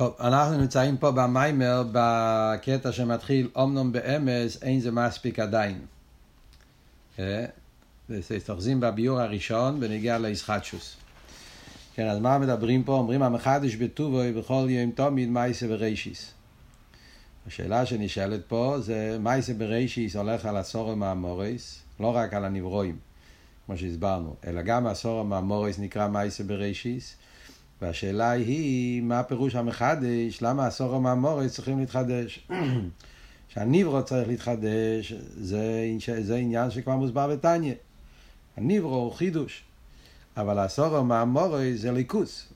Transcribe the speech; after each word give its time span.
טוב, 0.00 0.14
אנחנו 0.20 0.58
נמצאים 0.58 0.96
פה 0.96 1.10
במיימר 1.10 1.82
בקטע 1.92 2.92
שמתחיל 2.92 3.48
אומנום 3.56 3.92
באמס, 3.92 4.62
אין 4.62 4.80
זה 4.80 4.90
מספיק 4.90 5.38
עדיין. 5.38 5.78
אה? 7.18 7.44
אוחזים 8.48 8.80
בביור 8.80 9.20
הראשון 9.20 9.80
בנגיע 9.80 10.18
לאיסחטשוס. 10.18 10.96
כן, 11.94 12.08
אז 12.08 12.18
מה 12.18 12.38
מדברים 12.38 12.84
פה? 12.84 12.92
אומרים 12.92 13.22
המחדש 13.22 13.74
בטובו 13.74 14.20
בכל 14.36 14.66
יום 14.68 14.90
תמיד 14.90 15.28
מייסה 15.28 15.68
ברישיס. 15.68 16.30
השאלה 17.46 17.86
שנשאלת 17.86 18.40
פה 18.48 18.76
זה 18.78 19.16
מייסה 19.20 19.54
ברישיס 19.54 20.16
הולך 20.16 20.46
על 20.46 20.56
הסורו 20.56 20.96
מהמורס, 20.96 21.82
לא 22.00 22.16
רק 22.16 22.34
על 22.34 22.44
הנברואים, 22.44 22.96
כמו 23.66 23.76
שהסברנו, 23.76 24.34
אלא 24.46 24.62
גם 24.62 24.86
הסורו 24.86 25.24
מהמורס 25.24 25.78
נקרא 25.78 26.08
מייסה 26.08 26.44
ברישיס. 26.44 27.16
והשאלה 27.82 28.30
היא, 28.30 29.02
מה 29.02 29.20
הפירוש 29.20 29.54
המחדש? 29.54 30.42
למה 30.42 30.66
הסורו 30.66 31.00
מהמורס 31.00 31.54
צריכים 31.54 31.78
להתחדש? 31.78 32.48
שהניברו 33.48 34.04
צריך 34.04 34.28
להתחדש, 34.28 35.12
זה, 35.36 35.84
זה 36.20 36.36
עניין 36.36 36.70
שכבר 36.70 36.96
מוסבר 36.96 37.28
בתניא. 37.28 37.74
הניברו 38.56 38.96
הוא 38.96 39.12
חידוש, 39.12 39.64
אבל 40.36 40.58
הסורו 40.58 41.04
מהמורס 41.04 41.76
זה 41.76 41.92
ליכוס, 41.92 42.52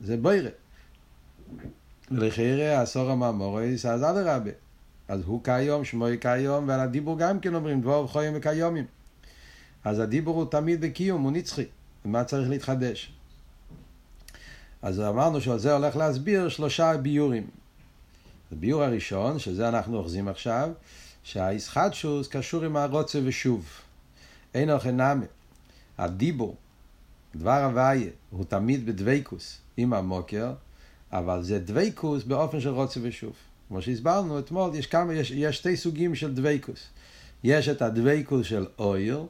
זה 0.00 0.16
בוירה. 0.16 0.50
ולחירה 2.10 2.82
הסורו 2.82 3.16
מהמורס, 3.16 3.86
אז 3.86 4.02
אדרבה. 4.02 4.50
אז 5.08 5.22
הוא 5.24 5.44
כיום, 5.44 5.84
שמוי 5.84 6.18
כיום, 6.20 6.68
ועל 6.68 6.80
הדיבור 6.80 7.18
גם 7.18 7.40
כן 7.40 7.54
אומרים 7.54 7.80
דבור 7.80 8.04
וחויים 8.04 8.32
וכיומים. 8.36 8.84
אז 9.84 9.98
הדיבור 9.98 10.36
הוא 10.36 10.50
תמיד 10.50 10.80
בקיום, 10.80 11.22
הוא 11.22 11.32
נצחי. 11.32 11.64
מה 12.04 12.24
צריך 12.24 12.50
להתחדש? 12.50 13.15
אז 14.86 15.00
אמרנו 15.00 15.40
שעל 15.40 15.58
זה 15.58 15.72
הולך 15.72 15.96
להסביר 15.96 16.48
שלושה 16.48 16.96
ביורים. 16.96 17.46
הביור 18.52 18.82
הראשון, 18.82 19.38
שזה 19.38 19.68
אנחנו 19.68 19.96
אוחזים 19.96 20.28
עכשיו, 20.28 20.70
שהאיסחטשוס 21.22 22.28
קשור 22.28 22.64
עם 22.64 22.76
הרוצה 22.76 23.18
ושוב. 23.24 23.66
אין 24.54 24.70
אוכל 24.70 24.90
נאמה. 24.90 25.24
הדיבור, 25.98 26.56
דבר 27.36 27.64
הוויה, 27.64 28.10
הוא 28.30 28.44
תמיד 28.44 28.86
בדוויקוס 28.86 29.58
עם 29.76 29.92
המוקר, 29.92 30.52
אבל 31.12 31.42
זה 31.42 31.58
דוויקוס 31.58 32.24
באופן 32.24 32.60
של 32.60 32.68
רוצה 32.70 33.00
ושוב. 33.02 33.32
כמו 33.68 33.82
שהסברנו 33.82 34.38
אתמול, 34.38 34.74
יש, 34.74 34.86
כמה, 34.86 35.14
יש, 35.14 35.30
יש 35.30 35.56
שתי 35.56 35.76
סוגים 35.76 36.14
של 36.14 36.34
דוויקוס. 36.34 36.86
יש 37.44 37.68
את 37.68 37.82
הדוויקוס 37.82 38.46
של 38.46 38.66
אויר, 38.78 39.26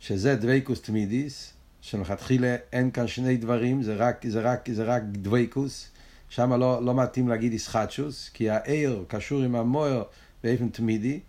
שזה 0.00 0.36
דוויקוס 0.36 0.80
תמידיס, 0.80 1.52
שמלכתחילה 1.80 2.56
אין 2.72 2.90
כאן 2.90 3.06
שני 3.06 3.36
דברים, 3.36 3.82
זה 3.82 3.94
רק, 3.94 4.26
זה 4.28 4.40
רק, 4.40 4.68
זה 4.72 4.84
רק 4.84 5.02
דוויקוס, 5.02 5.88
שם 6.28 6.52
לא, 6.52 6.84
לא 6.84 6.94
מתאים 6.94 7.28
להגיד 7.28 7.52
איסחטשוס, 7.52 8.30
כי 8.34 8.50
העיר 8.50 9.04
קשור 9.08 9.42
עם 9.42 9.54
המוער 9.54 10.02
באופן 10.44 10.68
תמידי, 10.68 11.20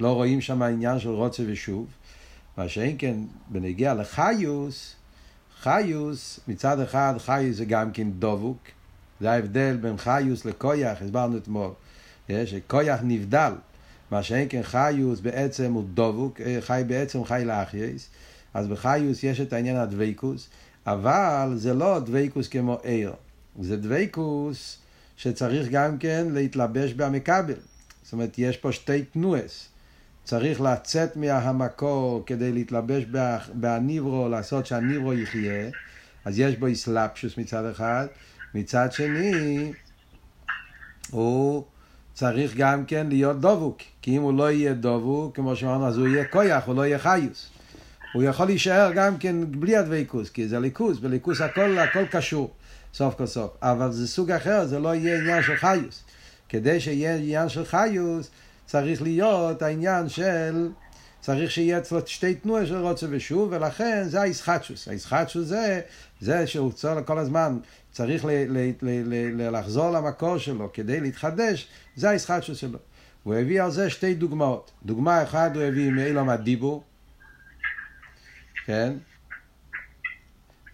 לא 0.00 0.12
רואים 0.14 0.40
שם 0.40 0.62
העניין 0.62 0.98
של 0.98 1.08
רוצה 1.08 1.42
ושוב, 1.46 1.86
מה 2.56 2.68
שאין 2.68 2.96
כן 2.98 3.16
בנגיע 3.48 3.94
לחיוס, 3.94 4.94
חיוס, 5.60 6.40
מצד 6.48 6.80
אחד 6.80 7.14
חיוס 7.18 7.56
זה 7.56 7.64
גם 7.64 7.92
כן 7.92 8.08
דבוק, 8.18 8.58
זה 9.20 9.32
ההבדל 9.32 9.76
בין 9.76 9.96
חיוס 9.96 10.44
לקויח, 10.44 11.02
הסברנו 11.02 11.36
אתמול, 11.36 11.70
שקויח 12.30 13.00
נבדל, 13.02 13.52
מה 14.10 14.22
שאין 14.22 14.46
כן 14.50 14.62
חיוס 14.62 15.20
בעצם 15.20 15.72
הוא 15.72 15.84
דבוק, 15.94 16.40
חי 16.60 16.82
בעצם 16.86 17.24
חי 17.24 17.42
לאחייס, 17.46 18.08
אז 18.58 18.66
בחיוס 18.66 19.24
יש 19.24 19.40
את 19.40 19.52
העניין 19.52 19.76
הדוויקוס, 19.76 20.48
אבל 20.86 21.52
זה 21.56 21.74
לא 21.74 21.98
דוויקוס 21.98 22.48
כמו 22.48 22.78
עיר, 22.82 23.12
זה 23.60 23.76
דוויקוס 23.76 24.78
שצריך 25.16 25.68
גם 25.68 25.98
כן 25.98 26.26
להתלבש 26.30 26.92
במכבל. 26.92 27.54
זאת 28.02 28.12
אומרת, 28.12 28.38
יש 28.38 28.56
פה 28.56 28.72
שתי 28.72 29.02
תנועס. 29.02 29.68
צריך 30.24 30.60
לצאת 30.60 31.16
מהמקור 31.16 32.22
כדי 32.26 32.52
להתלבש 32.52 33.04
בהניברו, 33.54 34.28
לעשות 34.28 34.66
שהניברו 34.66 35.14
יחיה, 35.14 35.70
אז 36.24 36.38
יש 36.38 36.56
בו 36.56 36.66
איסלאפשוס 36.66 37.38
מצד 37.38 37.64
אחד, 37.64 38.06
מצד 38.54 38.92
שני 38.92 39.72
הוא 41.10 41.64
צריך 42.14 42.56
גם 42.56 42.84
כן 42.84 43.06
להיות 43.06 43.40
דבוק, 43.40 43.78
כי 44.02 44.16
אם 44.16 44.22
הוא 44.22 44.34
לא 44.34 44.50
יהיה 44.50 44.74
דבוק, 44.74 45.36
כמו 45.36 45.56
שאמרנו, 45.56 45.86
אז 45.86 45.98
הוא 45.98 46.08
יהיה 46.08 46.24
כויח, 46.24 46.66
הוא 46.66 46.74
לא 46.74 46.86
יהיה 46.86 46.98
חיוס. 46.98 47.50
הוא 48.12 48.22
יכול 48.22 48.46
להישאר 48.46 48.92
גם 48.94 49.18
כן 49.18 49.36
בלי 49.50 49.76
הדבקוס, 49.76 50.30
כי 50.30 50.48
זה 50.48 50.60
ליכוס, 50.60 50.98
בליכוס 50.98 51.40
הכל, 51.40 51.78
הכל 51.78 52.06
קשור, 52.06 52.50
סוף 52.94 53.14
כל 53.14 53.26
סוף. 53.26 53.50
אבל 53.62 53.92
זה 53.92 54.08
סוג 54.08 54.30
אחר, 54.30 54.66
זה 54.66 54.78
לא 54.78 54.94
יהיה 54.94 55.18
עניין 55.18 55.42
של 55.42 55.56
חיוס. 55.56 56.04
כדי 56.48 56.80
שיהיה 56.80 57.16
עניין 57.16 57.48
של 57.48 57.64
חיוס, 57.64 58.30
צריך 58.66 59.02
להיות 59.02 59.62
העניין 59.62 60.08
של, 60.08 60.68
צריך 61.20 61.50
שיהיה 61.50 61.78
אצלו 61.78 61.98
שתי 62.06 62.34
תנועה 62.34 62.66
של 62.66 62.76
רוצה 62.76 63.06
ושוב, 63.10 63.48
ולכן 63.52 64.04
זה 64.08 64.20
האיסחטשוס. 64.20 64.88
האיסחטשוס 64.88 65.46
זה, 65.46 65.80
זה 66.20 66.46
שהוא 66.46 66.72
צריך 66.72 67.06
כל 67.06 67.18
הזמן, 67.18 67.58
צריך 67.92 68.24
ל, 68.24 68.28
ל, 68.30 68.58
ל, 68.58 68.72
ל, 68.82 69.42
ל, 69.42 69.58
לחזור 69.58 69.90
למקור 69.90 70.38
שלו 70.38 70.70
כדי 70.72 71.00
להתחדש, 71.00 71.68
זה 71.96 72.10
האיסחטשוס 72.10 72.58
שלו. 72.58 72.78
הוא 73.22 73.34
הביא 73.34 73.62
על 73.62 73.70
זה 73.70 73.90
שתי 73.90 74.14
דוגמאות. 74.14 74.70
דוגמה 74.84 75.22
אחת 75.22 75.56
הוא 75.56 75.62
הביא 75.62 75.90
מאילום 75.90 76.28
הדיבור, 76.28 76.82
כן? 78.68 78.92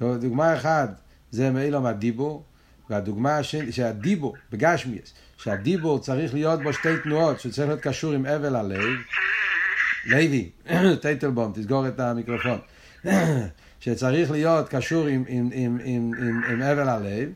דוגמה 0.01 0.57
אחת 0.57 1.01
זה 1.31 1.51
מאילום 1.51 1.87
הדיבור, 1.87 2.45
והדוגמה 2.91 3.43
של, 3.43 3.71
שהדיבור, 3.71 4.37
בגשמיאס, 4.53 5.13
שהדיבור 5.37 5.99
צריך 5.99 6.35
להיות 6.35 6.63
בו 6.63 6.73
שתי 6.73 6.89
תנועות, 7.03 7.41
שצריך 7.41 7.69
להיות 7.69 7.81
קשור 7.81 8.13
עם 8.13 8.27
אבל 8.27 8.57
הלב. 8.57 8.83
לוי, 10.07 10.51
טייטלבום, 11.03 11.53
תסגור 11.55 11.89
את 11.89 12.01
המיקרופון. 12.01 12.59
שצריך 13.81 14.31
להיות 14.31 14.69
קשור 14.69 15.07
עם, 15.07 15.25
עם, 15.29 15.51
עם, 15.53 15.79
עם, 15.85 16.13
עם, 16.19 16.43
עם 16.51 16.63
אבל 16.63 16.89
הלב, 16.89 17.33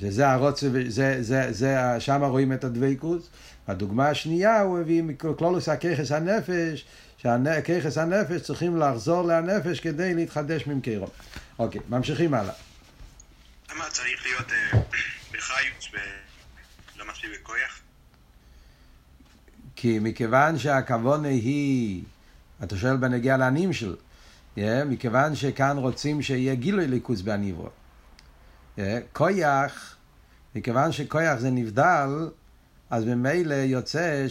שזה 0.00 0.30
הרוצה, 0.30 0.68
זה, 0.88 1.22
זה, 1.22 1.52
זה, 1.52 1.76
שם 1.98 2.24
רואים 2.24 2.52
את 2.52 2.64
הדבקות. 2.64 3.28
הדוגמה 3.68 4.08
השנייה 4.08 4.60
הוא 4.60 4.78
הביא 4.78 5.02
מקלולוס 5.02 5.68
הככס 5.68 6.12
הנפש, 6.12 6.84
שהככס 7.22 7.98
הנפש 7.98 8.42
צריכים 8.42 8.76
לחזור 8.76 9.22
לנפש 9.22 9.80
כדי 9.80 10.14
להתחדש 10.14 10.66
ממקרו. 10.66 11.06
אוקיי, 11.58 11.80
ממשיכים 11.88 12.34
הלאה. 12.34 12.52
למה 13.74 13.84
צריך 13.90 14.26
להיות 14.26 14.52
אה, 14.52 14.80
בחיוץ 15.32 15.88
ולא 15.92 17.04
מספיק 17.10 17.30
בכויח? 17.40 17.80
כי 19.76 19.98
מכיוון 19.98 20.58
שהכוונה 20.58 21.28
היא, 21.28 22.02
אתה 22.62 22.76
שואל 22.76 22.96
בנגיע 22.96 23.36
לעניים 23.36 23.72
של, 23.72 23.96
yeah, 24.56 24.60
מכיוון 24.86 25.34
שכאן 25.34 25.76
רוצים 25.78 26.22
שיהיה 26.22 26.54
גילוי 26.54 26.86
ליכוז 26.86 27.22
בעניברו. 27.22 27.68
Yeah, 28.76 28.80
כויח, 29.12 29.96
מכיוון 30.54 30.92
שכויח 30.92 31.38
זה 31.38 31.50
נבדל, 31.50 32.28
אז 32.90 33.04
ממילא 33.04 33.54
יוצא 33.54 34.26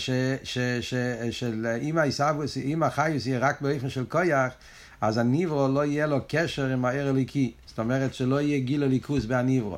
שאם 2.44 2.84
החיוס 2.84 3.25
יהיה 3.25 3.40
רק 3.40 3.62
באופן 3.62 3.90
של 3.90 4.06
כויח, 4.06 4.53
אז 5.01 5.18
הניברו 5.18 5.68
לא 5.68 5.85
יהיה 5.85 6.07
לו 6.07 6.19
קשר 6.28 6.66
עם 6.66 6.85
הער 6.85 7.07
הליקי. 7.07 7.53
זאת 7.66 7.79
אומרת 7.79 8.13
שלא 8.13 8.41
יהיה 8.41 8.59
גיל 8.59 8.84
הליכוס 8.84 9.25
בהניברו. 9.25 9.78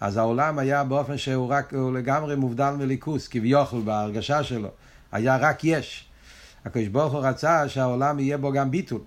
אז 0.00 0.16
העולם 0.16 0.58
היה 0.58 0.84
באופן 0.84 1.18
שהוא 1.18 1.48
רק, 1.48 1.74
הוא 1.74 1.92
לגמרי 1.94 2.36
מובדל 2.36 2.70
מליכוס, 2.78 3.28
כביכול 3.28 3.82
בהרגשה 3.82 4.42
שלו. 4.42 4.68
היה 5.12 5.36
רק 5.36 5.64
יש. 5.64 6.08
הקדוש 6.64 6.88
ברוך 6.88 7.12
הוא 7.12 7.20
רצה 7.20 7.68
שהעולם 7.68 8.18
יהיה 8.18 8.38
בו 8.38 8.52
גם 8.52 8.70
ביטול, 8.70 9.00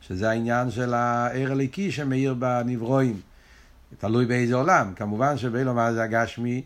שזה 0.00 0.30
העניין 0.30 0.70
של 0.70 0.94
הער 0.94 1.52
הליקי 1.52 1.90
שמאיר 1.90 2.34
בנברואים. 2.34 3.20
תלוי 3.98 4.26
באיזה 4.26 4.54
עולם. 4.54 4.92
כמובן 4.96 5.38
שבאילו 5.38 5.74
מה 5.74 5.92
זה 5.92 6.02
הגשמי, 6.02 6.62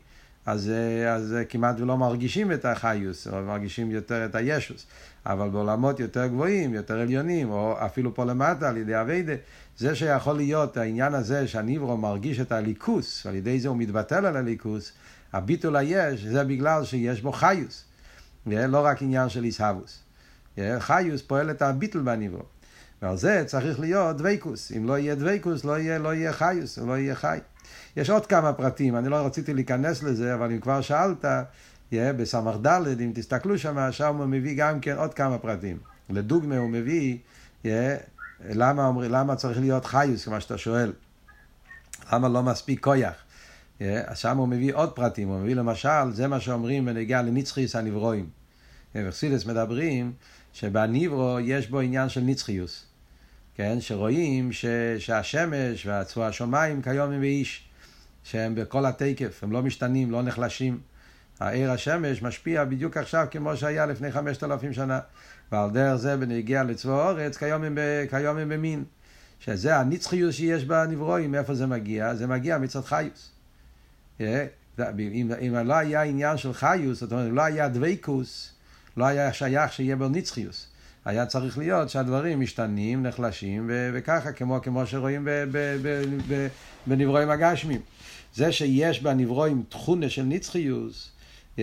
אז, 0.46 0.70
אז 1.08 1.34
כמעט 1.48 1.80
ולא 1.80 1.96
מרגישים 1.96 2.52
את 2.52 2.64
החיוס, 2.64 3.28
או 3.28 3.42
מרגישים 3.42 3.90
יותר 3.90 4.24
את 4.24 4.34
הישוס. 4.34 4.86
אבל 5.26 5.48
בעולמות 5.48 6.00
יותר 6.00 6.26
גבוהים, 6.26 6.74
יותר 6.74 7.00
עליונים, 7.00 7.50
או 7.50 7.76
אפילו 7.86 8.14
פה 8.14 8.24
למטה 8.24 8.68
על 8.68 8.76
ידי 8.76 9.00
אביידה, 9.00 9.32
זה 9.78 9.94
שיכול 9.94 10.36
להיות 10.36 10.76
העניין 10.76 11.14
הזה 11.14 11.48
שהניברו 11.48 11.96
מרגיש 11.96 12.40
את 12.40 12.52
הליכוס, 12.52 13.26
על 13.26 13.34
ידי 13.34 13.60
זה 13.60 13.68
הוא 13.68 13.76
מתבטל 13.76 14.26
על 14.26 14.36
הליכוס, 14.36 14.92
הביטול 15.32 15.76
היש, 15.76 16.24
זה 16.24 16.44
בגלל 16.44 16.84
שיש 16.84 17.22
בו 17.22 17.32
חיוס. 17.32 17.84
לא 18.46 18.84
רק 18.84 19.02
עניין 19.02 19.28
של 19.28 19.44
איסהבוס. 19.44 20.02
חיוס 20.78 21.22
פועל 21.22 21.50
את 21.50 21.62
הביטול 21.62 22.02
בניברו. 22.02 22.42
ועל 23.02 23.16
זה 23.16 23.42
צריך 23.46 23.80
להיות 23.80 24.16
דוויקוס. 24.16 24.72
אם 24.76 24.86
לא 24.86 24.98
יהיה 24.98 25.14
דוויקוס, 25.14 25.64
לא 25.64 25.78
יהיה, 25.78 25.98
לא 25.98 26.14
יהיה 26.14 26.32
חיוס, 26.32 26.78
לא 26.78 26.98
יהיה 26.98 27.14
חי. 27.14 27.38
יש 27.96 28.10
עוד 28.10 28.26
כמה 28.26 28.52
פרטים, 28.52 28.96
אני 28.96 29.08
לא 29.08 29.16
רציתי 29.16 29.54
להיכנס 29.54 30.02
לזה, 30.02 30.34
אבל 30.34 30.50
אם 30.50 30.60
כבר 30.60 30.80
שאלת, 30.80 31.24
yeah, 31.92 31.96
בסמ"ך 32.16 32.56
ד', 32.66 33.00
אם 33.00 33.12
תסתכלו 33.14 33.58
שם, 33.58 33.88
שם 33.90 34.16
הוא 34.16 34.26
מביא 34.26 34.56
גם 34.56 34.80
כן 34.80 34.96
עוד 34.96 35.14
כמה 35.14 35.38
פרטים. 35.38 35.78
לדוגמה 36.10 36.56
הוא 36.56 36.70
מביא, 36.70 37.18
yeah, 37.62 37.66
למה, 38.48 38.86
אומר, 38.86 39.08
למה 39.08 39.36
צריך 39.36 39.58
להיות 39.60 39.84
חיוס, 39.84 40.24
כמו 40.24 40.40
שאתה 40.40 40.58
שואל? 40.58 40.92
למה 42.12 42.28
לא 42.28 42.42
מספיק 42.42 42.84
כויח? 42.84 43.14
אז 43.80 44.18
שם 44.18 44.36
הוא 44.36 44.48
מביא 44.48 44.74
עוד 44.74 44.92
פרטים, 44.92 45.28
הוא 45.28 45.40
מביא 45.40 45.54
למשל, 45.54 46.10
זה 46.12 46.28
מה 46.28 46.40
שאומרים 46.40 46.84
בנגיעה 46.84 47.22
לנצחיוס 47.22 47.76
הנברואים. 47.76 48.28
וחסידס 48.94 49.46
מדברים 49.46 50.12
שבניברו 50.52 51.40
יש 51.40 51.70
בו 51.70 51.80
עניין 51.80 52.08
של 52.08 52.20
נצחיוס. 52.20 52.86
כן, 53.56 53.80
שרואים 53.80 54.52
ש, 54.52 54.66
שהשמש 54.98 55.86
והשמיים 56.16 56.82
כיום 56.82 57.12
הם 57.12 57.20
באיש, 57.20 57.68
שהם 58.24 58.54
בכל 58.54 58.86
התקף, 58.86 59.44
הם 59.44 59.52
לא 59.52 59.62
משתנים, 59.62 60.10
לא 60.10 60.22
נחלשים. 60.22 60.78
העיר 61.40 61.72
השמש 61.72 62.22
משפיע 62.22 62.64
בדיוק 62.64 62.96
עכשיו 62.96 63.26
כמו 63.30 63.56
שהיה 63.56 63.86
לפני 63.86 64.12
חמשת 64.12 64.44
אלפים 64.44 64.72
שנה. 64.72 65.00
ועל 65.52 65.70
דרך 65.70 65.96
זה 65.96 66.16
בנגיע 66.16 66.64
לצבא 66.64 66.92
האורץ, 66.92 67.36
כיום 67.36 67.64
הם, 67.64 67.78
כיום 68.10 68.36
הם 68.38 68.48
במין. 68.48 68.84
שזה 69.40 69.76
הנצחיות 69.76 70.32
שיש 70.32 70.64
בנברואים, 70.64 71.32
מאיפה 71.32 71.54
זה 71.54 71.66
מגיע? 71.66 72.14
זה 72.14 72.26
מגיע 72.26 72.58
מצד 72.58 72.84
חיוס. 72.84 73.30
אם, 74.20 75.30
אם 75.40 75.56
לא 75.64 75.74
היה 75.74 76.02
עניין 76.02 76.36
של 76.36 76.52
חיוס, 76.52 77.00
זאת 77.00 77.12
אומרת, 77.12 77.28
אם 77.28 77.34
לא 77.34 77.42
היה 77.42 77.68
דבייקוס, 77.68 78.54
לא 78.96 79.04
היה 79.04 79.32
שייך 79.32 79.72
שיהיה 79.72 79.96
בו 79.96 80.08
נצחיוס. 80.08 80.75
היה 81.06 81.26
צריך 81.26 81.58
להיות 81.58 81.90
שהדברים 81.90 82.40
משתנים, 82.40 83.02
נחלשים, 83.02 83.66
ו- 83.68 83.90
וככה, 83.94 84.32
כמו, 84.32 84.58
כמו 84.62 84.86
שרואים 84.86 85.28
בנברואים 86.86 87.30
הגשמים. 87.30 87.80
זה 88.34 88.52
שיש 88.52 89.02
בנברואים 89.02 89.62
תכונה 89.68 90.08
של 90.08 90.22
נצחיוס, 90.22 91.10
yeah, 91.56 91.60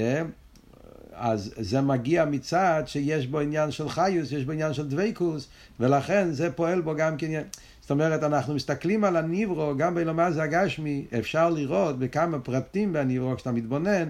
אז 1.13 1.53
זה 1.57 1.81
מגיע 1.81 2.25
מצד 2.25 2.83
שיש 2.85 3.27
בו 3.27 3.39
עניין 3.39 3.71
של 3.71 3.89
חיוס, 3.89 4.31
יש 4.31 4.43
בו 4.43 4.51
עניין 4.51 4.73
של 4.73 4.87
דבייקוס, 4.87 5.47
ולכן 5.79 6.31
זה 6.31 6.51
פועל 6.51 6.81
בו 6.81 6.95
גם 6.95 7.17
כן. 7.17 7.41
זאת 7.81 7.91
אומרת, 7.91 8.23
אנחנו 8.23 8.55
מסתכלים 8.55 9.03
על 9.03 9.17
הניברו, 9.17 9.73
גם 9.77 9.95
בלומר 9.95 10.31
זה 10.31 10.43
הגשמי, 10.43 11.05
אפשר 11.19 11.49
לראות 11.49 11.99
בכמה 11.99 12.39
פרטים 12.39 12.93
בניברו, 12.93 13.35
כשאתה 13.35 13.51
מתבונן, 13.51 14.07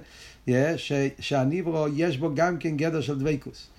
ש, 0.75 0.91
שהניברו 1.19 1.85
יש 1.95 2.17
בו 2.17 2.35
גם 2.35 2.57
כן 2.57 2.77
גדר 2.77 3.01
של 3.01 3.19
דבייקוס. 3.19 3.72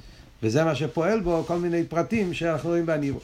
וזה 0.45 0.65
מה 0.65 0.75
שפועל 0.75 1.21
בו, 1.21 1.45
כל 1.47 1.59
מיני 1.59 1.85
פרטים 1.85 2.35
שאנחנו 2.35 2.69
רואים 2.69 2.87
בניברו. 2.87 3.21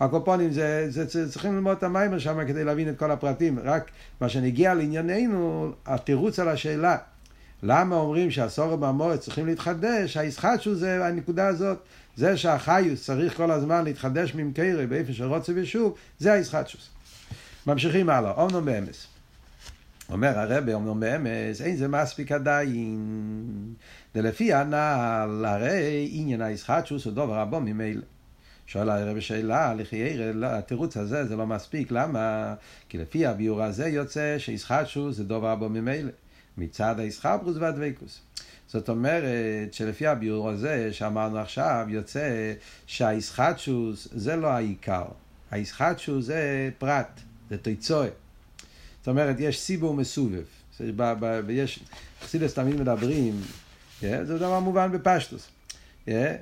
הקופונים, 0.00 0.52
זה, 0.52 0.86
זה, 0.90 1.04
זה, 1.04 1.32
צריכים 1.32 1.54
ללמוד 1.54 1.76
את 1.76 1.82
המיימר 1.82 2.18
שם 2.18 2.46
כדי 2.46 2.64
להבין 2.64 2.88
את 2.88 2.98
כל 2.98 3.10
הפרטים. 3.10 3.58
רק 3.64 3.90
מה 4.20 4.28
שנגיע 4.28 4.74
לענייננו, 4.74 5.72
התירוץ 5.86 6.38
על 6.38 6.48
השאלה, 6.48 6.96
למה 7.62 7.96
אומרים 7.96 8.30
שהסורת 8.30 8.78
במועד 8.78 9.18
צריכים 9.18 9.46
להתחדש, 9.46 10.16
הישחטשו 10.16 10.74
זה 10.74 11.06
הנקודה 11.06 11.46
הזאת. 11.46 11.78
זה 12.16 12.36
שהחיוס 12.36 13.04
צריך 13.04 13.36
כל 13.36 13.50
הזמן 13.50 13.84
להתחדש 13.84 14.34
ממקרה 14.34 14.86
באיפה 14.86 15.12
של 15.12 15.24
רוצה 15.24 15.52
ושוב, 15.56 15.94
זה 16.18 16.32
הישחטשוס. 16.32 16.88
ממשיכים 17.66 18.10
הלאה, 18.10 18.30
אומנום 18.30 18.64
באמס. 18.64 19.06
אומר 20.10 20.38
הרבי, 20.38 20.72
אומנום 20.72 21.00
באמס, 21.00 21.60
אין 21.60 21.76
זה 21.76 21.88
מספיק 21.88 22.32
עדיין. 22.32 23.74
ולפי 24.14 24.52
הנ"ל, 24.52 25.44
הרי 25.48 26.08
עניין 26.12 26.42
הישחטשוס 26.42 27.04
הוא 27.04 27.12
דובר 27.12 27.34
רבו 27.34 27.60
ממילא. 27.60 28.02
שואל 28.66 28.90
הרב 28.90 29.20
שאלה, 29.20 29.74
לחיירא, 29.74 30.32
לא, 30.32 30.46
התירוץ 30.46 30.96
הזה 30.96 31.24
זה 31.24 31.36
לא 31.36 31.46
מספיק, 31.46 31.90
למה? 31.90 32.54
כי 32.88 32.98
לפי 32.98 33.26
הביאור 33.26 33.62
הזה 33.62 33.88
יוצא 33.88 34.38
שישחטשוס 34.38 35.16
זה 35.16 35.24
דובר 35.24 35.48
רבו 35.48 35.68
ממילא. 35.68 36.10
מצד 36.58 37.00
הישחברוס 37.00 37.56
והדבקוס. 37.60 38.20
זאת 38.66 38.88
אומרת 38.88 39.74
שלפי 39.74 40.06
הביאור 40.06 40.48
הזה 40.48 40.92
שאמרנו 40.92 41.38
עכשיו, 41.38 41.86
יוצא 41.88 42.52
שהאיסחטשוס 42.86 44.08
זה 44.12 44.36
לא 44.36 44.46
העיקר. 44.46 45.04
האיסחטשוס 45.50 46.24
זה 46.24 46.70
פרט, 46.78 47.20
זה 47.50 47.58
תיצואה. 47.58 48.08
זאת 48.98 49.08
אומרת, 49.08 49.36
יש 49.38 49.60
סיבור 49.60 49.94
מסובב. 49.94 50.44
יש, 51.48 51.80
חסידס 52.22 52.54
תמיד 52.54 52.80
מדברים? 52.80 53.40
זה 54.02 54.38
דבר 54.38 54.60
מובן 54.60 54.92
בפשטוס. 54.92 55.50
כן? 56.06 56.36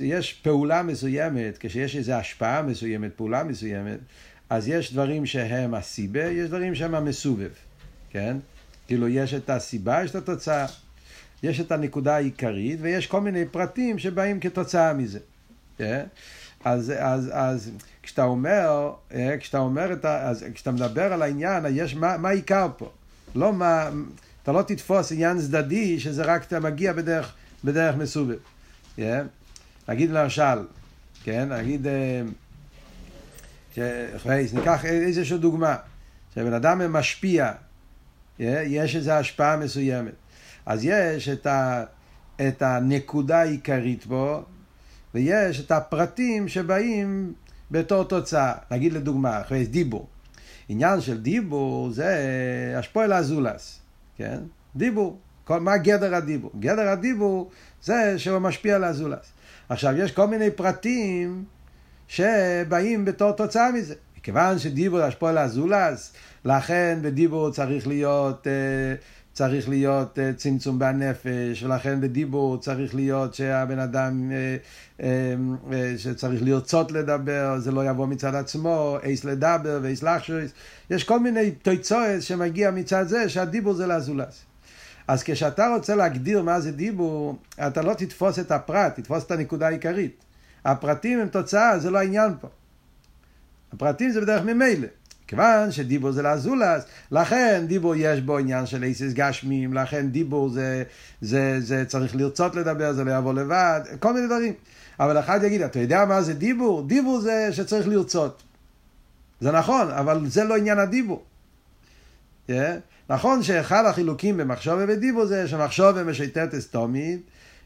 יש 0.00 0.32
פעולה 0.32 0.82
מסוימת, 0.82 1.58
כשיש 1.60 1.96
איזו 1.96 2.12
השפעה 2.12 2.62
מסוימת, 2.62 3.10
פעולה 3.16 3.44
מסוימת, 3.44 3.98
אז 4.50 4.68
יש 4.68 4.92
דברים 4.92 5.26
שהם 5.26 5.74
הסיבה, 5.74 6.24
יש 6.24 6.48
דברים 6.48 6.74
שהם 6.74 6.94
המסובב, 6.94 7.50
כן? 8.10 8.36
כאילו 8.86 9.08
יש 9.08 9.34
את 9.34 9.50
הסיבה, 9.50 10.04
יש 10.04 10.10
את 10.10 10.16
התוצאה. 10.16 10.66
יש 11.42 11.60
את 11.60 11.72
הנקודה 11.72 12.16
העיקרית, 12.16 12.78
ויש 12.82 13.06
כל 13.06 13.20
מיני 13.20 13.44
פרטים 13.44 13.98
שבאים 13.98 14.40
כתוצאה 14.40 14.92
מזה. 14.92 15.18
אה? 15.80 16.02
אז, 16.64 16.92
אז, 16.98 17.30
אז 17.32 17.70
כשאתה 18.02 18.24
אומר, 18.24 18.92
uh, 19.10 19.14
כשאתה 19.40 19.58
אומר 19.58 19.92
את 19.92 20.04
ה... 20.04 20.28
אז 20.28 20.44
כשאתה 20.54 20.70
מדבר 20.70 21.12
על 21.12 21.22
העניין, 21.22 21.64
יש 21.70 21.94
מה, 21.94 22.16
מה 22.16 22.28
העיקר 22.28 22.68
פה? 22.78 22.90
לא 23.34 23.52
מה... 23.52 23.90
אתה 24.44 24.52
לא 24.52 24.62
תתפוס 24.62 25.12
עניין 25.12 25.38
צדדי 25.38 26.00
שזה 26.00 26.22
רק 26.22 26.44
אתה 26.44 26.60
מגיע 26.60 26.92
בדרך, 26.92 27.32
בדרך 27.64 27.96
מסובב. 27.96 28.36
Yeah. 28.98 29.00
נגיד 29.88 30.10
למשל, 30.10 30.66
כן, 31.22 31.52
נגיד, 31.52 31.86
uh, 33.76 33.80
ניקח 34.54 34.84
איזושהי 34.84 35.38
דוגמה, 35.38 35.76
שבן 36.34 36.52
אדם 36.52 36.92
משפיע, 36.92 37.52
yeah, 38.38 38.42
יש 38.66 38.96
איזו 38.96 39.12
השפעה 39.12 39.56
מסוימת. 39.56 40.14
אז 40.66 40.84
יש 40.84 41.28
את, 41.28 41.46
ה, 41.46 41.84
את 42.48 42.62
הנקודה 42.62 43.40
העיקרית 43.40 44.06
בו, 44.06 44.44
ויש 45.14 45.60
את 45.60 45.70
הפרטים 45.70 46.48
שבאים 46.48 47.32
בתור 47.70 48.04
תוצאה. 48.04 48.52
נגיד 48.70 48.92
לדוגמה, 48.92 49.40
אחרי 49.40 49.66
דיבור. 49.66 50.08
עניין 50.68 51.00
של 51.00 51.20
דיבור 51.20 51.90
זה 51.90 52.16
השפועל 52.78 53.12
הזולס, 53.12 53.83
כן? 54.16 54.38
דיבור. 54.76 55.18
כל, 55.44 55.60
מה 55.60 55.76
גדר 55.76 56.14
הדיבור? 56.14 56.50
גדר 56.60 56.88
הדיבור 56.88 57.50
זה 57.82 58.18
שהוא 58.18 58.38
משפיע 58.38 58.76
על 58.76 58.84
הזולס. 58.84 59.32
עכשיו, 59.68 59.98
יש 59.98 60.12
כל 60.12 60.26
מיני 60.26 60.50
פרטים 60.50 61.44
שבאים 62.08 63.04
בתור 63.04 63.32
תוצאה 63.32 63.72
מזה. 63.72 63.94
מכיוון 64.18 64.58
שדיבור 64.58 65.00
השפועל 65.00 65.38
הזולס, 65.38 66.12
לכן 66.44 66.98
בדיבור 67.02 67.50
צריך 67.50 67.86
להיות... 67.86 68.46
אה, 68.46 68.94
צריך 69.34 69.68
להיות 69.68 70.18
uh, 70.18 70.36
צמצום 70.36 70.78
בנפש, 70.78 71.62
ולכן 71.62 72.00
בדיבור 72.00 72.60
צריך 72.60 72.94
להיות 72.94 73.34
שהבן 73.34 73.78
אדם, 73.78 74.30
uh, 74.30 75.00
uh, 75.00 75.02
שצריך 75.96 76.42
לרצות 76.42 76.92
לדבר, 76.92 77.58
זה 77.58 77.72
לא 77.72 77.90
יבוא 77.90 78.06
מצד 78.06 78.34
עצמו, 78.34 78.96
אייס 79.02 79.24
לדבר 79.24 79.78
ואייס 79.82 80.02
לחשויס. 80.02 80.50
יש 80.90 81.04
כל 81.04 81.20
מיני 81.20 81.50
תוצאות 81.50 82.22
שמגיע 82.22 82.70
מצד 82.70 83.08
זה 83.08 83.28
שהדיבור 83.28 83.74
זה 83.74 83.86
לזולס. 83.86 84.44
אז 85.08 85.22
כשאתה 85.22 85.68
רוצה 85.74 85.94
להגדיר 85.94 86.42
מה 86.42 86.60
זה 86.60 86.72
דיבור, 86.72 87.38
אתה 87.66 87.82
לא 87.82 87.94
תתפוס 87.94 88.38
את 88.38 88.52
הפרט, 88.52 89.00
תתפוס 89.00 89.24
את 89.24 89.30
הנקודה 89.30 89.66
העיקרית. 89.66 90.24
הפרטים 90.64 91.20
הם 91.20 91.28
תוצאה, 91.28 91.78
זה 91.78 91.90
לא 91.90 91.98
העניין 91.98 92.32
פה. 92.40 92.48
הפרטים 93.72 94.10
זה 94.10 94.20
בדרך 94.20 94.42
ממילא. 94.42 94.86
כיוון 95.26 95.72
שדיבור 95.72 96.12
זה 96.12 96.22
לאזולס, 96.22 96.84
לכן 97.10 97.64
דיבור 97.68 97.94
יש 97.96 98.20
בו 98.20 98.38
עניין 98.38 98.66
של 98.66 98.84
איסיס 98.84 99.12
גשמים, 99.12 99.74
לכן 99.74 100.08
דיבור 100.08 100.48
זה, 100.48 100.82
זה, 101.20 101.60
זה 101.60 101.84
צריך 101.84 102.16
לרצות 102.16 102.54
לדבר, 102.54 102.92
זה 102.92 103.04
לא 103.04 103.18
יבוא 103.18 103.34
לבד, 103.34 103.80
כל 104.00 104.12
מיני 104.12 104.26
דברים. 104.26 104.52
אבל 105.00 105.18
אחד 105.18 105.40
יגיד, 105.42 105.62
אתה 105.62 105.78
יודע 105.78 106.04
מה 106.04 106.22
זה 106.22 106.34
דיבור? 106.34 106.86
דיבור 106.86 107.20
זה 107.20 107.48
שצריך 107.52 107.88
לרצות. 107.88 108.42
זה 109.40 109.52
נכון, 109.52 109.90
אבל 109.90 110.26
זה 110.26 110.44
לא 110.44 110.56
עניין 110.56 110.78
הדיבור. 110.78 111.24
Yeah. 112.48 112.52
נכון 113.10 113.42
שאחד 113.42 113.84
החילוקים 113.86 114.36
במחשבה 114.36 114.84
ודיבור 114.88 115.26
זה 115.26 115.48
שמחשבה 115.48 116.04
משיטת 116.04 116.54
אסתומית, 116.54 117.20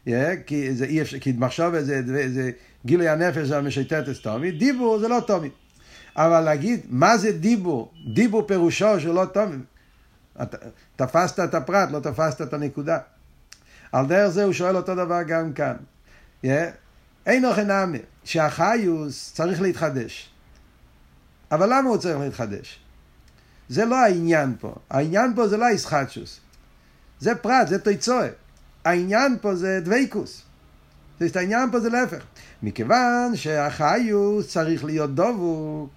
yeah, 0.07 0.11
כי, 0.45 0.73
זה 0.73 0.87
כי 1.21 1.33
מחשבה 1.37 1.83
זה, 1.83 2.01
זה, 2.05 2.33
זה 2.33 2.51
גילוי 2.85 3.09
הנפש 3.09 3.47
זה 3.47 3.61
משיטת 3.61 4.09
אסתומית, 4.09 4.57
דיבור 4.57 4.99
זה 4.99 5.07
לא 5.07 5.19
תומית. 5.27 5.53
אבל 6.19 6.41
להגיד, 6.41 6.79
מה 6.89 7.17
זה 7.17 7.31
דיבור? 7.31 7.91
דיבור 8.13 8.47
פירושו 8.47 8.99
שלא 8.99 9.25
טוב. 9.25 9.49
תפסת 10.95 11.39
את 11.39 11.53
הפרט, 11.53 11.91
לא 11.91 11.99
תפסת 11.99 12.41
את 12.41 12.53
הנקודה. 12.53 12.97
על 13.91 14.05
דרך 14.05 14.29
זה 14.29 14.43
הוא 14.43 14.53
שואל 14.53 14.77
אותו 14.77 14.95
דבר 14.95 15.23
גם 15.23 15.53
כאן. 15.53 15.75
Yeah. 16.45 16.47
אין 17.25 17.45
אוכל 17.45 17.63
נאמר, 17.63 17.99
שהחיוס 18.23 19.33
צריך 19.33 19.61
להתחדש. 19.61 20.29
אבל 21.51 21.65
למה 21.73 21.89
הוא 21.89 21.97
צריך 21.97 22.17
להתחדש? 22.19 22.79
זה 23.69 23.85
לא 23.85 23.95
העניין 23.95 24.55
פה. 24.59 24.75
העניין 24.89 25.33
פה 25.35 25.47
זה 25.47 25.57
לא 25.57 25.67
איסחטשוס. 25.67 26.39
זה 27.19 27.35
פרט, 27.35 27.67
זה 27.67 27.79
תיצואה. 27.79 28.27
העניין 28.85 29.37
פה 29.41 29.55
זה 29.55 29.79
דבייקוס. 29.83 30.41
זאת 31.19 31.35
העניין 31.35 31.71
פה 31.71 31.79
זה 31.79 31.89
להפך. 31.89 32.23
מכיוון 32.63 33.35
שהחיוס 33.35 34.47
צריך 34.47 34.83
להיות 34.83 35.15
דבוק. 35.15 35.89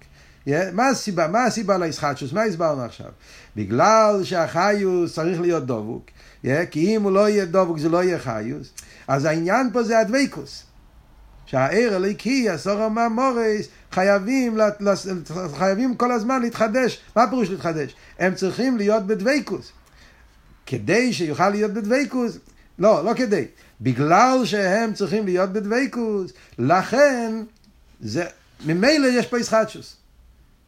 מה 0.47 0.87
הסיבה? 0.87 1.27
מה 1.27 1.43
הסיבה 1.43 1.77
לאיסחטשוס? 1.77 2.33
מה 2.33 2.43
הסברנו 2.43 2.81
עכשיו? 2.81 3.11
בגלל 3.55 4.23
שהחיוס 4.23 5.13
צריך 5.13 5.41
להיות 5.41 5.65
דבוק. 5.65 6.05
כי 6.71 6.95
אם 6.95 7.01
הוא 7.03 7.11
לא 7.11 7.29
יהיה 7.29 7.45
דבוק 7.45 7.77
זה 7.77 7.89
לא 7.89 8.03
יהיה 8.03 8.19
חיוס. 8.19 8.71
אז 9.07 9.25
העניין 9.25 9.69
פה 9.73 9.83
זה 9.83 9.99
הדבקוס. 9.99 10.63
שהעיר 11.45 11.95
הליקי, 11.95 12.49
הסורו 12.49 12.89
מהמורס, 12.89 13.67
חייבים, 13.91 14.57
חייבים 15.57 15.95
כל 15.95 16.11
הזמן 16.11 16.41
להתחדש. 16.41 17.01
מה 17.15 17.29
פירוש 17.29 17.49
להתחדש? 17.49 17.95
הם 18.19 18.35
צריכים 18.35 18.77
להיות 18.77 19.07
בדבקוס. 19.07 19.71
כדי 20.65 21.13
שיוכל 21.13 21.49
להיות 21.49 21.71
בדבקוס, 21.73 22.37
לא, 22.79 23.05
לא 23.05 23.13
כדי. 23.13 23.45
בגלל 23.81 24.41
שהם 24.45 24.93
צריכים 24.93 25.25
להיות 25.25 25.53
בדבקוס, 25.53 26.31
לכן, 26.59 27.43
זה, 28.01 28.25
ממילא 28.65 29.07
יש 29.07 29.27
פה 29.27 29.39
ישחטשוס. 29.39 29.95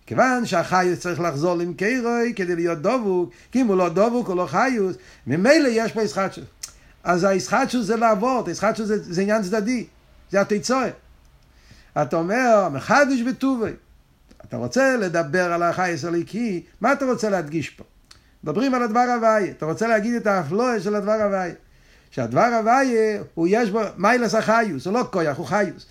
כיוון 0.06 0.46
שהחיוס 0.46 1.00
צריך 1.00 1.20
לחזור 1.20 1.58
למקרוי 1.58 2.34
כדי 2.36 2.56
להיות 2.56 2.82
דבוק, 2.82 3.30
כי 3.52 3.62
אם 3.62 3.68
הוא 3.68 3.78
לא 3.78 3.90
דבוק 3.90 4.28
הוא 4.28 4.36
לא 4.36 4.46
חיוס, 4.46 4.96
ממילא 5.28 5.68
יש 5.72 5.92
פה 5.92 6.04
ישחטשוס. 6.04 6.46
אז 7.04 7.24
הישחטשוס 7.24 7.86
זה 7.86 7.96
לעבוד, 7.96 8.48
הישחטשוס 8.48 8.88
זה, 8.88 9.14
זה 9.14 9.22
עניין 9.22 9.42
צדדי, 9.42 9.86
זה 10.32 10.42
התיצורת. 10.42 10.94
אתה 12.02 12.16
אומר, 12.16 12.70
מחדש 12.70 13.22
בטובי. 13.22 13.72
אתה 14.48 14.58
רוצה 14.58 14.98
לדבר 14.98 15.54
על 15.54 15.64
החייס 15.64 16.06
הליקי, 16.06 16.64
מה 16.82 16.94
אתה 16.94 17.06
רוצה 17.06 17.30
להדגיש 17.30 17.70
פה? 17.70 17.84
מדברים 18.44 18.74
על 18.74 18.84
הדבר 18.84 19.06
הוויה, 19.16 19.52
אתה 19.52 19.66
רוצה 19.66 19.88
להגיד 19.88 20.14
את 20.14 20.28
האפלואה 20.28 20.80
של 20.80 20.96
הדבר 20.96 21.12
הוויה. 21.12 21.54
שהדבר 22.12 22.42
הוויה, 22.60 23.22
הוא 23.34 23.48
יש 23.50 23.70
בו 23.70 23.82
מיילס 23.98 24.36
החיוס, 24.36 24.86
הוא 24.86 24.94
לא 24.94 25.08
כויח, 25.12 25.38
הוא 25.38 25.46
חיוס. 25.46 25.86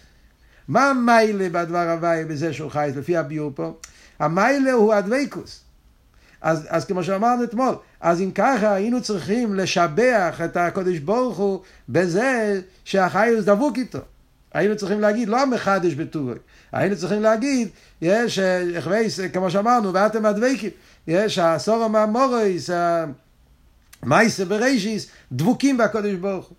מה 0.69 0.91
המיילה 0.91 1.49
בדבר 1.49 1.91
הוויה 1.91 2.27
בזה 2.27 2.53
שהוא 2.53 2.71
חיוס, 2.71 2.97
לפי 2.97 3.17
הביור 3.17 3.53
פה? 3.55 3.75
המיילה 4.19 4.73
הוא 4.73 4.95
הדוויקוס. 4.95 5.61
אז, 6.43 6.67
אז 6.69 6.85
כמו 6.85 7.05
שאמרנו 7.05 7.45
אתמול, 7.45 7.75
אז 8.01 8.21
אם 8.21 8.31
ככה 8.35 8.75
היינו 8.75 9.03
צריכים 9.03 9.55
לשבח 9.55 10.41
את 10.45 10.57
הקודש 10.57 10.99
ברוך 10.99 11.39
הוא 11.39 11.61
בזה 11.89 12.61
שהחיוס 12.85 13.45
דבוק 13.45 13.79
איתו. 13.79 13.99
היינו 14.55 14.77
צריכים 14.77 15.01
להגיד, 15.01 15.29
לא 15.29 15.43
המחדש 15.43 15.95
בטורי, 15.95 16.35
היינו 16.73 16.97
צריכים 16.97 17.23
להגיד, 17.23 17.69
יש, 18.03 18.39
כמו 19.33 19.51
שאמרנו, 19.51 19.95
ואתם 19.95 20.27
הדבקים, 20.27 20.71
יש 21.07 21.39
הסורו 21.39 21.89
מהמורויס, 21.89 22.71
מייסה 24.03 24.45
ברישיס, 24.45 25.07
דבוקים 25.33 25.79
בקודש 25.79 26.15
ברוך 26.15 26.47
הוא. 26.47 26.57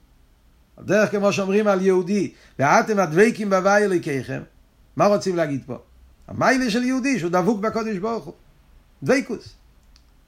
דרך 0.85 1.11
כמו 1.11 1.33
שאומרים 1.33 1.67
על 1.67 1.81
יהודי, 1.81 2.31
ואתם 2.59 2.99
הדבקים 2.99 3.49
בהווי 3.49 3.83
אלוקיכם, 3.83 4.41
מה 4.95 5.05
רוצים 5.05 5.35
להגיד 5.35 5.63
פה? 5.65 5.77
המיילה 6.27 6.69
של 6.69 6.83
יהודי 6.83 7.19
שהוא 7.19 7.31
דבוק 7.31 7.59
בקודש 7.59 7.97
ברוך 7.97 8.25
הוא. 8.25 8.33
דבקוס. 9.03 9.53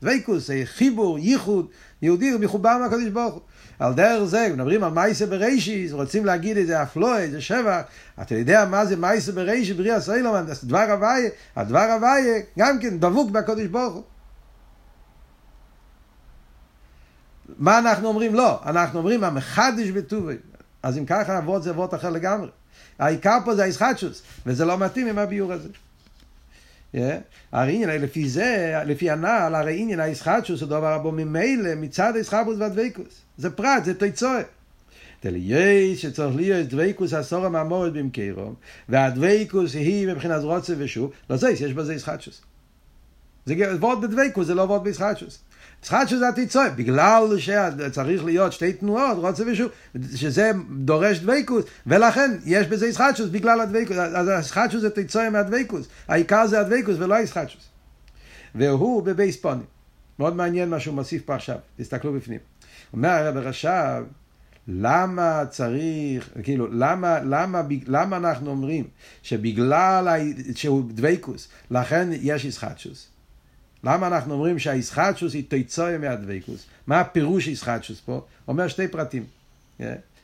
דבקוס, 0.02 0.50
חיבור, 0.66 1.20
ייחוד, 1.20 1.68
יהודי 2.02 2.30
הוא 2.30 2.42
מחובר 2.42 2.78
מהקודש 2.78 3.08
ברוך 3.08 3.34
הוא. 3.34 3.42
על 3.80 3.94
דרך 3.94 4.24
זה, 4.24 4.50
מדברים 4.54 4.84
על 4.84 4.92
מייסה 4.92 5.26
ברישיס, 5.26 5.92
רוצים 5.92 6.26
להגיד 6.26 6.58
איזה 6.58 6.84
אפלואה, 6.84 7.20
איזה 7.20 7.42
שבח, 7.42 7.82
אתה 8.22 8.36
יודע 8.36 8.66
מה 8.66 8.86
זה 8.86 8.96
מייסה 8.96 9.32
ברישיס, 9.32 9.76
בריאה 9.76 10.02
סיילומן, 10.02 10.46
דבר 10.64 10.92
הוויה, 10.92 11.30
הדבר 11.56 11.80
הוויה, 11.80 12.42
גם 12.60 12.80
כן 12.80 13.00
דבוק 13.00 13.32
בקודש 13.32 13.66
ברוך 13.66 13.94
הוא. 13.94 14.04
מה 17.58 17.80
אנחנו 17.80 18.08
אומרים? 18.08 18.36
לא, 18.36 18.60
אנחנו 18.66 19.00
אומרים 19.00 19.24
המחדש 19.24 19.90
בטובי. 19.90 20.36
אז 20.84 20.98
אם 20.98 21.06
ככה, 21.06 21.38
אבות 21.38 21.64
זה 21.64 21.70
אבות 21.70 21.94
אחר 21.94 22.10
לגמרי. 22.10 22.50
העיקר 23.00 23.38
פה 23.46 23.56
זה 23.56 23.64
הישחטשוס, 23.64 24.22
וזה 24.46 24.66
לא 24.66 24.78
מתאים 24.78 25.08
עם 25.08 25.18
הביור 25.18 25.54
הזה. 25.54 25.70
הרי 27.52 27.74
עניין, 27.74 28.02
לפי 28.02 28.30
זה, 28.30 28.82
לפי 28.86 29.10
הנעל, 29.10 29.56
הרי 29.56 29.82
עניין 29.82 30.00
הישחטשוס 30.00 30.62
הוא 30.62 30.70
דבר 30.70 30.94
הבו 30.94 31.12
ממילא 31.12 31.76
מצד 31.76 32.16
הישחטשוס 32.16 32.56
והדבקוס. 32.60 33.22
זה 33.38 33.50
פרט, 33.50 33.86
זה 33.86 33.94
תיצורת. 33.94 34.46
תלייש 35.20 36.02
שצריך 36.02 36.36
להיות 36.36 36.68
דבקוס 36.68 37.14
הסורם 37.14 37.56
המורד 37.56 37.94
במקרום, 37.94 38.54
והדבקוס 38.90 39.74
היא 39.74 40.08
מבחינת 40.08 40.44
רוצה 40.44 40.74
ושוב, 40.78 41.12
לא 41.30 41.38
זה, 41.38 41.50
יש 41.50 41.74
בזה 41.74 41.94
ישחטשוס. 41.94 42.42
זה 43.46 43.56
וורד 43.80 44.02
בדבקוס, 44.02 44.48
זה 44.48 44.56
לא 44.56 44.62
וורד 44.62 44.84
בישחטשוס. 44.84 45.40
ישחטשוס 45.84 46.20
זה 46.20 46.30
התיצורת, 46.30 46.76
בגלל 46.76 47.24
שצריך 47.38 48.26
להיות 48.26 48.54
שתי 48.54 48.74
תנועות, 48.74 49.18
רוצה 49.18 49.44
ושוב, 49.48 49.72
שזה 50.16 50.52
דורש 50.78 51.20
דבקוס, 51.20 51.66
ולכן 51.88 52.32
יש 52.46 52.68
בזה 52.68 52.88
ישחטשוס 52.88 53.30
בגלל 53.30 53.62
הדבקוס, 53.62 53.98
אז 53.98 54.28
הישחטשוס 54.28 54.82
זה 54.82 54.90
תיצורת 54.90 55.32
מהדבקוס, 55.32 55.88
העיקר 56.08 56.48
זה 56.48 56.60
הדבקוס 56.60 56.96
ולא 57.00 57.16
הישחטשוס. 57.16 57.70
והוא 58.56 59.04
בבייס 59.04 59.38
פונים. 59.38 59.66
מאוד 60.20 60.36
מעניין 60.36 60.70
מה 60.70 60.80
שהוא 60.80 60.96
מוסיף 60.96 61.22
פה 61.26 61.36
עכשיו, 61.36 61.58
תסתכלו 61.78 62.14
בפנים. 62.14 62.40
אומר 62.94 63.10
הרב 63.10 63.38
רש"ב, 63.38 64.04
למה 64.68 65.44
צריך, 65.50 66.30
כאילו, 66.44 66.68
למה, 66.72 67.20
למה, 67.20 67.62
למה 67.88 68.18
אנחנו 68.18 68.50
אומרים 68.50 68.88
שבגלל 69.24 70.08
שהוא 70.56 70.84
דבקוס, 70.94 71.48
לכן 71.72 72.10
יש 72.12 72.46
ישחטשוס? 72.46 73.08
למה 73.84 74.08
אנחנו 74.08 74.34
אומרים 74.34 74.60
שהישחטשוס 74.60 75.34
היא 75.34 75.44
תיצויה 75.48 75.98
מהדבקוס? 75.98 76.66
מה 76.88 77.00
הפירוש 77.00 77.48
ישחטשוס 77.48 78.00
פה? 78.00 78.26
אומר 78.48 78.68
שתי 78.68 78.88
פרטים. 78.88 79.26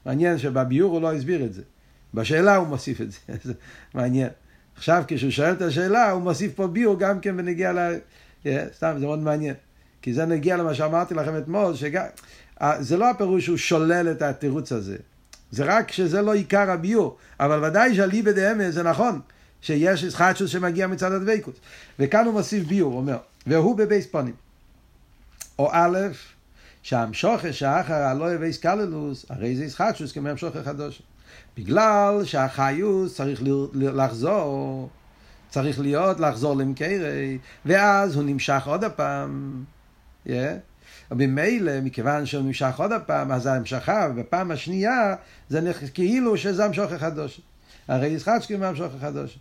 מעניין 0.06 0.38
שבביור 0.38 0.94
הוא 0.94 1.02
לא 1.02 1.14
הסביר 1.14 1.46
את 1.46 1.54
זה. 1.54 1.62
בשאלה 2.14 2.56
הוא 2.56 2.68
מוסיף 2.68 3.02
את 3.02 3.12
זה, 3.12 3.18
זה 3.44 3.54
מעניין. 3.94 4.30
עכשיו 4.76 5.04
כשהוא 5.08 5.32
שואל 5.32 5.52
את 5.52 5.62
השאלה, 5.62 6.12
הוא 6.12 6.22
מוסיף 6.22 6.56
פה 6.56 6.68
ביור 6.68 7.00
גם 7.00 7.20
כן 7.20 7.38
בנגיע 7.38 7.74
ל... 7.74 7.78
Yeah, 8.44 8.48
סתם, 8.76 8.96
זה 9.00 9.06
מאוד 9.06 9.20
מעניין. 9.20 9.56
כי 10.02 10.14
זה 10.14 10.26
נגיע 10.26 10.58
למה 10.58 10.74
שאמרתי 10.74 11.14
לכם 11.14 11.38
אתמול, 11.38 11.76
שגם... 11.76 12.06
זה 12.80 12.98
לא 12.98 13.10
הפירוש 13.10 13.46
שהוא 13.46 13.58
שולל 13.58 14.12
את 14.12 14.22
התירוץ 14.22 14.72
הזה. 14.72 14.98
זה 15.52 15.64
רק 15.64 15.92
שזה 15.92 16.22
לא 16.22 16.34
עיקר 16.34 16.72
הביור. 16.72 17.18
אבל 17.40 17.66
ודאי 17.66 17.96
שהליבא 17.96 18.32
דאמס 18.32 18.74
זה 18.74 18.84
נכון, 18.84 19.20
שיש 19.62 20.04
ישחטשוס 20.04 20.50
שמגיע 20.50 20.88
מצד 20.88 21.12
הדבקות. 21.12 21.60
וכאן 22.00 22.26
הוא 22.26 22.34
מוסיף 22.34 22.68
ביור, 22.68 22.92
הוא 22.92 23.00
אומר, 23.00 23.18
והוא 23.48 23.78
בבייס 23.78 24.08
פונים. 24.08 24.36
או 25.60 25.70
א', 25.72 25.98
שהמשוכר 26.82 27.52
שאחר 27.52 27.94
הלא 27.94 28.34
יבייס 28.34 28.58
קללוס, 28.58 29.26
הרי 29.30 29.56
זה 29.56 29.66
ישחטשוס 29.66 30.12
כמו 30.12 30.30
המשוכר 30.30 30.64
חדוש. 30.64 31.02
בגלל 31.58 32.22
שהחיוס 32.26 33.16
צריך 33.16 33.42
לחזור, 33.74 34.90
צריך 35.50 35.80
להיות 35.80 36.20
לחזור 36.20 36.56
למקרי, 36.58 37.38
ואז 37.66 38.16
הוא 38.16 38.24
נמשך 38.24 38.64
עוד 38.66 38.84
הפעם. 38.84 39.64
Yeah. 40.28 40.32
וממילא, 41.12 41.82
מכיוון 41.82 42.26
שהוא 42.26 42.44
נמשך 42.44 42.80
עוד 42.80 42.92
הפעם, 42.92 43.32
אז 43.32 43.46
ההמשכה, 43.46 44.10
בפעם 44.10 44.52
השנייה, 44.52 45.16
זה 45.50 45.72
כאילו 45.94 46.38
שזה 46.38 46.66
המשוך 46.66 46.92
החדוש. 46.92 47.42
הרי 47.88 48.08
ישחטשקי 48.08 48.56
מהמשוך 48.56 48.94
החדוש. 48.98 49.40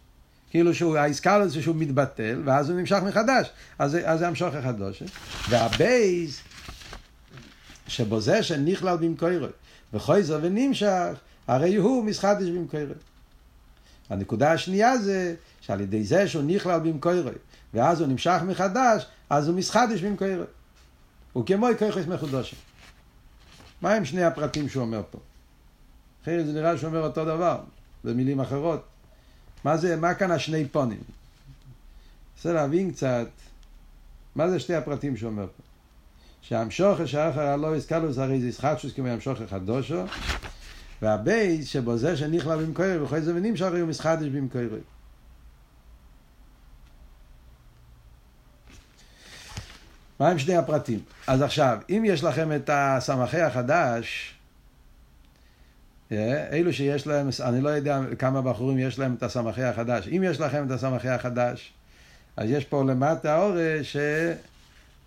כאילו 0.52 0.74
שהוא, 0.74 0.96
לזה 1.38 1.62
שהוא 1.62 1.76
מתבטל, 1.76 2.42
ואז 2.44 2.70
הוא 2.70 2.80
נמשך 2.80 2.98
מחדש. 3.06 3.50
אז, 3.78 3.98
אז 4.04 4.18
זה 4.18 4.28
המשוך 4.28 4.54
החדוש. 4.54 5.02
והבייס, 5.48 6.40
שבו 7.86 8.20
זה 8.20 8.42
שנכלל 8.42 8.96
במקורו, 8.96 9.46
וחויזר 9.92 10.38
ונמשך, 10.42 11.12
הרי 11.46 11.74
הוא 11.74 12.04
מסחדש 12.04 12.48
במקורו. 12.48 12.94
הנקודה 14.10 14.52
השנייה 14.52 14.98
זה 14.98 15.34
שעל 15.60 15.80
ידי 15.80 16.04
זה 16.04 16.28
שהוא 16.28 16.42
נכלל 16.42 16.80
במקורו, 16.80 17.30
ואז 17.74 18.00
הוא 18.00 18.08
נמשך 18.08 18.40
מחדש, 18.46 19.06
אז 19.30 19.48
הוא 19.48 19.56
מסחדש 19.56 20.00
במקורו. 20.00 20.44
הוא 21.32 21.46
כמו 21.46 21.66
ככס 21.80 22.06
מחודשם. 22.06 22.56
מה 23.82 23.94
הם 23.94 24.04
שני 24.04 24.24
הפרטים 24.24 24.68
שהוא 24.68 24.82
אומר 24.82 25.02
פה? 25.10 25.18
אחרי 26.22 26.44
זה 26.44 26.52
נראה 26.52 26.78
שהוא 26.78 26.88
אומר 26.88 27.04
אותו 27.04 27.24
דבר, 27.24 27.60
במילים 28.04 28.40
אחרות. 28.40 28.91
מה 29.64 29.76
זה, 29.76 29.96
מה 29.96 30.14
כאן 30.14 30.30
השני 30.30 30.68
פונים? 30.68 31.00
רוצה 32.36 32.52
להבין 32.52 32.92
קצת, 32.92 33.28
מה 34.34 34.50
זה 34.50 34.60
שתי 34.60 34.74
הפרטים 34.74 35.16
שהוא 35.16 35.30
אומר 35.30 35.46
פה? 35.46 35.62
שהמשוכר 36.42 37.06
שאחר 37.06 37.40
הלא 37.40 37.76
הסקלוס 37.76 38.18
הרי 38.18 38.40
זה 38.40 38.48
ישחטשוס 38.48 38.92
כמו 38.92 39.08
המשוכר 39.08 39.46
חדושו, 39.46 40.02
והבייס 41.02 41.68
שבו 41.68 41.96
זה 41.96 42.16
שנכלל 42.16 42.64
במקורי 42.64 42.98
וכל 42.98 43.20
זה 43.20 43.34
ונמשך 43.34 43.66
הוא 43.66 43.88
מסחדש 43.88 44.28
במקורי. 44.28 44.80
מה 50.20 50.28
הם 50.28 50.38
שני 50.38 50.56
הפרטים? 50.56 51.00
אז 51.26 51.42
עכשיו, 51.42 51.78
אם 51.90 52.02
יש 52.06 52.24
לכם 52.24 52.56
את 52.56 52.70
הסמכי 52.72 53.40
החדש, 53.40 54.34
אלו 56.52 56.72
שיש 56.72 57.06
להם, 57.06 57.28
אני 57.40 57.60
לא 57.60 57.68
יודע 57.68 58.00
כמה 58.18 58.42
בחורים 58.42 58.78
יש 58.78 58.98
להם 58.98 59.14
את 59.14 59.22
הסמכי 59.22 59.62
החדש. 59.62 60.08
אם 60.08 60.22
יש 60.24 60.40
לכם 60.40 60.66
את 60.66 60.70
הסמכי 60.70 61.08
החדש, 61.08 61.72
אז 62.36 62.50
יש 62.50 62.64
פה 62.64 62.84
למטה 62.84 63.38
אורש 63.38 63.96
ש... 63.96 63.96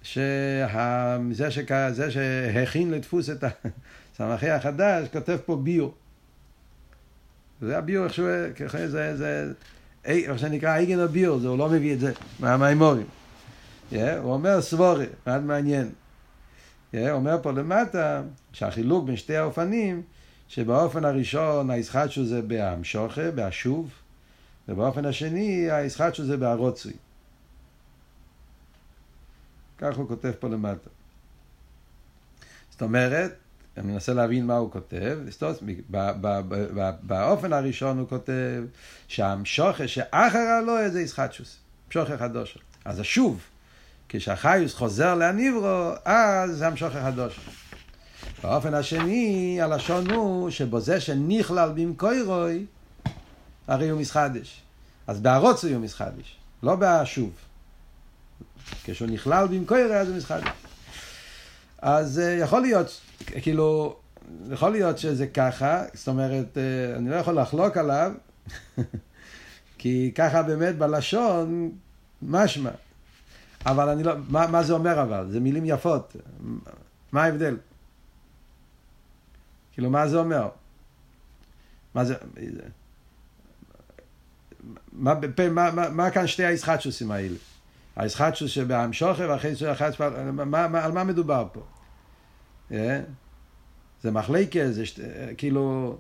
שה... 0.03 1.17
זה, 1.31 1.51
שכ... 1.51 1.71
זה 1.91 2.11
שהכין 2.11 2.91
לדפוס 2.91 3.29
את 3.29 3.43
הסמכי 4.13 4.49
החדש, 4.49 5.07
כותב 5.13 5.37
פה 5.45 5.55
ביו. 5.55 5.89
זה 7.61 7.77
הביו, 7.77 8.03
איך 8.03 8.13
שהוא... 8.13 8.29
זה... 8.87 9.17
זה... 9.17 9.51
איך 10.05 10.39
שנקרא 10.39 10.75
אייגן 10.75 10.99
הביו, 10.99 11.39
זה 11.39 11.47
הוא 11.47 11.57
לא 11.57 11.69
מביא 11.69 11.93
את 11.93 11.99
זה 11.99 12.11
מהמימורים. 12.39 13.05
Yeah, 13.91 13.95
הוא 14.21 14.33
אומר 14.33 14.61
סבורי, 14.61 15.05
מאוד 15.27 15.43
מעניין. 15.43 15.89
Yeah, 16.93 16.97
הוא 16.97 17.11
אומר 17.11 17.37
פה 17.41 17.51
למטה 17.51 18.21
שהחילוק 18.53 19.05
בין 19.05 19.15
שתי 19.15 19.37
האופנים, 19.37 20.01
שבאופן 20.47 21.05
הראשון 21.05 21.69
הישחטשוס 21.69 22.27
זה 22.27 22.41
בהמשוכה, 22.41 23.31
בהשוב, 23.31 23.89
ובאופן 24.67 25.05
השני 25.05 25.71
הישחטשוס 25.71 26.25
זה 26.25 26.37
בהרוצוי. 26.37 26.93
כך 29.77 29.97
הוא 29.97 30.07
כותב 30.07 30.31
פה 30.39 30.47
למטה. 30.47 30.89
זאת 32.71 32.81
אומרת, 32.81 33.35
אני 33.77 33.91
מנסה 33.91 34.13
להבין 34.13 34.45
מה 34.45 34.55
הוא 34.55 34.71
כותב, 34.71 35.19
באופן 37.01 37.53
הראשון 37.53 37.99
הוא 37.99 38.09
כותב 38.09 38.63
שהמשוכה 39.07 39.87
שאחר 39.87 40.37
הלא 40.37 40.89
זה 40.89 41.01
ישחטשוס, 41.01 41.57
משוכה 41.89 42.17
חדושה. 42.17 42.59
אז 42.85 42.99
השוב, 42.99 43.41
כשהחיוס 44.09 44.73
חוזר 44.73 45.15
להניברו, 45.15 45.91
אז 46.05 46.57
זה 46.57 46.67
המשוכה 46.67 47.03
חדושה. 47.03 47.41
באופן 48.43 48.73
השני, 48.73 49.57
הלשון 49.61 50.11
הוא 50.11 50.49
שבזה 50.49 51.01
שנכלל 51.01 51.71
במקוירוי, 51.75 52.65
הרי 53.67 53.89
הוא 53.89 53.99
מסחדש. 53.99 54.61
אז 55.07 55.19
בהרוצוי 55.19 55.73
הוא 55.73 55.81
מסחדש, 55.81 56.35
לא 56.63 56.75
בשוב. 56.79 57.31
כשהוא 58.83 59.09
נכלל 59.09 59.47
במקוירוי 59.47 59.97
אז 59.97 60.09
הוא 60.09 60.17
מסחדש. 60.17 60.47
אז 61.81 62.19
אה, 62.19 62.31
יכול 62.31 62.61
להיות, 62.61 63.01
כאילו, 63.25 63.95
יכול 64.51 64.71
להיות 64.71 64.97
שזה 64.97 65.27
ככה, 65.27 65.83
זאת 65.93 66.07
אומרת, 66.07 66.57
אה, 66.57 66.97
אני 66.97 67.09
לא 67.09 67.15
יכול 67.15 67.39
לחלוק 67.39 67.77
עליו, 67.77 68.11
כי 69.77 70.11
ככה 70.15 70.43
באמת 70.43 70.77
בלשון 70.77 71.71
משמע. 72.21 72.71
אבל 73.65 73.89
אני 73.89 74.03
לא, 74.03 74.13
מה, 74.29 74.47
מה 74.47 74.63
זה 74.63 74.73
אומר 74.73 75.01
אבל? 75.01 75.25
זה 75.29 75.39
מילים 75.39 75.65
יפות. 75.65 76.15
מה 77.11 77.23
ההבדל? 77.23 77.55
כאילו, 79.75 79.89
מה 79.89 80.07
זה 80.07 80.17
אומר? 80.17 80.49
מה 81.93 82.05
זה... 82.05 82.15
מה, 84.93 85.13
מה, 85.51 85.71
מה, 85.71 85.89
מה 85.89 86.11
כאן 86.11 86.27
שתי 86.27 86.45
הישחטשוסים 86.45 87.11
האלה? 87.11 87.35
הישחטשוס 87.95 88.51
שבהמשוכר 88.51 89.29
והחטא 89.29 89.55
של 89.55 89.69
החטא, 89.69 90.03
על 90.83 90.91
מה 90.91 91.03
מדובר 91.03 91.47
פה? 91.53 91.61
אה? 92.71 93.01
זה 94.03 94.11
מחלקה, 94.11 94.71
זה 94.71 94.85
שת, 94.85 94.99
כאילו, 95.37 95.97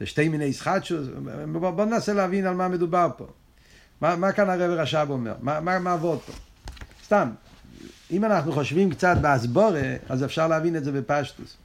זה 0.00 0.06
שתי 0.06 0.28
מיני 0.28 0.44
ישחטשוס, 0.44 1.08
בואו 1.52 1.84
ננסה 1.84 2.12
להבין 2.12 2.46
על 2.46 2.54
מה 2.54 2.68
מדובר 2.68 3.08
פה. 3.16 3.26
מה, 4.00 4.16
מה 4.16 4.32
כאן 4.32 4.50
הרב 4.50 4.70
רש"ב 4.70 5.06
אומר? 5.10 5.34
מה, 5.40 5.60
מה, 5.60 5.78
מה 5.78 5.92
עבוד 5.92 6.20
פה? 6.20 6.32
סתם, 7.04 7.30
אם 8.10 8.24
אנחנו 8.24 8.52
חושבים 8.52 8.90
קצת 8.90 9.16
באסבורה, 9.20 9.94
אז 10.08 10.24
אפשר 10.24 10.48
להבין 10.48 10.76
את 10.76 10.84
זה 10.84 10.92
בפשטוס. 10.92 11.56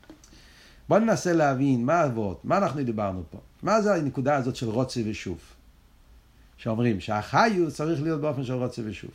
בואו 0.90 1.00
ננסה 1.00 1.34
להבין 1.34 1.86
מה 1.86 2.02
עבוד, 2.02 2.38
מה 2.44 2.58
אנחנו 2.58 2.84
דיברנו 2.84 3.24
פה. 3.30 3.38
מה 3.64 3.82
זה 3.82 3.96
הנקודה 3.96 4.36
הזאת 4.36 4.56
של 4.56 4.70
רוצה 4.70 5.02
ושוב? 5.06 5.40
שאומרים 6.58 7.00
שהחיוס 7.00 7.76
צריך 7.76 8.02
להיות 8.02 8.22
באופן 8.22 8.44
של 8.44 8.54
רוצה 8.54 8.82
ושוב. 8.86 9.12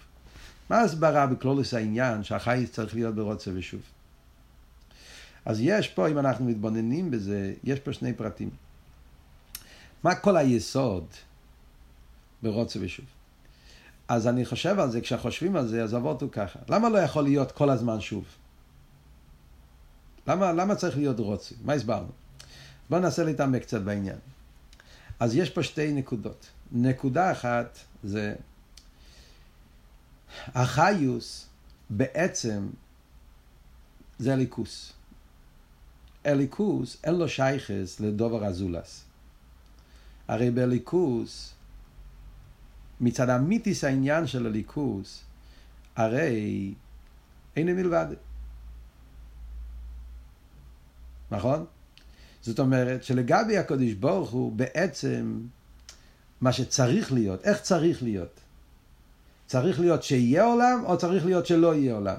מה 0.71 0.77
ההסברה 0.77 1.27
בקלולוס 1.27 1.75
העניין 1.75 2.25
שהחיוס 2.25 2.71
צריך 2.71 2.95
להיות 2.95 3.15
ברוצה 3.15 3.51
ושוב? 3.55 3.81
אז 5.45 5.61
יש 5.61 5.89
פה, 5.89 6.09
אם 6.09 6.19
אנחנו 6.19 6.45
מתבוננים 6.45 7.11
בזה, 7.11 7.55
יש 7.65 7.81
פה 7.81 7.93
שני 7.93 8.13
פרטים. 8.13 8.51
מה 10.03 10.15
כל 10.15 10.37
היסוד 10.37 11.07
ברוצה 12.43 12.79
ושוב? 12.83 13.07
אז 14.09 14.27
אני 14.27 14.45
חושב 14.45 14.79
על 14.79 14.91
זה, 14.91 15.01
כשחושבים 15.01 15.57
על 15.57 15.67
זה, 15.67 15.83
אז 15.83 15.95
אבות 15.95 16.23
הוא 16.23 16.31
ככה. 16.31 16.59
למה 16.69 16.89
לא 16.89 16.99
יכול 16.99 17.23
להיות 17.25 17.53
כל 17.53 17.71
הזמן 17.71 18.01
שוב? 18.01 18.25
למה, 20.29 20.53
למה 20.53 20.75
צריך 20.75 20.97
להיות 20.97 21.21
רוצה? 21.21 21.55
מה 21.65 21.73
הסברנו? 21.73 22.09
בואו 22.91 23.01
ננסה 23.01 23.25
להתעמק 23.25 23.63
קצת 23.63 23.81
בעניין. 23.81 24.19
אז 25.21 25.37
יש 25.37 25.51
פה 25.51 25.63
שתי 25.63 25.93
נקודות. 25.93 26.47
נקודה 26.73 27.33
אחת 27.33 27.79
זה 28.05 28.35
החיוס 30.47 31.47
בעצם 31.91 32.69
זה 34.19 34.33
הליכוס. 34.33 34.93
אליקוס 36.27 36.97
אין 37.05 37.15
לו 37.15 37.29
שייכס 37.29 38.01
לדובר 38.01 38.47
אזולס. 38.47 39.05
הרי 40.29 40.51
בליכוס, 40.51 41.55
מצד 43.01 43.29
המיתיס 43.29 43.85
העניין 43.85 44.27
של 44.27 44.47
הליכוס, 44.47 45.25
הרי 45.97 46.75
אין 47.57 47.77
מלבד. 47.77 48.07
נכון? 51.37 51.65
זאת 52.43 52.59
אומרת 52.59 53.05
שלגבי 53.05 53.59
הקודש 53.59 53.93
ברוך 53.93 54.31
הוא 54.31 54.53
בעצם 54.53 55.41
מה 56.41 56.53
שצריך 56.53 57.13
להיות, 57.13 57.45
איך 57.45 57.61
צריך 57.61 58.03
להיות? 58.03 58.41
צריך 59.47 59.81
להיות 59.81 60.03
שיהיה 60.03 60.45
עולם 60.45 60.83
או 60.85 60.99
צריך 60.99 61.27
להיות 61.27 61.47
שלא 61.47 61.75
יהיה 61.75 61.95
עולם? 61.95 62.17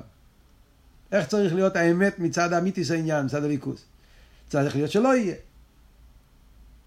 איך 1.12 1.28
צריך 1.28 1.56
להיות 1.56 1.76
האמת 1.76 2.20
מצד 2.20 2.54
האמיתיס 2.54 2.92
העניין, 2.92 3.26
מצד 3.26 3.44
הליכוס? 3.44 3.86
צריך 4.50 4.76
להיות 4.76 4.92
שלא 4.92 5.16
יהיה. 5.16 5.36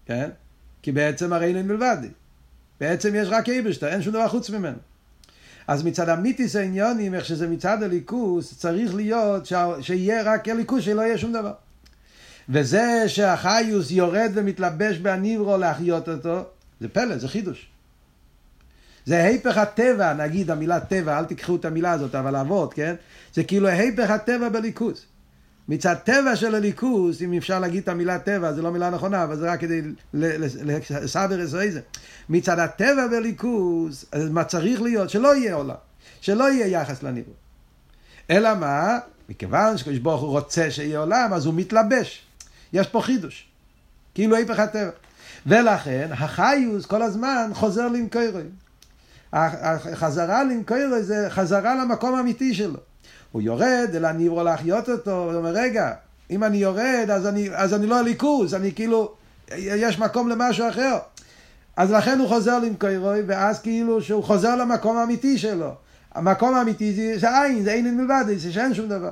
כן? 0.05 0.29
כי 0.81 0.91
בעצם 0.91 1.33
הרי 1.33 1.55
אין 1.55 1.67
מלבד. 1.67 1.97
בעצם 2.79 3.15
יש 3.15 3.27
רק 3.31 3.49
אייבשטר, 3.49 3.87
אין 3.87 4.01
שום 4.01 4.13
דבר 4.13 4.27
חוץ 4.27 4.49
ממנו. 4.49 4.77
אז 5.67 5.83
מצד 5.83 6.09
המיתיס 6.09 6.55
העניונים, 6.55 7.13
איך 7.13 7.25
שזה 7.25 7.47
מצד 7.47 7.83
הליכוס, 7.83 8.57
צריך 8.57 8.95
להיות 8.95 9.45
ש... 9.45 9.53
שיהיה 9.81 10.33
רק 10.33 10.47
הליכוס, 10.47 10.83
שלא 10.83 11.01
יהיה 11.01 11.17
שום 11.17 11.33
דבר. 11.33 11.53
וזה 12.49 13.03
שהחיוס 13.07 13.91
יורד 13.91 14.31
ומתלבש 14.33 14.97
בהניברו 14.97 15.57
להחיות 15.57 16.09
אותו, 16.09 16.43
זה 16.79 16.87
פלא, 16.89 17.17
זה 17.17 17.27
חידוש. 17.27 17.67
זה 19.05 19.23
היפך 19.23 19.57
הטבע, 19.57 20.13
נגיד 20.13 20.51
המילה 20.51 20.79
טבע, 20.79 21.19
אל 21.19 21.25
תיקחו 21.25 21.55
את 21.55 21.65
המילה 21.65 21.91
הזאת, 21.91 22.15
אבל 22.15 22.35
אבות, 22.35 22.73
כן? 22.73 22.95
זה 23.33 23.43
כאילו 23.43 23.67
היפך 23.67 24.09
הטבע 24.09 24.49
בליכוס. 24.49 25.05
מצד 25.67 25.95
טבע 26.03 26.35
של 26.35 26.55
הליכוס, 26.55 27.21
אם 27.21 27.33
אפשר 27.33 27.59
להגיד 27.59 27.83
את 27.83 27.87
המילה 27.87 28.19
טבע, 28.19 28.53
זה 28.53 28.61
לא 28.61 28.71
מילה 28.71 28.89
נכונה, 28.89 29.23
אבל 29.23 29.37
זה 29.37 29.51
רק 29.51 29.59
כדי 29.59 29.81
לסבר 30.13 31.43
את 31.43 31.49
זה. 31.49 31.81
מצד 32.29 32.59
הטבע 32.59 33.07
בליכוס, 33.07 34.05
מה 34.31 34.43
צריך 34.43 34.81
להיות? 34.81 35.09
שלא 35.09 35.35
יהיה 35.35 35.55
עולם, 35.55 35.75
שלא 36.21 36.51
יהיה 36.51 36.81
יחס 36.81 37.03
לניבו. 37.03 37.31
אלא 38.29 38.55
מה? 38.55 38.97
מכיוון 39.29 39.77
שקדוש 39.77 39.97
ברוך 39.97 40.21
הוא 40.21 40.29
רוצה 40.29 40.71
שיהיה 40.71 40.99
עולם, 40.99 41.33
אז 41.33 41.45
הוא 41.45 41.53
מתלבש. 41.53 42.28
יש 42.73 42.87
פה 42.87 43.01
חידוש. 43.01 43.45
כאילו 44.15 44.35
היפך 44.35 44.59
הטבע. 44.59 44.89
ולכן 45.45 46.07
החיוס 46.11 46.85
כל 46.85 47.01
הזמן 47.01 47.51
חוזר 47.53 47.87
למקורו. 47.87 48.39
החזרה 49.33 50.43
למקורו 50.43 51.01
זה 51.01 51.27
חזרה 51.29 51.75
למקום 51.75 52.15
האמיתי 52.15 52.53
שלו. 52.53 52.79
הוא 53.31 53.41
יורד 53.41 53.89
אל 53.95 54.05
הניברו 54.05 54.43
להחיות 54.43 54.89
אותו, 54.89 55.23
הוא 55.23 55.33
אומר, 55.33 55.49
רגע, 55.49 55.93
אם 56.29 56.43
אני 56.43 56.57
יורד, 56.57 57.07
אז 57.13 57.27
אני, 57.27 57.49
אז 57.55 57.73
אני 57.73 57.87
לא 57.87 57.99
הליכוז, 57.99 58.53
אני 58.53 58.71
כאילו, 58.71 59.13
יש 59.57 59.99
מקום 59.99 60.29
למשהו 60.29 60.69
אחר. 60.69 60.97
אז 61.77 61.91
לכן 61.91 62.19
הוא 62.19 62.27
חוזר 62.27 62.59
למקוירוי, 62.59 63.21
ואז 63.27 63.61
כאילו 63.61 64.01
שהוא 64.01 64.23
חוזר 64.23 64.55
למקום 64.55 64.97
האמיתי 64.97 65.37
שלו. 65.37 65.71
המקום 66.15 66.55
האמיתי 66.55 66.93
זה, 66.93 67.19
זה 67.19 67.41
עין, 67.41 67.63
זה 67.63 67.71
אין 67.71 67.97
מלבד, 67.97 68.23
זה 68.35 68.51
שאין 68.51 68.73
שום 68.73 68.89
דבר. 68.89 69.11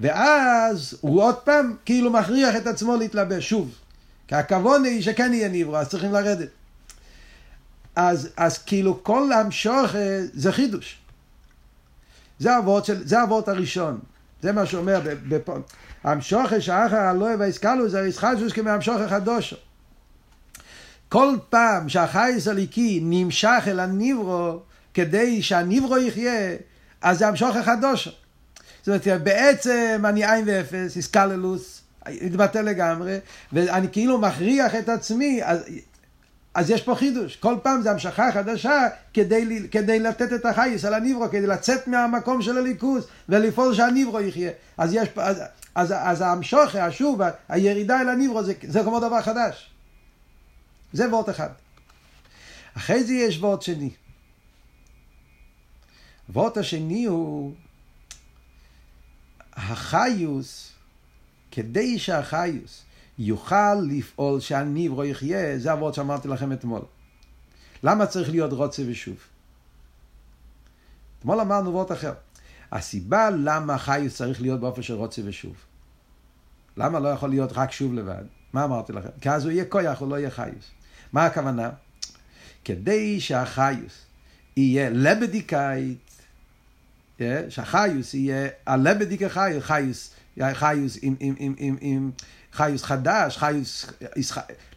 ואז 0.00 0.98
הוא 1.00 1.22
עוד 1.22 1.34
פעם 1.34 1.76
כאילו 1.84 2.10
מכריח 2.10 2.56
את 2.56 2.66
עצמו 2.66 2.96
להתלבש 2.96 3.48
שוב. 3.48 3.74
כי 4.28 4.34
הכבוד 4.34 4.84
היא 4.84 5.02
שכן 5.02 5.34
יהיה 5.34 5.48
ניברו, 5.48 5.76
אז 5.76 5.88
צריכים 5.88 6.12
לרדת. 6.12 6.48
אז, 7.96 8.28
אז 8.36 8.58
כאילו 8.58 9.04
כל 9.04 9.32
המשוך 9.32 9.90
זה 10.32 10.52
חידוש. 10.52 10.98
זה 12.38 13.20
הוורד 13.20 13.48
הראשון. 13.48 13.98
זה 14.42 14.52
מה 14.52 14.66
שאומר, 14.66 15.00
המשוכר 16.04 16.60
שאחר 16.60 16.96
הלואה 16.96 17.34
והאיסקלו 17.38 17.88
זה 17.88 18.02
איסחשוס 18.02 18.52
כמהמשוכר 18.52 19.08
חדושו. 19.08 19.56
כל 21.08 21.34
פעם 21.50 21.88
שהחייס 21.88 22.48
הליקי 22.48 23.00
נמשך 23.02 23.62
אל 23.66 23.80
הניברו 23.80 24.60
כדי 24.94 25.42
שהניברו 25.42 25.98
יחיה, 25.98 26.56
אז 27.02 27.18
זה 27.18 27.28
המשוכר 27.28 27.62
חדושו. 27.62 28.10
זאת 28.88 29.06
אומרת, 29.06 29.22
בעצם 29.22 30.02
אני 30.04 30.30
עין 30.30 30.44
ואפס, 30.46 30.96
איסקללוס, 30.96 31.82
התבטא 32.06 32.58
לגמרי, 32.58 33.18
ואני 33.52 33.88
כאילו 33.92 34.18
מכריח 34.18 34.74
את 34.74 34.88
עצמי, 34.88 35.40
אז 35.44 35.64
אז 36.54 36.70
יש 36.70 36.82
פה 36.82 36.94
חידוש, 36.94 37.36
כל 37.36 37.56
פעם 37.62 37.82
זה 37.82 37.90
המשכה 37.90 38.32
חדשה 38.32 38.88
כדי, 39.14 39.68
כדי 39.70 40.00
לתת 40.00 40.32
את 40.32 40.46
החייס 40.46 40.84
על 40.84 40.94
הניברו, 40.94 41.28
כדי 41.28 41.46
לצאת 41.46 41.88
מהמקום 41.88 42.42
של 42.42 42.58
הליכוז 42.58 43.06
ולפעול 43.28 43.74
שהניברו 43.74 44.20
יחיה. 44.20 44.50
אז 44.78 44.94
יש 44.94 45.08
פה, 45.08 45.22
אז, 45.22 45.42
אז, 45.74 45.94
אז 45.96 46.20
המשוכה, 46.20 46.86
השוב, 46.86 47.20
הירידה 47.48 48.00
אל 48.00 48.08
הניברו 48.08 48.42
זה, 48.42 48.52
זה 48.68 48.80
כמו 48.82 49.00
דבר 49.00 49.22
חדש. 49.22 49.70
זה 50.92 51.08
וורט 51.08 51.28
אחד. 51.28 51.48
אחרי 52.76 53.04
זה 53.04 53.12
יש 53.12 53.38
וורט 53.38 53.62
שני. 53.62 53.90
וורט 56.32 56.56
השני 56.56 57.04
הוא 57.04 57.52
החיוס, 59.58 60.72
כדי 61.50 61.98
שהחיוס 61.98 62.82
יוכל 63.18 63.74
לפעול 63.74 64.40
שהניברו 64.40 65.04
יחיה, 65.04 65.58
זה 65.58 65.72
הוורד 65.72 65.94
שאמרתי 65.94 66.28
לכם 66.28 66.52
אתמול. 66.52 66.82
למה 67.82 68.06
צריך 68.06 68.30
להיות 68.30 68.52
רוצה 68.52 68.82
ושוב? 68.86 69.16
אתמול 71.18 71.40
אמרנו 71.40 71.72
וורד 71.72 71.92
אחר. 71.92 72.12
הסיבה 72.72 73.30
למה 73.30 73.78
חיוס 73.78 74.16
צריך 74.16 74.40
להיות 74.40 74.60
באופן 74.60 74.82
של 74.82 74.94
רוצה 74.94 75.22
ושוב. 75.24 75.56
למה 76.76 77.00
לא 77.00 77.08
יכול 77.08 77.30
להיות 77.30 77.52
רק 77.52 77.72
שוב 77.72 77.94
לבד? 77.94 78.24
מה 78.52 78.64
אמרתי 78.64 78.92
לכם? 78.92 79.08
כי 79.20 79.30
אז 79.30 79.44
הוא 79.44 79.52
יהיה 79.52 79.64
כויח, 79.64 80.00
הוא 80.00 80.10
לא 80.10 80.18
יהיה 80.18 80.30
חיוס. 80.30 80.70
מה 81.12 81.26
הכוונה? 81.26 81.70
כדי 82.64 83.20
שהחיוס 83.20 84.04
יהיה 84.56 84.90
לבדיקאית, 84.90 86.07
שהחיוס 87.48 88.14
יהיה 88.14 88.48
הלבדיקה 88.66 89.28
חיוס, 89.28 89.64
חיוס, 89.64 90.14
חיוס 90.52 90.98
עם, 91.02 91.14
עם, 91.20 91.34
עם, 91.38 91.54
עם, 91.58 91.76
עם 91.80 92.10
חיוס 92.52 92.84
חדש, 92.84 93.38
חיוס 93.38 93.86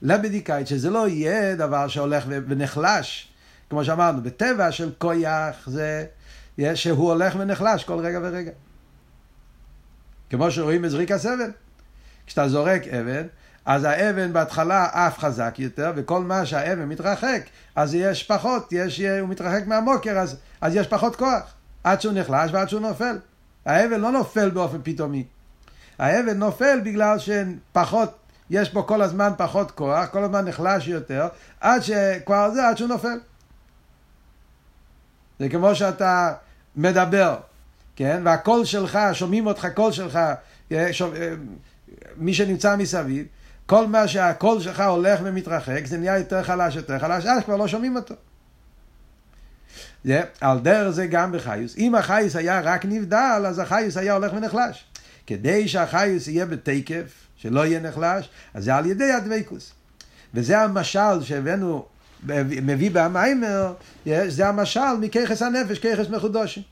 לבדיקאית, 0.01 0.67
שזה 0.67 0.89
לא 0.89 1.07
יהיה 1.07 1.55
דבר 1.55 1.87
שהולך 1.87 2.23
ונחלש, 2.27 3.27
כמו 3.69 3.85
שאמרנו, 3.85 4.23
בטבע 4.23 4.71
של 4.71 4.91
כויח 4.97 5.69
זה 5.69 6.05
שהוא 6.75 7.09
הולך 7.09 7.35
ונחלש 7.39 7.83
כל 7.83 7.99
רגע 7.99 8.19
ורגע. 8.23 8.51
כמו 10.29 10.51
שרואים 10.51 10.81
בזריק 10.81 11.11
הסבל. 11.11 11.51
כשאתה 12.27 12.47
זורק 12.47 12.87
אבן, 12.87 13.27
אז 13.65 13.83
האבן 13.83 14.33
בהתחלה 14.33 14.87
עף 14.93 15.19
חזק 15.19 15.55
יותר, 15.57 15.91
וכל 15.95 16.21
מה 16.21 16.45
שהאבן 16.45 16.85
מתרחק, 16.85 17.41
אז 17.75 17.95
יש 17.95 18.23
פחות, 18.23 18.69
יש, 18.71 18.99
הוא 19.01 19.29
מתרחק 19.29 19.67
מהמוקר, 19.67 20.17
אז, 20.17 20.37
אז 20.61 20.75
יש 20.75 20.87
פחות 20.87 21.15
כוח, 21.15 21.53
עד 21.83 22.01
שהוא 22.01 22.13
נחלש 22.13 22.51
ועד 22.53 22.69
שהוא 22.69 22.81
נופל. 22.81 23.17
האבן 23.65 24.01
לא 24.01 24.11
נופל 24.11 24.49
באופן 24.49 24.77
פתאומי. 24.83 25.23
האבן 25.99 26.37
נופל 26.37 26.79
בגלל 26.83 27.17
שפחות, 27.19 28.17
יש 28.49 28.73
בו 28.73 28.87
כל 28.87 29.01
הזמן 29.01 29.31
פחות 29.37 29.71
כוח, 29.71 30.09
כל 30.09 30.23
הזמן 30.23 30.45
נחלש 30.47 30.87
יותר, 30.87 31.27
עד 31.59 31.81
שכבר 31.81 32.51
זה, 32.53 32.67
עד 32.67 32.77
שהוא 32.77 32.89
נופל. 32.89 33.19
זה 35.39 35.49
כמו 35.49 35.75
שאתה 35.75 36.33
מדבר, 36.75 37.37
כן? 37.95 38.21
והקול 38.25 38.65
שלך, 38.65 38.99
שומעים 39.13 39.47
אותך, 39.47 39.67
קול 39.75 39.91
שלך, 39.91 40.19
אה, 40.71 40.93
שומע, 40.93 41.17
אה, 41.17 41.33
מי 42.17 42.33
שנמצא 42.33 42.75
מסביב, 42.75 43.25
כל 43.65 43.87
מה 43.87 44.07
שהקול 44.07 44.61
שלך 44.61 44.79
הולך 44.79 45.19
ומתרחק, 45.23 45.85
זה 45.85 45.97
נהיה 45.97 46.17
יותר 46.17 46.43
חלש, 46.43 46.75
יותר 46.75 46.99
חלש, 46.99 47.25
אז 47.25 47.43
כבר 47.43 47.55
לא 47.55 47.67
שומעים 47.67 47.95
אותו. 47.95 48.15
זה, 50.03 50.21
על 50.41 50.59
דרך 50.59 50.89
זה 50.89 51.07
גם 51.07 51.31
בחיוס. 51.31 51.77
אם 51.77 51.95
החיוס 51.95 52.35
היה 52.35 52.61
רק 52.61 52.85
נבדל, 52.85 53.43
אז 53.47 53.59
החיוס 53.59 53.97
היה 53.97 54.13
הולך 54.13 54.33
ונחלש. 54.33 54.85
כדי 55.27 55.67
שהחיוס 55.67 56.27
יהיה 56.27 56.45
בתקף, 56.45 57.21
שלא 57.35 57.65
יהיה 57.65 57.79
נחלש, 57.79 58.29
אז 58.53 58.63
זה 58.63 58.75
על 58.75 58.85
ידי 58.85 59.11
הדבקוס. 59.11 59.73
וזה 60.33 60.59
המשל 60.59 61.23
שהבאנו, 61.23 61.85
מביא 62.61 62.91
במיימר, 62.93 63.73
זה 64.05 64.47
המשל 64.47 64.93
מככס 64.99 65.41
הנפש, 65.41 65.79
ככס 65.79 66.09
מחודשים. 66.09 66.63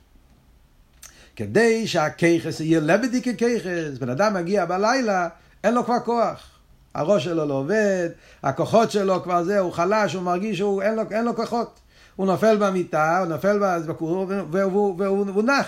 כדי 1.35 1.87
שהככס 1.87 2.59
יהיה 2.59 2.79
לבדי 2.79 3.21
כככס, 3.21 3.97
בן 3.99 4.09
אדם 4.09 4.33
מגיע 4.33 4.65
בלילה, 4.65 5.27
אין 5.63 5.73
לו 5.73 5.85
כבר 5.85 5.99
כוח. 6.05 6.49
הראש 6.95 7.23
שלו 7.23 7.45
לא 7.45 7.53
עובד, 7.53 8.09
הכוחות 8.43 8.91
שלו 8.91 9.23
כבר 9.23 9.43
זה, 9.43 9.59
הוא 9.59 9.71
חלש, 9.71 10.13
הוא 10.13 10.23
מרגיש 10.23 10.57
שאין 10.57 10.95
לו, 10.95 11.03
לו 11.23 11.35
כוחות. 11.35 11.79
הוא 12.19 12.27
נופל 12.27 12.57
במיטה, 12.57 13.19
הוא 13.19 13.27
נופל 13.27 13.59
בכור, 13.87 14.25
והוא, 14.51 14.95
והוא, 14.97 15.25
והוא 15.27 15.43
נח. 15.43 15.67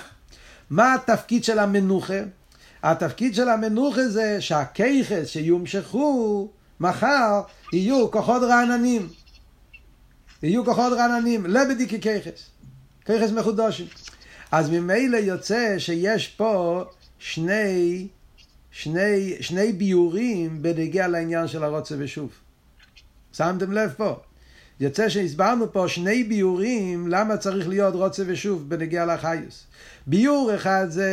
מה 0.70 0.94
התפקיד 0.94 1.44
של 1.44 1.60
המנוחה? 1.60 2.20
התפקיד 2.84 3.36
של 3.36 3.50
המנוחה 3.50 4.08
זה 4.08 4.42
שהכיכס 4.42 5.28
שיומשכו 5.28 6.50
מחר 6.80 7.42
יהיו 7.74 8.12
כוחות 8.12 8.42
רעננים. 8.44 9.10
יהיו 10.44 10.66
כוחות 10.66 10.94
רעננים, 10.94 11.46
לבדי 11.46 11.88
ככיכס. 11.88 12.50
כיכס 13.06 13.32
מחודשים. 13.32 13.88
אז 14.52 14.70
ממילא 14.70 15.18
יוצא 15.18 15.76
שיש 15.78 16.28
פה 16.28 16.84
שני 17.20 18.08
שני, 18.72 19.36
שני 19.40 19.72
ביורים 19.72 20.62
בנגיע 20.62 21.08
לעניין 21.08 21.48
של 21.48 21.64
הרוצה 21.64 21.96
ושוב. 22.00 22.32
שמתם 23.34 23.72
לב 23.72 23.94
פה? 23.98 24.20
יוצא 24.82 25.10
שהסברנו 25.10 25.74
פה 25.74 25.88
שני 25.88 26.24
ביורים 26.24 27.08
למה 27.08 27.38
צריך 27.38 27.68
להיות 27.68 27.96
רוצה 27.96 28.24
ושוב 28.28 28.70
בנגיע 28.70 29.06
לחיוס. 29.06 29.64
ביור 30.08 30.56
אחד 30.56 30.86
זה 30.90 31.10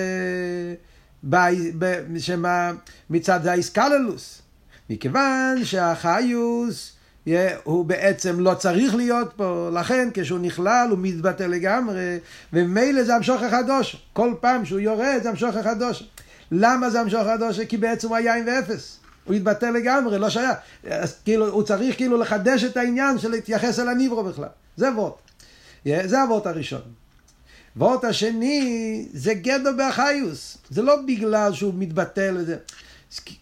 ב, 1.28 1.37
ב, 1.78 2.18
שמה, 2.18 2.72
מצד 3.11 3.46
האיסקללוס. 3.46 4.42
מכיוון 4.90 5.64
שהחיוס 5.64 6.92
הוא 7.64 7.85
בעצם 7.85 8.40
לא 8.40 8.54
צריך 8.54 8.94
להיות 8.94 9.33
פה, 9.37 9.70
לכן 9.74 10.09
כשהוא 10.14 10.38
נכלל 10.38 10.87
הוא 10.90 10.98
מתבטא 11.02 11.42
לגמרי, 11.42 12.18
וממילא 12.52 13.02
זה 13.02 13.14
המשוך 13.14 13.42
החדוש. 13.42 14.09
כל 14.12 14.35
פעם 14.40 14.64
שהוא 14.64 14.81
יורד 14.81 15.20
זה 15.22 15.31
המשוך 15.31 15.57
החדוש. 15.57 16.09
למה 16.52 16.90
זה 16.90 17.00
המשוך 17.00 17.26
הדושה? 17.26 17.64
כי 17.64 17.76
בעצם 17.76 18.09
הוא 18.09 18.16
היה 18.16 18.37
עם 18.37 18.44
ואפס. 18.46 18.98
הוא 19.28 19.36
התבטא 19.36 19.66
לגמרי, 19.66 20.18
לא 20.18 20.30
שייך. 20.30 20.56
אז 20.90 21.14
כאילו, 21.24 21.48
הוא 21.48 21.62
צריך 21.62 21.96
כאילו 21.96 22.16
לחדש 22.16 22.64
את 22.64 22.76
העניין 22.76 23.18
של 23.18 23.30
להתייחס 23.30 23.78
אל 23.78 23.88
הניברו 23.88 24.24
בכלל. 24.24 24.48
זה 24.76 24.92
וורט. 24.92 25.14
זה 26.04 26.22
הוורט 26.22 26.46
הראשון. 26.46 26.80
וורט 27.76 28.04
השני 28.04 29.06
זה 29.12 29.34
גדו 29.34 29.70
באחיוס. 29.76 30.58
זה 30.70 30.82
לא 30.82 30.96
בגלל 31.06 31.52
שהוא 31.52 31.74
מתבטא 31.76 32.30
לזה. 32.34 32.56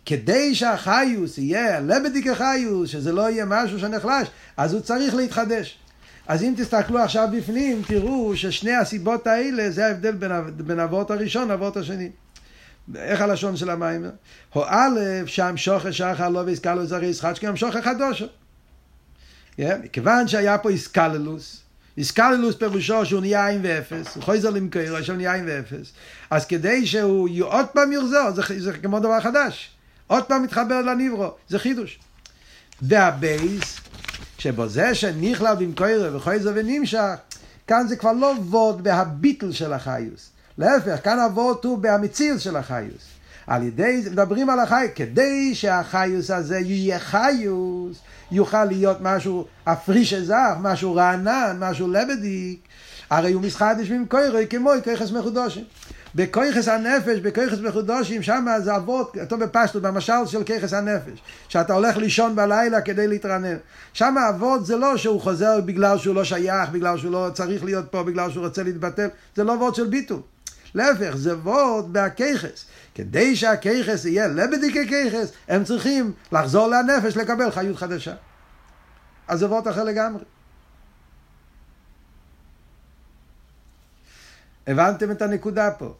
כדי 0.06 0.54
שהחיוס 0.54 1.38
יהיה 1.38 1.80
לבדיק 1.80 2.26
החיוס, 2.26 2.90
שזה 2.90 3.12
לא 3.12 3.30
יהיה 3.30 3.44
משהו 3.44 3.78
שנחלש, 3.78 4.28
אז 4.56 4.74
הוא 4.74 4.80
צריך 4.80 5.14
להתחדש. 5.14 5.78
אז 6.26 6.42
אם 6.42 6.54
תסתכלו 6.56 6.98
עכשיו 6.98 7.28
בפנים, 7.32 7.82
תראו 7.86 8.36
ששני 8.36 8.74
הסיבות 8.74 9.26
האלה, 9.26 9.70
זה 9.70 9.86
ההבדל 9.86 10.12
בין, 10.12 10.32
בין 10.56 10.80
הוורט 10.80 11.10
הראשון 11.10 11.48
לוורט 11.48 11.76
השני. 11.76 12.10
איך 12.94 13.20
הלשון 13.20 13.56
של 13.56 13.70
המים? 13.70 14.10
הו 14.52 14.62
א', 14.66 15.00
שם 15.26 15.56
שוכר 15.56 15.90
שחר 15.90 16.28
לא 16.28 16.38
והזכלו 16.38 16.86
זרי 16.86 17.06
ישחט, 17.06 17.36
שגם 17.36 17.56
שוכר 17.56 17.82
חדושו. 17.82 18.26
מכיוון 19.58 20.28
שהיה 20.28 20.58
פה 20.58 20.70
איסקללוס, 20.70 21.62
איסקללוס 21.98 22.56
פירושו 22.56 23.06
שהוא 23.06 23.20
נהיה 23.20 23.46
עין 23.46 23.60
ואפס, 23.62 24.14
הוא 24.14 24.22
חוזר 24.22 24.50
למכור, 24.50 24.96
עכשיו 24.96 25.16
נהיה 25.16 25.34
עין 25.34 25.44
ואפס. 25.48 25.92
אז 26.30 26.46
כדי 26.46 26.86
שהוא 26.86 27.44
עוד 27.44 27.66
פעם 27.66 27.92
יוחזר, 27.92 28.30
זה, 28.34 28.42
זה 28.60 28.72
כמו 28.72 29.00
דבר 29.00 29.20
חדש. 29.20 29.70
עוד 30.06 30.24
פעם 30.24 30.42
מתחבר 30.42 30.82
לניברו, 30.82 31.30
זה 31.48 31.58
חידוש. 31.58 31.98
והבייס, 32.82 33.80
שבו 34.38 34.68
זה 34.68 34.94
שנכלל 34.94 35.56
במכור 35.56 36.16
וחוזר 36.16 36.52
ונמשך, 36.54 37.14
כאן 37.66 37.88
זה 37.88 37.96
כבר 37.96 38.12
לא 38.12 38.34
ווד 38.40 38.84
בהביטל 38.84 39.52
של 39.52 39.72
החיוס. 39.72 40.30
להפך, 40.58 41.04
כאן 41.04 41.18
אבות 41.18 41.64
הוא 41.64 41.78
בהמציאות 41.78 42.40
של 42.40 42.56
החיוס. 42.56 43.06
על 43.46 43.62
ידי 43.62 44.02
מדברים 44.12 44.50
על 44.50 44.60
החיוס, 44.60 44.90
כדי 44.94 45.54
שהחיוס 45.54 46.30
הזה 46.30 46.58
יהיה 46.58 46.98
חיוס, 46.98 47.98
יוכל 48.32 48.64
להיות 48.64 48.98
משהו 49.00 49.44
אפריש 49.64 50.14
אזך, 50.14 50.56
משהו 50.60 50.94
רענן, 50.94 51.56
משהו 51.60 51.88
לבדיק, 51.88 52.60
הרי 53.10 53.32
הוא 53.32 53.42
מסחדש 53.42 53.90
ממקוירי 53.90 54.46
כמו 54.46 54.70
ככס 54.84 55.10
מחודשים. 55.10 55.64
בכויכס 56.14 56.68
הנפש, 56.68 57.18
בכויכס 57.18 57.58
מחודשים, 57.58 58.22
שם 58.22 58.46
זה 58.58 58.76
אבות, 58.76 59.16
אותו 59.20 59.38
בפשטות, 59.38 59.82
במשל 59.82 60.26
של 60.26 60.44
ככס 60.44 60.72
הנפש, 60.72 61.18
שאתה 61.48 61.72
הולך 61.72 61.96
לישון 61.96 62.36
בלילה 62.36 62.80
כדי 62.80 63.08
להתרנן. 63.08 63.56
שם 63.92 64.14
אבות 64.30 64.66
זה 64.66 64.76
לא 64.76 64.96
שהוא 64.96 65.20
חוזר 65.20 65.60
בגלל 65.60 65.98
שהוא 65.98 66.14
לא 66.14 66.24
שייך, 66.24 66.70
בגלל 66.70 66.98
שהוא 66.98 67.12
לא 67.12 67.28
צריך 67.34 67.64
להיות 67.64 67.84
פה, 67.90 68.02
בגלל 68.02 68.30
שהוא 68.30 68.44
רוצה 68.44 68.62
להתבטל, 68.62 69.08
זה 69.36 69.44
לא 69.44 69.54
אבות 69.54 69.74
של 69.74 69.86
ביטול. 69.86 70.20
להפך, 70.76 71.16
זה 71.16 71.38
וורד 71.38 71.92
בהכיכס. 71.92 72.66
כדי 72.94 73.36
שהכיכס 73.36 74.04
יהיה 74.04 74.26
לבדיקי 74.26 74.88
כיכס, 74.88 75.32
הם 75.48 75.64
צריכים 75.64 76.12
לחזור 76.32 76.68
לנפש 76.68 77.16
לקבל 77.16 77.50
חיות 77.50 77.76
חדשה. 77.76 78.14
אז 79.28 79.38
זה 79.38 79.46
וורד 79.46 79.68
אחר 79.68 79.84
לגמרי. 79.84 80.24
הבנתם 84.66 85.10
את 85.10 85.22
הנקודה 85.22 85.70
פה. 85.70 85.94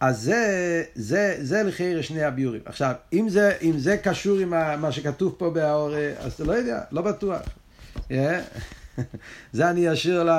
אז 0.00 0.20
זה, 0.20 0.84
זה, 0.94 1.36
זה 1.40 1.62
לחייר 1.62 2.02
שני 2.02 2.22
הביורים. 2.22 2.60
עכשיו, 2.64 2.94
אם 3.12 3.28
זה, 3.28 3.56
אם 3.62 3.78
זה 3.78 3.96
קשור 3.96 4.38
עם 4.38 4.50
מה 4.80 4.92
שכתוב 4.92 5.34
פה 5.38 5.50
באור, 5.50 5.94
אז 6.18 6.32
אתה 6.32 6.44
לא 6.44 6.52
יודע, 6.52 6.80
לא 6.90 7.02
בטוח. 7.02 7.40
Yeah. 7.96 8.12
זה 9.52 9.70
אני 9.70 9.92
אשאיר 9.92 10.30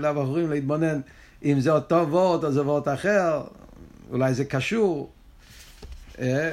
לבחורים 0.00 0.50
להתבונן. 0.50 1.00
אם 1.44 1.60
זה 1.60 1.70
אותו 1.70 2.08
וורט 2.08 2.44
או 2.44 2.52
זה 2.52 2.62
וורט 2.62 2.88
אחר, 2.88 3.42
אולי 4.10 4.34
זה 4.34 4.44
קשור, 4.44 5.10
אה, 6.18 6.52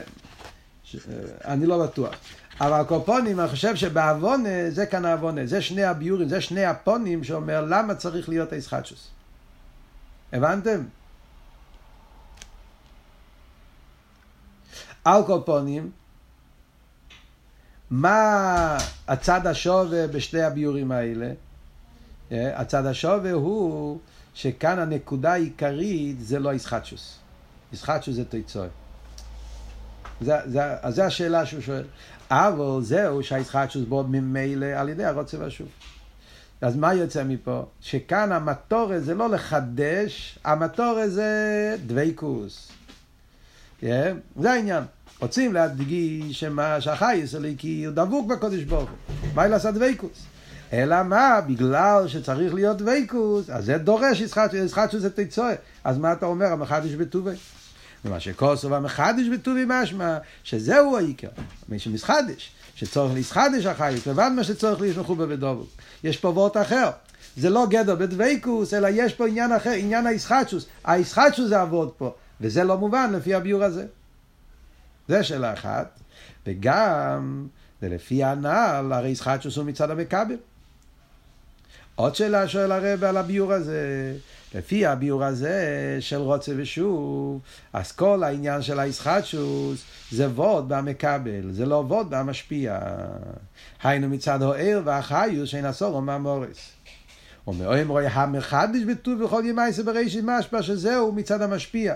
אני 1.45 1.65
לא 1.65 1.83
בטוח. 1.83 2.15
אבל 2.61 2.81
הקופונים, 2.81 3.39
אני 3.39 3.47
חושב 3.47 3.75
שבעוונה, 3.75 4.69
זה 4.69 4.85
כאן 4.85 5.05
העוונה, 5.05 5.45
זה 5.45 5.61
שני 5.61 5.83
הביורים, 5.83 6.29
זה 6.29 6.41
שני 6.41 6.65
הפונים 6.65 7.23
שאומר 7.23 7.65
למה 7.69 7.95
צריך 7.95 8.29
להיות 8.29 8.51
הישחטשוס. 8.51 9.07
הבנתם? 10.33 10.83
על 15.05 15.23
קופונים, 15.23 15.91
מה 17.89 18.77
הצד 19.07 19.47
השווה 19.47 20.07
בשתי 20.07 20.41
הביורים 20.41 20.91
האלה? 20.91 21.31
אה, 22.31 22.59
הצד 22.59 22.85
השווה 22.85 23.31
הוא 23.31 23.99
שכאן 24.33 24.79
הנקודה 24.79 25.33
העיקרית 25.33 26.15
זה 26.19 26.39
לא 26.39 26.51
איסחטשוס. 26.51 27.17
איסחטשוס 27.71 28.15
זה 28.15 28.25
תיצור. 28.25 28.65
אז 30.27 30.95
זו 30.95 31.03
השאלה 31.03 31.45
שהוא 31.45 31.61
שואל. 31.61 31.83
אבל 32.31 32.81
זהו 32.81 33.23
שהאיסחטשוס 33.23 33.83
בו 33.83 34.03
ממילא 34.03 34.65
על 34.65 34.89
ידי 34.89 35.05
הרוצה 35.05 35.39
והשוב. 35.39 35.67
אז 36.61 36.75
מה 36.75 36.93
יוצא 36.93 37.23
מפה? 37.23 37.65
שכאן 37.81 38.31
המטורה 38.31 38.99
זה 38.99 39.13
לא 39.13 39.29
לחדש, 39.29 40.39
המטורה 40.43 41.09
זה 41.09 41.75
דבייקוס. 41.85 42.71
Yeah, 43.81 43.85
זה 44.39 44.51
העניין. 44.51 44.83
רוצים 45.19 45.53
להדגיש 45.53 46.39
שמה 46.39 46.81
שהחייס 46.81 47.35
כי 47.57 47.85
הוא 47.85 47.95
דבוק 47.95 48.27
בקודש 48.27 48.63
ברוך 48.63 48.89
הוא. 48.89 49.15
מה 49.33 49.47
לעשות 49.47 49.75
דבייקוס? 49.75 50.25
אלא 50.73 51.03
מה? 51.03 51.41
בגלל 51.47 52.07
שצריך 52.07 52.53
להיות 52.53 52.77
דבייקוס, 52.77 53.49
אז 53.49 53.65
זה 53.65 53.77
דורש 53.77 54.21
ישחטשוס 54.53 55.01
זה 55.01 55.09
תצועה. 55.09 55.53
אז 55.83 55.97
מה 55.97 56.13
אתה 56.13 56.25
אומר? 56.25 56.45
המחדש 56.45 56.91
בטובי. 56.91 57.35
ומה 58.05 58.19
שכוסו 58.19 58.75
המחדש 58.75 59.27
בטובי 59.33 59.63
משמע, 59.67 60.17
שזהו 60.43 60.97
העיקר. 60.97 61.27
מי 61.69 61.79
שמסחדש, 61.79 62.51
שצורך 62.75 63.13
להסחדש 63.13 63.65
החייס, 63.65 64.07
לבד 64.07 64.29
מה 64.35 64.43
שצורך 64.43 64.81
להיות 64.81 64.97
מחובר 64.97 65.25
בדובוק. 65.25 65.69
יש 66.03 66.17
פה 66.17 66.27
וורט 66.27 66.57
אחר. 66.57 66.89
זה 67.37 67.49
לא 67.49 67.67
גדר 67.69 67.95
בדבייקוס, 67.95 68.73
אלא 68.73 68.87
יש 68.91 69.13
פה 69.13 69.27
עניין 69.27 69.51
אחר, 69.51 69.69
עניין 69.69 70.07
הישחטשוס. 70.07 70.65
הישחטשוס 70.85 71.49
זה 71.49 71.61
עבוד 71.61 71.91
פה, 71.97 72.13
וזה 72.41 72.63
לא 72.63 72.77
מובן 72.77 73.11
לפי 73.13 73.33
הביור 73.33 73.63
הזה. 73.63 73.85
זה 75.07 75.23
שאלה 75.23 75.53
אחת. 75.53 75.99
וגם, 76.47 77.47
זה 77.81 77.89
לפי 77.89 78.23
הנ"ל, 78.23 78.91
הרי 78.93 79.09
ישחטשוס 79.09 79.57
הוא 79.57 79.65
מצד 79.65 79.91
המכבל. 79.91 80.37
עוד 81.95 82.15
שאלה 82.15 82.47
שואל 82.47 82.71
הרב 82.71 83.03
על 83.03 83.17
הביור 83.17 83.53
הזה. 83.53 84.13
לפי 84.55 84.85
הביור 84.85 85.23
הזה 85.23 85.97
של 85.99 86.17
רוצה 86.17 86.51
ושוב, 86.57 87.39
אז 87.73 87.91
כל 87.91 88.23
העניין 88.23 88.61
של 88.61 88.79
הישחטשוס 88.79 89.83
זה 90.11 90.29
ווד 90.29 90.69
במקבל, 90.69 91.51
זה 91.51 91.65
לא 91.65 91.75
ווד 91.87 92.09
במשפיע. 92.09 92.79
היינו 93.83 94.09
מצד 94.09 94.41
האר 94.41 94.81
והחיוס 94.85 95.49
שאין 95.49 95.65
עשור 95.65 96.01
מהמורס. 96.01 96.71
אומר, 97.47 97.81
אמרוי 97.81 98.07
המחדש 98.07 98.83
בטוב 98.87 99.23
בכל 99.23 99.43
ימי 99.45 99.71
זה 99.71 99.83
בראשית 99.83 100.25
משפע 100.25 100.61
שזהו 100.61 101.11
מצד 101.11 101.41
המשפיע. 101.41 101.95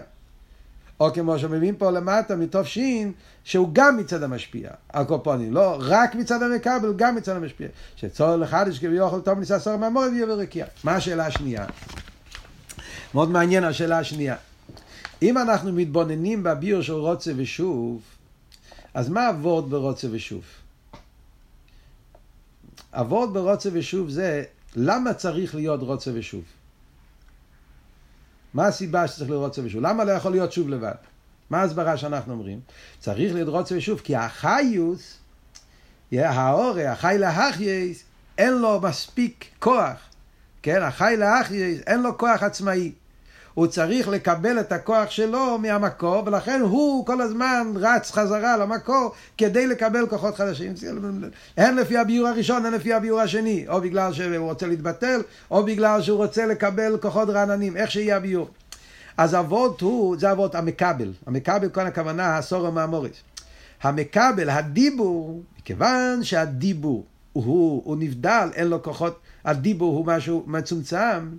או 1.00 1.14
כמו 1.14 1.40
שמבין 1.40 1.76
פה 1.78 1.92
למטה 1.92 2.36
מתוף 2.36 2.68
שין, 2.68 3.12
שהוא 3.44 3.70
גם 3.74 3.98
מצד 3.98 4.24
המשפיע, 4.24 4.70
הקופונים, 4.90 5.54
לא 5.54 5.78
רק 5.80 6.16
מצד 6.16 6.44
המקבל, 6.44 6.94
גם 6.96 7.16
מצד 7.16 7.36
המשפיע. 7.36 7.68
שצור 7.96 8.36
לחדש 8.36 8.80
כביכול 8.80 9.22
טוב 9.22 9.40
ניסה 9.40 9.60
סור 9.60 9.78
מהמור 9.78 10.04
ויהיה 10.04 10.26
ברקיע. 10.26 10.66
מה 10.84 10.96
השאלה 10.96 11.26
השנייה? 11.26 11.66
מאוד 13.14 13.30
מעניין 13.30 13.64
השאלה 13.64 14.00
השנייה. 14.00 14.36
אם 15.22 15.38
אנחנו 15.38 15.74
מתבוננים 15.74 16.44
בביור 16.44 16.82
של 16.82 16.94
רוצה 16.94 17.32
ושוב, 17.36 18.02
אז 18.94 19.10
מה 19.10 19.28
הוורד 19.28 19.70
ברוצה 19.70 20.08
ושוב? 20.12 20.44
הוורד 22.94 23.34
ברוצה 23.34 23.70
ושוב 23.74 24.10
זה 24.10 24.44
למה 24.76 25.14
צריך 25.14 25.56
להיות 25.56 25.82
רוצה 25.82 26.12
ושוב? 26.14 26.44
מה 28.58 28.68
הסיבה 28.68 29.08
שצריך 29.08 29.30
רוצה 29.32 29.62
ושוב? 29.66 29.82
למה 29.82 30.04
לא 30.04 30.12
יכול 30.12 30.32
להיות 30.32 30.52
שוב 30.52 30.70
לבד? 30.70 30.94
מה 31.50 31.62
ההסברה 31.62 31.98
שאנחנו 31.98 32.34
אומרים? 32.34 32.60
צריך 33.00 33.36
רוצה 33.48 33.78
ושוב, 33.78 34.00
כי 34.00 34.16
החיוס, 34.16 35.18
האורה, 36.12 36.92
החי 36.92 37.16
להחייס, 37.20 38.04
אין 38.38 38.54
לו 38.54 38.82
מספיק 38.82 39.46
כוח. 39.60 39.98
כן, 40.62 40.82
החי 40.84 41.16
להחייס, 41.18 41.82
אין 41.88 42.02
לו 42.02 42.18
כוח 42.18 42.44
עצמאי. 42.44 42.92
הוא 43.58 43.68
צריך 43.68 44.08
לקבל 44.08 44.60
את 44.60 44.72
הכוח 44.72 45.10
שלו 45.10 45.58
מהמקור, 45.58 46.24
ולכן 46.26 46.62
הוא 46.62 47.06
כל 47.06 47.22
הזמן 47.22 47.74
רץ 47.76 48.12
חזרה 48.12 48.58
למקור 48.58 49.12
כדי 49.38 49.68
לקבל 49.68 50.08
כוחות 50.08 50.36
חדשים. 50.36 50.74
הן 51.58 51.76
לפי 51.76 51.98
הביור 51.98 52.28
הראשון, 52.28 52.66
הן 52.66 52.74
לפי 52.74 52.94
הביור 52.94 53.20
השני, 53.20 53.66
או 53.68 53.82
בגלל 53.82 54.14
שהוא 54.14 54.50
רוצה 54.50 54.68
להתבטל, 54.68 55.22
או 55.52 55.64
בגלל 55.64 56.02
שהוא 56.02 56.18
רוצה 56.18 56.46
לקבל 56.46 56.98
כוחות 57.02 57.30
רעננים, 57.30 57.78
איך 57.78 57.92
שיהיה 57.92 58.18
הביור. 58.18 58.50
אז 59.18 59.36
אבות 59.36 59.82
הוא, 59.82 60.18
זה 60.20 60.32
אבות 60.32 60.56
המקבל. 60.56 61.14
המקבל, 61.26 61.70
כל 61.70 61.82
הכוונה, 61.82 62.38
הסורו 62.38 62.72
מהמוריס. 62.72 63.18
המקבל, 63.84 64.50
הדיבור, 64.50 65.42
מכיוון 65.60 66.24
שהדיבור 66.24 67.06
הוא, 67.34 67.82
הוא 67.86 67.98
נבדל, 68.00 68.50
אין 68.54 68.68
לו 68.68 68.84
כוחות, 68.84 69.20
הדיבור 69.46 69.96
הוא 69.96 70.06
משהו 70.06 70.44
מצומצם, 70.48 71.30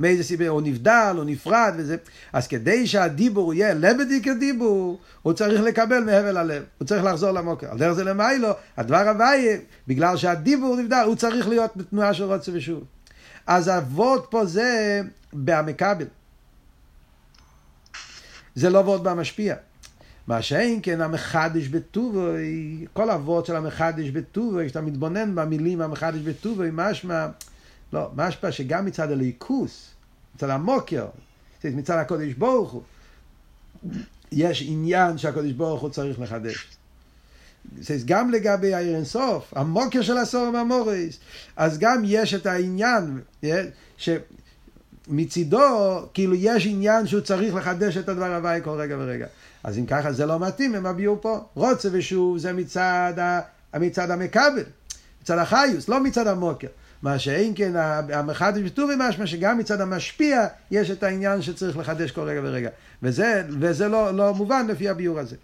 מאיזה 0.00 0.24
סיבה, 0.24 0.48
הוא 0.48 0.62
נבדל, 0.62 1.14
הוא 1.16 1.24
נפרד 1.24 1.74
וזה, 1.76 1.96
אז 2.32 2.46
כדי 2.46 2.86
שהדיבור 2.86 3.54
יהיה 3.54 3.74
לבדי 3.74 4.22
כדיבור, 4.22 4.98
הוא 5.22 5.32
צריך 5.32 5.60
לקבל 5.60 6.04
מהבל 6.04 6.36
הלב, 6.36 6.62
הוא 6.78 6.86
צריך 6.86 7.04
לחזור 7.04 7.30
למוקר. 7.30 7.70
על 7.70 7.78
דרך 7.78 7.92
זה 7.92 8.04
למיילו, 8.04 8.48
הדבר 8.76 9.08
הוויה, 9.08 9.58
בגלל 9.88 10.16
שהדיבור 10.16 10.76
נבדל, 10.76 11.02
הוא 11.06 11.14
צריך 11.14 11.48
להיות 11.48 11.70
בתנועה 11.76 12.14
של 12.14 12.24
רוצה 12.24 12.52
ושוב. 12.54 12.84
אז 13.46 13.68
אבות 13.68 14.26
פה 14.30 14.46
זה 14.46 15.00
במקבל. 15.32 16.06
זה 18.54 18.70
לא 18.70 18.78
וורד 18.78 19.04
במשפיע. 19.04 19.54
מה 20.26 20.42
שאין 20.42 20.80
כן 20.82 21.00
המחדש 21.00 21.68
בטובו, 21.68 22.28
כל 22.92 23.10
הוורד 23.10 23.46
של 23.46 23.56
המחדש 23.56 24.08
בטובו, 24.08 24.58
כשאתה 24.64 24.80
מתבונן 24.80 25.34
במילים 25.34 25.80
המחדש 25.80 26.20
בטובו, 26.20 26.62
משמע, 26.72 27.26
לא, 27.92 28.10
משמע 28.14 28.52
שגם 28.52 28.86
מצד 28.86 29.10
הליכוס, 29.10 29.90
מצד 30.36 30.50
המוקר, 30.50 31.06
מצד 31.64 31.98
הקודש 31.98 32.32
ברוך 32.32 32.72
הוא, 32.72 32.82
יש 34.32 34.64
עניין 34.66 35.18
שהקודש 35.18 35.52
ברוך 35.52 35.82
הוא 35.82 35.90
צריך 35.90 36.20
לחדש. 36.20 36.68
גם 38.04 38.30
לגבי 38.30 38.74
העיר 38.74 38.96
אינסוף, 38.96 39.52
המוקר 39.56 40.02
של 40.02 40.16
הסור 40.16 40.54
והמורס, 40.54 41.18
אז 41.56 41.78
גם 41.78 42.02
יש 42.04 42.34
את 42.34 42.46
העניין, 42.46 43.20
ש... 43.96 44.08
מצידו, 45.08 46.06
כאילו 46.14 46.34
יש 46.34 46.66
עניין 46.66 47.06
שהוא 47.06 47.20
צריך 47.20 47.54
לחדש 47.54 47.96
את 47.96 48.08
הדבר 48.08 48.34
הוואי 48.34 48.60
כל 48.64 48.70
רגע 48.70 48.96
ורגע. 48.98 49.26
אז 49.64 49.78
אם 49.78 49.86
ככה 49.86 50.12
זה 50.12 50.26
לא 50.26 50.38
מתאים, 50.38 50.74
הם 50.74 50.86
הביאו 50.86 51.20
פה. 51.20 51.44
רוצה 51.54 51.88
ושוב 51.92 52.38
זה 52.38 52.52
מצד, 52.52 53.12
ה... 53.18 53.40
מצד 53.78 54.10
המכבל, 54.10 54.64
מצד 55.22 55.38
החיוס, 55.38 55.88
לא 55.88 56.02
מצד 56.02 56.26
המוקר. 56.26 56.68
מה 57.02 57.18
שאין 57.18 57.52
כן, 57.56 57.72
המחדש 58.12 58.62
בטורי 58.62 58.94
משמע 58.98 59.26
שגם 59.26 59.58
מצד 59.58 59.80
המשפיע 59.80 60.46
יש 60.70 60.90
את 60.90 61.02
העניין 61.02 61.42
שצריך 61.42 61.76
לחדש 61.76 62.10
כל 62.10 62.20
רגע 62.20 62.40
ורגע. 62.44 62.70
וזה, 63.02 63.42
וזה 63.60 63.88
לא, 63.88 64.14
לא 64.14 64.34
מובן 64.34 64.66
לפי 64.68 64.88
הביור 64.88 65.18
הזה. 65.18 65.36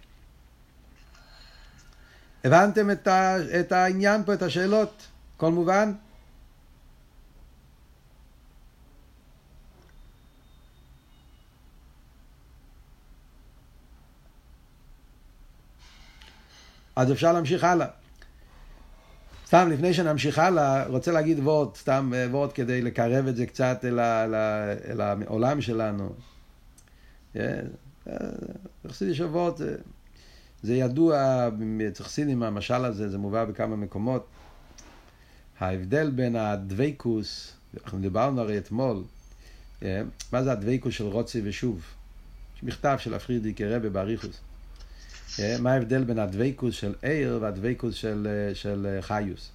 הבנתם 2.45 2.91
את, 2.91 3.07
ה, 3.07 3.37
את 3.61 3.73
העניין 3.73 4.25
פה, 4.25 4.35
את 4.35 4.43
השאלות? 4.43 5.07
הכל 5.37 5.51
מובן? 5.51 5.93
אז 16.97 17.13
אפשר 17.13 17.33
להמשיך 17.33 17.65
הלאה. 17.65 17.87
סתם, 19.49 19.69
לפני 19.71 19.95
שנמשיך 19.95 20.39
הלאה, 20.39 20.87
רוצה 20.87 21.13
להגיד 21.13 21.39
וורד, 21.39 21.77
סתם 21.77 22.13
וורד 22.31 22.53
כדי 22.53 22.83
לקרב 22.83 23.27
את 23.27 23.37
זה 23.37 23.47
קצת 23.47 23.85
אל, 23.85 23.99
ה, 23.99 24.25
אל, 24.25 24.35
ה, 24.35 24.73
אל 24.91 25.01
העולם 25.01 25.61
שלנו. 25.61 26.13
חסידי 28.89 29.15
שבועות, 29.15 29.59
זה, 29.59 29.77
זה 30.63 30.75
ידוע, 30.75 31.49
חסידים, 31.99 32.43
המשל 32.43 32.85
הזה, 32.85 33.09
זה 33.09 33.19
מובא 33.19 33.45
בכמה 33.45 33.77
מקומות. 33.77 34.27
ההבדל 35.61 36.11
בין 36.11 36.37
הדבייקוס, 36.37 37.53
אנחנו 37.83 37.99
דיברנו 37.99 38.41
הרי 38.41 38.59
אתמול, 38.59 39.03
מה 40.33 40.43
זה 40.43 40.53
הדבייקוס 40.53 40.95
של 40.95 41.05
רצוא 41.05 41.41
ושוב? 41.45 41.85
יש 42.57 42.63
מכתב 42.63 42.97
של 42.99 43.15
הפריערדיקער 43.15 43.65
רבי 43.65 43.91
באריכוס. 43.91 44.41
מה 45.61 45.73
ההבדל 45.73 46.05
בין 46.05 46.19
הדבייקוס 46.19 46.75
של 46.75 46.95
אור 47.03 47.39
והדבייקוס 47.43 47.95
של, 47.95 48.51
של 48.55 48.99
חיוס. 49.01 49.51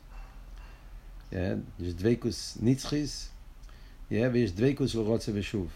יש 1.32 1.94
דבייקוס 1.94 2.58
ניצחיס 2.62 3.30
ויש 4.12 4.52
דבייקוס 4.52 4.92
של 4.92 5.00
רצוא 5.00 5.32
ושוב. 5.36 5.68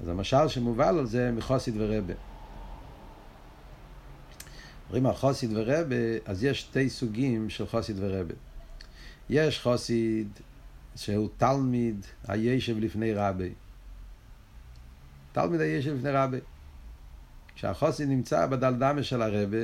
אז 0.00 0.08
המשל 0.08 0.48
שמובל 0.48 0.98
על 0.98 1.06
זה 1.06 1.30
מחוסיד 1.32 1.74
ורבה. 1.78 2.14
אומרים 4.86 5.06
על 5.06 5.14
חוסיד 5.14 5.50
ורבה, 5.52 5.96
אז 6.24 6.44
יש 6.44 6.60
שתי 6.60 6.90
סוגים 6.90 7.50
של 7.50 7.66
חוסיד 7.66 7.96
ורבה. 7.98 8.34
יש 9.30 9.60
חוסיד 9.60 10.28
שהוא 10.96 11.28
תלמיד 11.36 12.06
הישב 12.28 12.78
לפני 12.78 13.14
רבי. 13.14 13.52
תלמיד 15.32 15.60
הישב 15.60 15.94
לפני 15.94 16.10
רבי. 16.10 16.38
כשהחוסי 17.54 18.06
נמצא 18.06 18.46
בדלדמה 18.46 19.02
של 19.02 19.22
הרבה, 19.22 19.58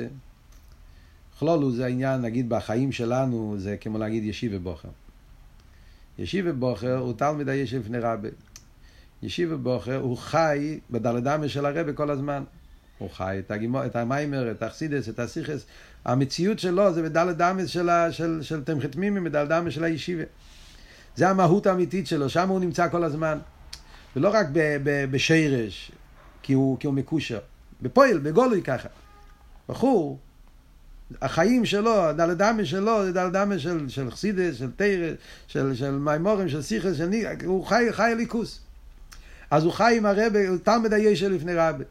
כלולו 1.39 1.71
זה 1.71 1.85
העניין, 1.85 2.21
נגיד 2.21 2.49
בחיים 2.49 2.91
שלנו, 2.91 3.55
זה 3.57 3.77
כמו 3.77 3.97
להגיד 3.97 4.23
ישיבה 4.23 4.59
בוחר. 4.59 4.89
ישיבה 6.19 6.53
בוחר 6.53 6.97
הוא 6.97 7.13
תלמיד 7.13 7.49
הישב 7.49 7.79
לפני 7.79 7.99
רבי. 7.99 8.27
ישיבה 9.23 9.57
בוחר 9.57 9.95
הוא 9.95 10.17
חי 10.17 10.79
בדלדמה 10.91 11.49
של 11.49 11.65
הרבי 11.65 11.91
כל 11.95 12.09
הזמן. 12.09 12.43
הוא 12.97 13.09
חי 13.09 13.39
את, 13.39 13.51
הגימו, 13.51 13.85
את 13.85 13.95
המיימר, 13.95 14.51
את 14.51 14.63
האכסידס, 14.63 15.09
את 15.09 15.19
הסיכס. 15.19 15.65
המציאות 16.05 16.59
שלו 16.59 16.93
זה 16.93 17.03
בדלת 17.03 17.41
אמס 17.41 17.69
של, 17.69 17.89
של, 18.11 18.39
של 18.41 18.63
תמחת 18.63 18.95
מימי, 18.95 19.19
בדלת 19.19 19.51
אמס 19.51 19.73
של 19.73 19.83
הישיבה. 19.83 20.23
זה 21.15 21.29
המהות 21.29 21.67
האמיתית 21.67 22.07
שלו, 22.07 22.29
שם 22.29 22.49
הוא 22.49 22.59
נמצא 22.59 22.89
כל 22.89 23.03
הזמן. 23.03 23.39
ולא 24.15 24.29
רק 24.33 24.47
ב, 24.53 24.77
ב, 24.83 25.05
בשרש, 25.11 25.91
כי 26.41 26.53
הוא, 26.53 26.79
כי 26.79 26.87
הוא 26.87 26.93
מקושר. 26.93 27.39
בפועל, 27.81 28.17
בגולוי 28.17 28.61
ככה. 28.61 28.87
בחור, 29.69 30.19
החיים 31.21 31.65
שלו, 31.65 32.11
אמס 32.49 32.67
שלו, 32.67 33.01
אמס 33.43 33.61
של, 33.61 33.89
של 33.89 34.11
חסידס, 34.11 34.55
של 34.55 34.71
תרס, 34.75 35.15
של, 35.47 35.75
של 35.75 35.91
מימורים, 35.91 36.49
של 36.49 36.61
סיכס, 36.61 36.97
של 36.97 37.05
ניג... 37.05 37.45
הוא 37.45 37.65
חי, 37.65 37.87
חי 37.91 38.13
ליכוס. 38.17 38.59
אז 39.51 39.63
הוא 39.63 39.73
חי 39.73 39.93
עם 39.97 40.05
הרבי, 40.05 40.47
הוא 40.47 40.57
תלמיד 40.63 40.93
הישע 40.93 41.29
לפני 41.29 41.53
רבי. 41.55 41.83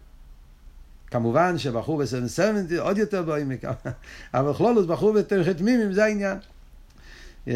כמובן 1.10 1.58
שבחור 1.58 1.98
בסנסמנט 1.98 2.72
עוד 2.72 2.98
יותר 2.98 3.22
בעמק, 3.22 3.64
אבל 4.34 4.54
כלולוס 4.54 4.86
בחור 4.86 5.12
בתרחת 5.12 5.60
מימים 5.60 5.92
זה 5.92 6.04
העניין. 6.04 6.38
Yeah. 7.48 7.50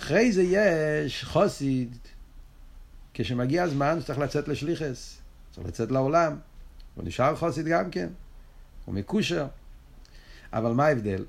אחרי 0.00 0.32
זה 0.32 0.42
יש 0.42 1.24
חוסיד, 1.24 1.96
כשמגיע 3.14 3.62
הזמן 3.62 4.00
שצריך 4.00 4.18
לצאת 4.18 4.48
לשליחס, 4.48 5.16
צריך 5.54 5.66
לצאת 5.66 5.90
לעולם, 5.90 6.36
הוא 6.94 7.04
נשאר 7.04 7.36
חוסיד 7.36 7.66
גם 7.66 7.90
כן, 7.90 8.08
הוא 8.84 8.94
מקושר. 8.94 9.46
אבל 10.52 10.72
מה 10.72 10.86
ההבדל? 10.86 11.24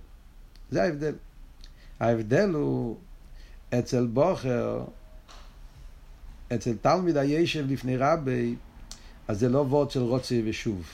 זה 0.72 0.84
ההבדל. 0.84 1.16
ההבדל 2.00 2.50
הוא 2.50 2.98
אצל 3.80 4.08
בוכר, 4.08 4.84
אצל 6.56 6.74
תלמיד 6.82 7.18
הישב 7.18 7.72
לפני 7.72 7.98
רבי, 7.98 8.56
אז 9.28 9.40
זה 9.40 9.50
לא 9.50 9.60
וורד 9.60 9.92
של 9.92 10.00
רוצה 10.00 10.36
ושוב, 10.46 10.86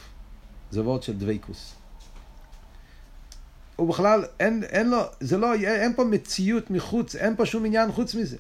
זה 0.72 0.82
וורד 0.82 1.04
של 1.04 1.18
דבייקוס. 1.18 1.76
הוא 3.76 3.90
בכלל, 3.90 4.26
אין, 4.40 4.64
אין 4.64 4.90
לו, 4.90 5.02
זה 5.20 5.38
לא, 5.38 5.54
אין 5.54 5.94
פה 5.96 6.04
מציאות 6.04 6.72
מחוץ, 6.72 7.16
אין 7.16 7.36
פה 7.36 7.46
שום 7.46 7.66
עניין 7.66 7.92
חוץ 7.92 8.16
מזה. 8.16 8.38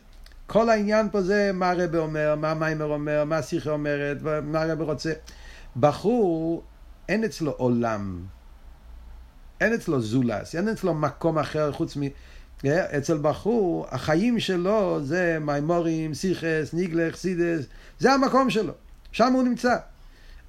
כל 0.48 0.70
העניין 0.70 1.10
פה 1.12 1.22
זה 1.22 1.52
מה 1.54 1.70
הרב 1.70 1.96
אומר, 1.96 2.36
מה 2.36 2.54
מיימר 2.54 2.86
אומר, 2.86 3.26
מה 3.26 3.38
השיחה 3.38 3.72
אומרת, 3.72 4.17
מה 4.44 4.62
הרב 4.62 4.82
רוצה. 4.82 5.13
בחור, 5.80 6.64
אין 7.10 7.24
אצלו 7.24 7.52
עולם. 7.52 8.24
אין 9.62 9.74
אצלו 9.74 10.02
זולס, 10.02 10.56
אין 10.56 10.70
אצלו 10.70 10.94
מקום 10.94 11.40
אחר 11.40 11.72
חוץ 11.72 11.98
מ... 11.98 12.02
אצל 12.68 13.18
בחור, 13.22 13.88
החיים 13.92 14.40
שלו 14.40 15.00
זה 15.04 15.38
מימורים, 15.42 16.14
סיכס, 16.14 16.74
ניגלך, 16.74 17.16
סידס, 17.16 17.66
זה 18.00 18.14
המקום 18.14 18.50
שלו. 18.50 18.74
שם 19.12 19.34
הוא 19.34 19.44
נמצא. 19.44 19.76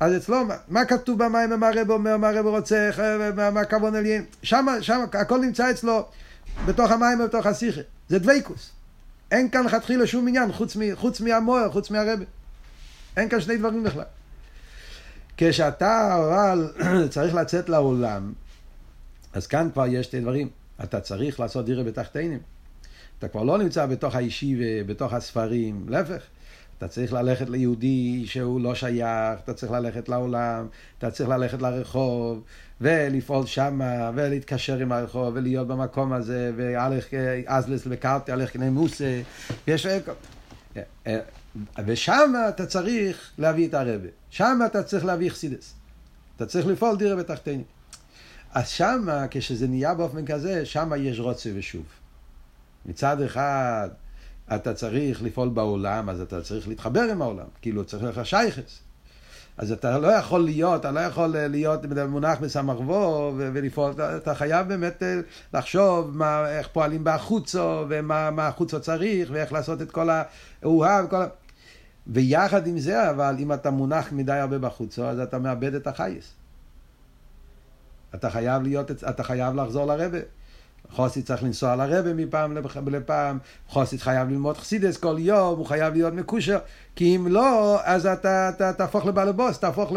אז 0.00 0.16
אצלו, 0.16 0.36
מה 0.68 0.84
כתוב 0.84 1.24
במים, 1.24 1.50
מה 1.50 1.68
הרב 1.68 1.90
אומר, 1.90 2.16
מה 2.16 2.28
הרב 2.28 2.46
רוצה, 2.46 2.90
מה, 3.52 3.64
כבון 3.64 3.94
עליין, 3.94 4.24
שם, 4.42 4.66
שם, 4.80 5.04
הכל 5.12 5.40
נמצא 5.40 5.70
אצלו 5.70 6.04
בתוך 6.66 6.90
המים 6.90 7.20
ובתוך 7.20 7.46
השיחה. 7.46 7.80
זה 8.08 8.18
דבייקוס. 8.18 8.70
אין 9.30 9.50
כאן 9.50 9.64
לכתחילה 9.64 10.06
שום 10.06 10.28
עניין 10.28 10.52
חוץ, 10.52 10.76
מ, 10.76 10.80
חוץ 10.94 11.20
מהמוער, 11.20 11.70
חוץ 11.72 11.90
מהרבה. 11.90 12.24
אין 13.16 13.28
כאן 13.28 13.40
שני 13.40 13.56
דברים 13.56 13.82
בכלל. 13.82 14.04
כשאתה 15.36 16.16
אבל 16.18 16.72
צריך 17.14 17.34
לצאת 17.34 17.68
לעולם, 17.68 18.32
אז 19.32 19.46
כאן 19.46 19.68
כבר 19.72 19.86
יש 19.86 20.06
שתי 20.06 20.20
דברים. 20.20 20.48
אתה 20.84 21.00
צריך 21.00 21.40
לעשות 21.40 21.64
דירה 21.64 21.84
בתחתינים. 21.84 22.38
אתה 23.18 23.28
כבר 23.28 23.42
לא 23.42 23.58
נמצא 23.58 23.86
בתוך 23.86 24.14
הישיבה, 24.14 24.84
בתוך 24.86 25.12
הספרים, 25.12 25.86
להפך. 25.88 26.22
אתה 26.78 26.88
צריך 26.88 27.12
ללכת 27.12 27.48
ליהודי 27.48 28.22
שהוא 28.26 28.60
לא 28.60 28.74
שייך, 28.74 29.40
אתה 29.44 29.54
צריך 29.54 29.72
ללכת 29.72 30.08
לעולם, 30.08 30.66
אתה 30.98 31.10
צריך 31.10 31.28
ללכת 31.28 31.62
לרחוב, 31.62 32.42
ולפעול 32.80 33.46
שמה, 33.46 34.10
ולהתקשר 34.14 34.78
עם 34.78 34.92
הרחוב, 34.92 35.30
ולהיות 35.34 35.66
במקום 35.68 36.12
הזה, 36.12 36.52
והלך 36.56 37.06
אזלס 37.46 37.82
וקרטי, 37.86 38.32
הלך 38.32 38.56
מוסה, 38.56 39.20
יש... 39.66 39.86
ושם 41.86 42.34
אתה 42.48 42.66
צריך 42.66 43.30
להביא 43.38 43.68
את 43.68 43.74
הרבה, 43.74 44.08
שם 44.30 44.60
אתה 44.66 44.82
צריך 44.82 45.04
להביא 45.04 45.30
חסידס. 45.30 45.74
אתה 46.36 46.46
צריך 46.46 46.66
לפעול 46.66 46.96
דירה 46.96 47.16
בתחתינים. 47.16 47.64
אז 48.52 48.68
שם, 48.68 49.06
כשזה 49.30 49.68
נהיה 49.68 49.94
באופן 49.94 50.26
כזה, 50.26 50.66
שם 50.66 50.92
יש 50.96 51.18
רוצה 51.18 51.50
ושוב. 51.54 51.84
מצד 52.86 53.20
אחד, 53.20 53.88
אתה 54.54 54.74
צריך 54.74 55.22
לפעול 55.22 55.48
בעולם, 55.48 56.08
אז 56.08 56.20
אתה 56.20 56.42
צריך 56.42 56.68
להתחבר 56.68 57.02
עם 57.02 57.22
העולם, 57.22 57.46
כאילו 57.62 57.84
צריך 57.84 58.02
לך 58.02 58.26
שייכס. 58.26 58.80
אז 59.56 59.72
אתה 59.72 59.98
לא 59.98 60.08
יכול 60.08 60.44
להיות, 60.44 60.80
אתה 60.80 60.90
לא 60.90 61.00
יכול 61.00 61.26
להיות 61.26 61.80
מונח 62.08 62.38
בסמ"ך 62.38 62.80
וו 62.80 63.32
ולפעול, 63.36 63.92
אתה, 64.16 64.34
חייב 64.34 64.68
באמת 64.68 65.02
אה, 65.02 65.20
לחשוב 65.54 66.16
מה, 66.16 66.48
איך 66.48 66.68
פועלים 66.68 67.00
בחוצו, 67.04 67.84
ומה 67.88 68.48
החוצו 68.48 68.80
צריך, 68.80 69.28
ואיך 69.32 69.52
לעשות 69.52 69.82
את 69.82 69.90
כל 69.90 70.08
האוהב, 70.62 71.04
וכל 71.04 71.22
ה... 71.22 71.26
ויחד 72.06 72.66
עם 72.66 72.78
זה, 72.78 73.10
אבל 73.10 73.36
אם 73.38 73.52
אתה 73.52 73.70
מונח 73.70 74.12
מדי 74.12 74.32
הרבה 74.32 74.58
בחוצו, 74.58 75.04
אז 75.04 75.18
אתה 75.18 75.38
מאבד 75.38 75.74
את 75.74 75.86
החייס. 75.86 76.34
אתה 78.14 78.30
חייב 78.30 78.62
להיות, 78.62 78.90
אתה 78.90 79.22
חייב 79.22 79.54
לחזור 79.54 79.86
לרבה. 79.86 80.18
חוסית 80.90 81.26
צריך 81.26 81.42
לנסוע 81.42 81.76
לרבה 81.76 82.14
מפעם 82.14 82.58
לפעם, 82.86 83.38
חוסית 83.68 84.02
חייב 84.02 84.28
ללמוד 84.28 84.56
חסידס 84.56 84.96
כל 84.96 85.16
יום, 85.18 85.58
הוא 85.58 85.66
חייב 85.66 85.94
להיות 85.94 86.14
מקושר, 86.14 86.58
כי 86.96 87.16
אם 87.16 87.26
לא, 87.30 87.80
אז 87.84 88.06
אתה, 88.06 88.50
תהפוך 88.78 89.06
לבעל 89.06 89.28
הבוס, 89.28 89.58
תהפוך 89.58 89.92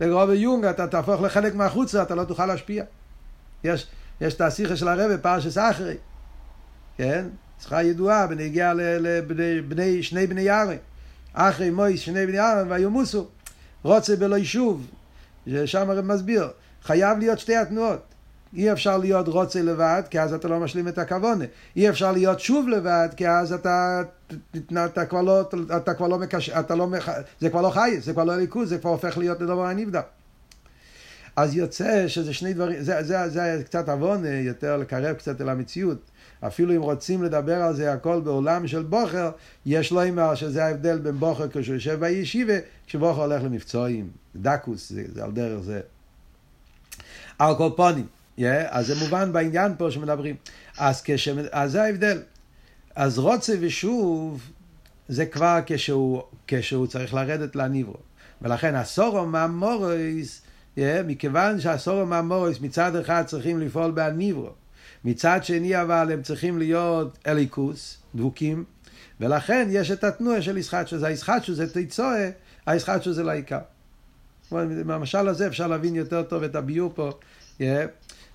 לרובי 0.00 0.36
יונג, 0.36 0.64
אתה 0.64 0.86
תהפוך 0.86 1.22
לחלק 1.22 1.54
מהחוצה, 1.54 2.02
אתה 2.02 2.14
לא 2.14 2.24
תוכל 2.24 2.46
להשפיע. 2.46 2.84
יש 3.64 3.88
את 4.34 4.40
השיחה 4.40 4.76
של 4.76 4.88
הרבה, 4.88 5.18
פרשס 5.18 5.58
אחרי, 5.58 5.96
כן? 6.96 7.26
שיחה 7.62 7.82
ידועה 7.82 8.26
בנגיעה 8.26 8.72
לבני, 8.74 10.02
שני 10.02 10.26
בני 10.26 10.40
ירי. 10.40 10.76
אחרי 11.32 11.70
מויס 11.70 12.00
שני 12.00 12.26
בני 12.26 12.36
ירי 12.36 12.62
ויומוסו, 12.68 13.26
רוצה 13.82 14.16
בלא 14.16 14.36
יישוב, 14.36 14.86
שם 15.64 15.90
הרב 15.90 16.04
מסביר, 16.04 16.48
חייב 16.82 17.18
להיות 17.18 17.38
שתי 17.38 17.56
התנועות. 17.56 18.02
אי 18.54 18.72
אפשר 18.72 18.98
להיות 18.98 19.28
רוצה 19.28 19.62
לבד, 19.62 20.02
כי 20.10 20.20
אז 20.20 20.32
אתה 20.32 20.48
לא 20.48 20.60
משלים 20.60 20.88
את 20.88 20.98
הכוונה. 20.98 21.44
אי 21.76 21.88
אפשר 21.88 22.12
להיות 22.12 22.40
שוב 22.40 22.68
לבד, 22.68 23.08
כי 23.16 23.28
אז 23.28 23.52
אתה, 23.52 24.02
אתה, 24.84 25.06
כבר 25.06 25.22
לא, 25.22 25.40
אתה 25.76 25.94
כבר 25.94 26.08
לא 26.08 26.18
מקשר, 26.18 26.52
לא, 26.70 26.88
זה 27.40 27.50
כבר 27.50 27.62
לא 27.62 27.70
חי, 27.70 28.00
זה 28.00 28.12
כבר 28.12 28.24
לא 28.24 28.36
ליכוז, 28.36 28.68
זה 28.68 28.78
כבר 28.78 28.90
הופך 28.90 29.18
להיות 29.18 29.40
לדבר 29.40 29.66
הנבדק. 29.66 30.06
אז 31.40 31.56
יוצא 31.56 32.08
שזה 32.08 32.34
שני 32.34 32.54
דברים, 32.54 32.82
זה, 32.82 33.02
זה, 33.02 33.28
זה, 33.28 33.58
זה 33.58 33.64
קצת 33.64 33.88
עוון, 33.88 34.24
יותר 34.26 34.76
לקרב 34.76 35.16
קצת 35.16 35.40
אל 35.40 35.48
המציאות. 35.48 36.10
אפילו 36.40 36.76
אם 36.76 36.82
רוצים 36.82 37.22
לדבר 37.22 37.62
על 37.62 37.74
זה 37.74 37.92
הכל 37.92 38.20
בעולם 38.20 38.66
של 38.66 38.82
בוכר, 38.82 39.30
יש 39.66 39.92
לו 39.92 40.08
אמר 40.08 40.34
שזה 40.34 40.64
ההבדל 40.64 40.98
בין 40.98 41.20
בוכר 41.20 41.48
כשהוא 41.48 41.74
יושב 41.74 42.00
בישיבה, 42.00 42.54
כשבוכר 42.86 43.22
הולך 43.22 43.42
למבצועים, 43.42 44.10
דקוס, 44.36 44.92
זה, 44.92 45.04
זה 45.14 45.24
על 45.24 45.30
דרך 45.32 45.60
זה. 45.62 45.80
על. 47.38 48.04
Yeah, 48.38 48.42
אז 48.68 48.86
זה 48.86 48.94
מובן 48.94 49.32
בעניין 49.32 49.72
פה 49.78 49.90
שמדברים. 49.90 50.36
אז, 50.78 51.02
כש... 51.04 51.28
אז 51.52 51.72
זה 51.72 51.82
ההבדל. 51.82 52.22
אז 52.94 53.18
רוצה 53.18 53.54
ושוב, 53.60 54.50
זה 55.08 55.26
כבר 55.26 55.58
כשהוא, 55.66 56.22
כשהוא 56.46 56.86
צריך 56.86 57.14
לרדת 57.14 57.56
לניברו. 57.56 57.96
ולכן 58.42 58.74
הסורו 58.74 59.26
מהמורויס, 59.26 60.42
yeah, 60.76 60.80
מכיוון 61.06 61.60
שהסורו 61.60 62.06
מהמורויס 62.06 62.60
מצד 62.60 62.96
אחד 62.96 63.22
צריכים 63.26 63.60
לפעול 63.60 63.90
בהניברו, 63.90 64.50
מצד 65.04 65.40
שני 65.42 65.82
אבל 65.82 66.12
הם 66.12 66.22
צריכים 66.22 66.58
להיות 66.58 67.18
אליקוס, 67.26 67.98
דבוקים, 68.14 68.64
ולכן 69.20 69.68
יש 69.70 69.90
את 69.90 70.04
התנועה 70.04 70.42
של 70.42 70.56
ישחטשו, 70.56 70.98
זה 70.98 71.06
הישחטשו 71.06 71.54
זה 71.54 71.72
תיצואה, 71.72 72.30
הישחטשו 72.66 73.12
זה 73.12 73.22
לעיקר. 73.22 73.58
מהמשל 74.84 75.28
הזה 75.28 75.46
אפשר 75.46 75.66
להבין 75.66 75.94
יותר 75.94 76.22
טוב 76.22 76.42
את 76.42 76.54
הביור 76.54 76.92
פה. 76.94 77.10
Yeah. 77.58 77.62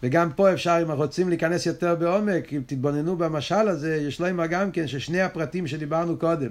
וגם 0.03 0.32
פה 0.36 0.53
אפשר, 0.53 0.78
אם 0.82 0.91
רוצים 0.91 1.30
להיכנס 1.30 1.66
יותר 1.66 1.95
בעומק, 1.95 2.53
אם 2.53 2.62
תתבוננו 2.66 3.18
במשל 3.18 3.68
הזה, 3.68 3.95
יש 3.95 4.20
לו 4.20 4.26
אימה 4.26 4.47
גם 4.47 4.72
כן, 4.72 4.88
ששני 4.88 5.22
הפרטים 5.22 5.68
שדיברנו 5.68 6.18
קודם. 6.18 6.49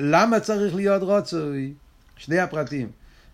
למה 0.00 0.40
צריך 0.40 0.74
להיות 0.74 1.02
רוצוי? 1.02 1.72
שני 2.16 2.38
הפרטים. 2.38 2.88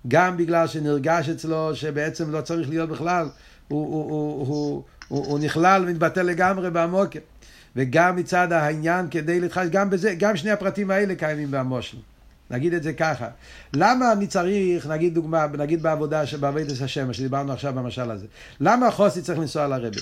גם 0.08 0.36
בגלל 0.36 0.66
שנרגש 0.66 1.28
אצלו 1.28 1.76
שבעצם 1.76 2.32
לא 2.32 2.40
צריך 2.40 2.68
להיות 2.68 2.88
בכלל, 2.90 3.28
הוא, 3.68 3.86
הוא, 3.86 4.10
הוא, 4.10 4.46
הוא, 4.46 4.82
הוא, 5.08 5.26
הוא 5.26 5.38
נכלל, 5.38 5.84
מתבטא 5.88 6.20
לגמרי 6.20 6.70
בעמוקר. 6.70 7.20
וגם 7.76 8.16
מצד 8.16 8.52
העניין 8.52 9.06
כדי 9.10 9.40
להתחדש, 9.40 9.68
גם 9.70 9.90
בזה, 9.90 10.14
גם 10.18 10.36
שני 10.36 10.50
הפרטים 10.50 10.90
האלה 10.90 11.14
קיימים 11.14 11.50
במושל. 11.50 11.96
נגיד 12.50 12.74
את 12.74 12.82
זה 12.82 12.92
ככה. 12.92 13.28
למה 13.74 14.12
אני 14.12 14.26
צריך, 14.26 14.86
נגיד 14.86 15.14
דוגמה, 15.14 15.46
נגיד 15.46 15.82
בעבודה 15.82 16.26
שבעבודת 16.26 16.80
השם, 16.80 17.12
שדיברנו 17.12 17.52
עכשיו 17.52 17.72
במשל 17.72 18.10
הזה. 18.10 18.26
למה 18.60 18.90
חוסי 18.90 19.22
צריך 19.22 19.38
לנסוע 19.38 19.66
לרבה? 19.66 20.00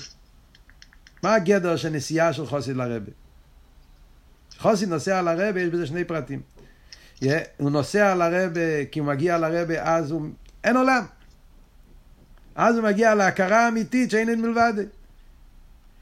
מה 1.23 1.35
הגדר 1.35 1.75
של 1.75 1.89
נסיעה 1.89 2.33
של 2.33 2.45
חוסי 2.45 2.73
לרבה? 2.73 3.11
חוסי 4.57 4.85
נוסע 4.85 5.21
לרבה, 5.21 5.61
יש 5.61 5.69
בזה 5.69 5.87
שני 5.87 6.03
פרטים. 6.03 6.41
Yeah, 7.23 7.27
הוא 7.57 7.71
נוסע 7.71 8.15
לרבה, 8.15 8.85
כי 8.91 8.99
הוא 8.99 9.07
מגיע 9.07 9.37
לרבה, 9.37 9.83
אז 9.83 10.11
הוא... 10.11 10.21
אין 10.63 10.77
עולם. 10.77 11.05
אז 12.55 12.75
הוא 12.75 12.83
מגיע 12.83 13.15
להכרה 13.15 13.65
האמיתית 13.65 14.11
שאין 14.11 14.29
אין 14.29 14.41
מלבד. 14.41 14.73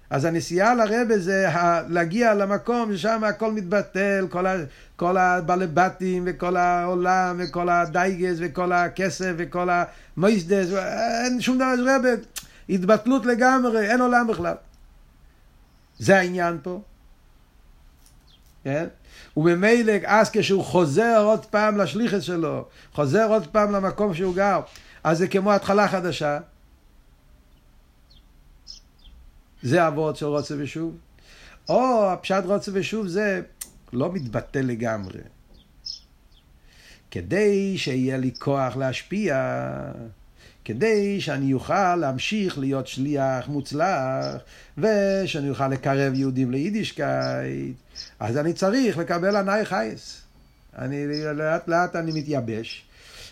אז 0.09 0.25
הנסיעה 0.25 0.75
לרבה 0.75 1.19
זה 1.19 1.47
להגיע 1.89 2.33
למקום 2.33 2.95
ששם 2.95 3.23
הכל 3.23 3.51
מתבטל, 3.51 4.27
כל, 4.95 5.17
ה, 5.17 5.41
בתים 5.73 6.23
וכל 6.25 6.57
העולם 6.57 7.35
וכל 7.39 7.69
הדייגס 7.69 8.37
וכל 8.39 8.71
הכסף 8.71 9.33
וכל 9.37 9.69
המויסדס, 9.69 10.73
אין 11.23 11.41
שום 11.41 11.55
דבר, 11.55 11.73
רבה, 11.95 12.09
התבטלות 12.69 13.25
לגמרי, 13.25 13.89
אין 13.89 14.01
עולם 14.01 14.27
בכלל. 14.27 14.55
זה 15.99 16.17
העניין 16.17 16.57
פה. 16.63 16.81
כן? 18.63 18.87
וממילא 19.37 19.93
אז 20.05 20.29
כשהוא 20.29 20.63
חוזר 20.63 21.23
עוד 21.25 21.45
פעם 21.45 21.77
לשליחת 21.77 22.21
שלו, 22.21 22.65
חוזר 22.93 23.27
עוד 23.29 23.47
פעם 23.47 23.71
למקום 23.71 24.13
שהוא 24.13 24.35
גר, 24.35 24.59
אז 25.03 25.17
זה 25.17 25.27
כמו 25.27 25.51
התחלה 25.51 25.87
חדשה. 25.87 26.39
זה 29.63 29.87
העבודה 29.87 30.15
של 30.15 30.25
רצוא 30.25 30.55
ושוב. 30.57 30.97
או 31.69 32.11
הפשט 32.11 32.43
רצוא 32.45 32.71
ושוב 32.73 33.07
זה 33.07 33.41
לא 33.93 34.11
מתבטל 34.13 34.61
לגמרי. 34.61 35.19
כדי 37.11 37.77
שיהיה 37.77 38.17
לי 38.17 38.31
כוח 38.39 38.75
להשפיע, 38.77 39.35
כדי 40.67 41.21
שאני 41.21 41.53
אוכל 41.53 41.95
להמשיך 41.95 42.59
להיות 42.59 42.87
שליח 42.87 43.47
מוצלח, 43.47 44.35
ושאני 44.77 45.49
אוכל 45.49 45.67
לקרב 45.67 46.13
יהודים 46.13 46.51
ליידישקייט, 46.51 47.75
אז 48.19 48.37
אני 48.37 48.53
צריך 48.53 48.97
לקבל 48.97 49.35
אַ 49.35 49.45
נייע 49.45 49.65
חיות. 49.65 50.21
אני 50.77 51.05
לאט 51.35 51.67
לאט 51.67 51.95
אני 51.95 52.11
מתייבש. 52.19 52.85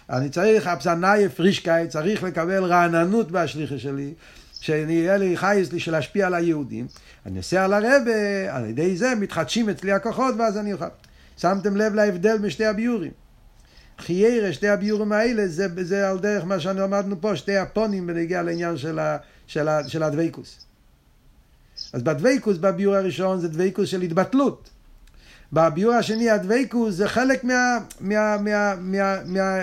אני 0.10 0.30
צריך 0.30 0.68
עפעס 0.68 0.99
נייע 0.99 1.30
פרישקייט, 1.30 1.90
צריך 1.90 2.24
לקבל 2.24 2.64
רעננות 2.64 3.32
בהשליחה 3.32 3.80
שלי, 3.80 4.14
שיהיה 4.62 5.18
לי 5.18 5.38
חייס 5.38 5.72
לי 5.72 5.80
של 5.80 5.92
להשפיע 5.92 6.28
על 6.28 6.34
היהודים. 6.34 6.88
אני 7.26 7.36
נוסע 7.36 7.68
לרבה, 7.68 8.56
על 8.56 8.66
ידי 8.66 8.98
זה 8.98 9.16
מתחדשים 9.16 9.70
אצלי 9.70 9.92
הכוחות 9.92 10.36
ואז 10.38 10.58
אני 10.58 10.74
אוכל. 10.74 10.86
שמתם 11.38 11.78
לב 11.78 11.94
להבדל 11.96 12.38
בין 12.38 12.50
שתי 12.50 12.66
הביורים. 12.66 13.12
חיירה, 14.00 14.54
שתי 14.54 14.68
הביורים 14.68 15.12
האלה, 15.12 15.48
זה, 15.48 15.68
זה 15.82 16.10
על 16.10 16.20
דרך 16.20 16.44
מה 16.46 16.60
שאני 16.60 16.80
למדנו 16.80 17.22
פה, 17.22 17.36
שתי 17.36 17.58
הפונים 17.58 18.08
בנגיע 18.08 18.42
לעניין 18.42 18.78
של, 18.78 19.00
ה, 19.00 19.18
של, 19.48 19.68
ה, 19.68 19.90
של 19.90 20.04
הדוויקוס. 20.04 20.66
אז 21.94 22.04
בדוויקוס, 22.04 22.58
בביור 22.58 22.96
הראשון, 22.96 23.40
זה 23.40 23.48
דוויקוס 23.48 23.90
של 23.90 24.02
התבטלות. 24.02 24.70
בביור 25.54 25.94
השני, 25.94 26.30
הדוויקוס 26.30 26.96
זה 26.96 27.08
חלק 27.08 27.44
מה... 27.44 27.78
מה, 28.00 28.38
מה, 28.38 28.76
מה, 28.80 29.16
מה 29.26 29.58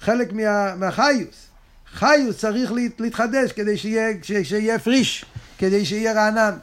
חלק 0.00 0.32
מה, 0.32 0.74
מהחיוס. 0.74 1.46
חיוס 1.92 2.38
צריך 2.38 2.72
להתחדש 2.98 3.52
כדי 3.52 3.76
שיהיה, 3.76 4.08
שיהיה 4.22 4.78
פריש, 4.78 5.24
כדי 5.58 5.84
שיהיה 5.84 6.12
רענן, 6.12 6.58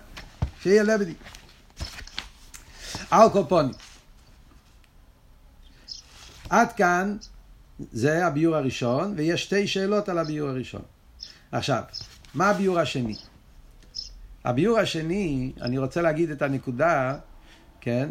שיהיה 0.62 0.84
לבדי. 0.84 1.14
אלקופונים. 3.14 3.74
עד 6.54 6.72
כאן 6.72 7.18
זה 7.92 8.28
הביור 8.28 8.56
הראשון, 8.56 9.14
ויש 9.18 9.44
שתי 9.44 9.68
שאלות 9.68 10.10
על 10.10 10.18
הביור 10.18 10.50
הראשון. 10.50 10.82
עכשיו, 11.52 11.84
מה 12.34 12.50
הביור 12.50 12.80
השני? 12.80 13.16
הביור 14.46 14.80
השני, 14.80 15.52
אני 15.62 15.78
רוצה 15.78 16.02
להגיד 16.02 16.30
את 16.30 16.42
הנקודה, 16.42 17.18
כן? 17.82 18.10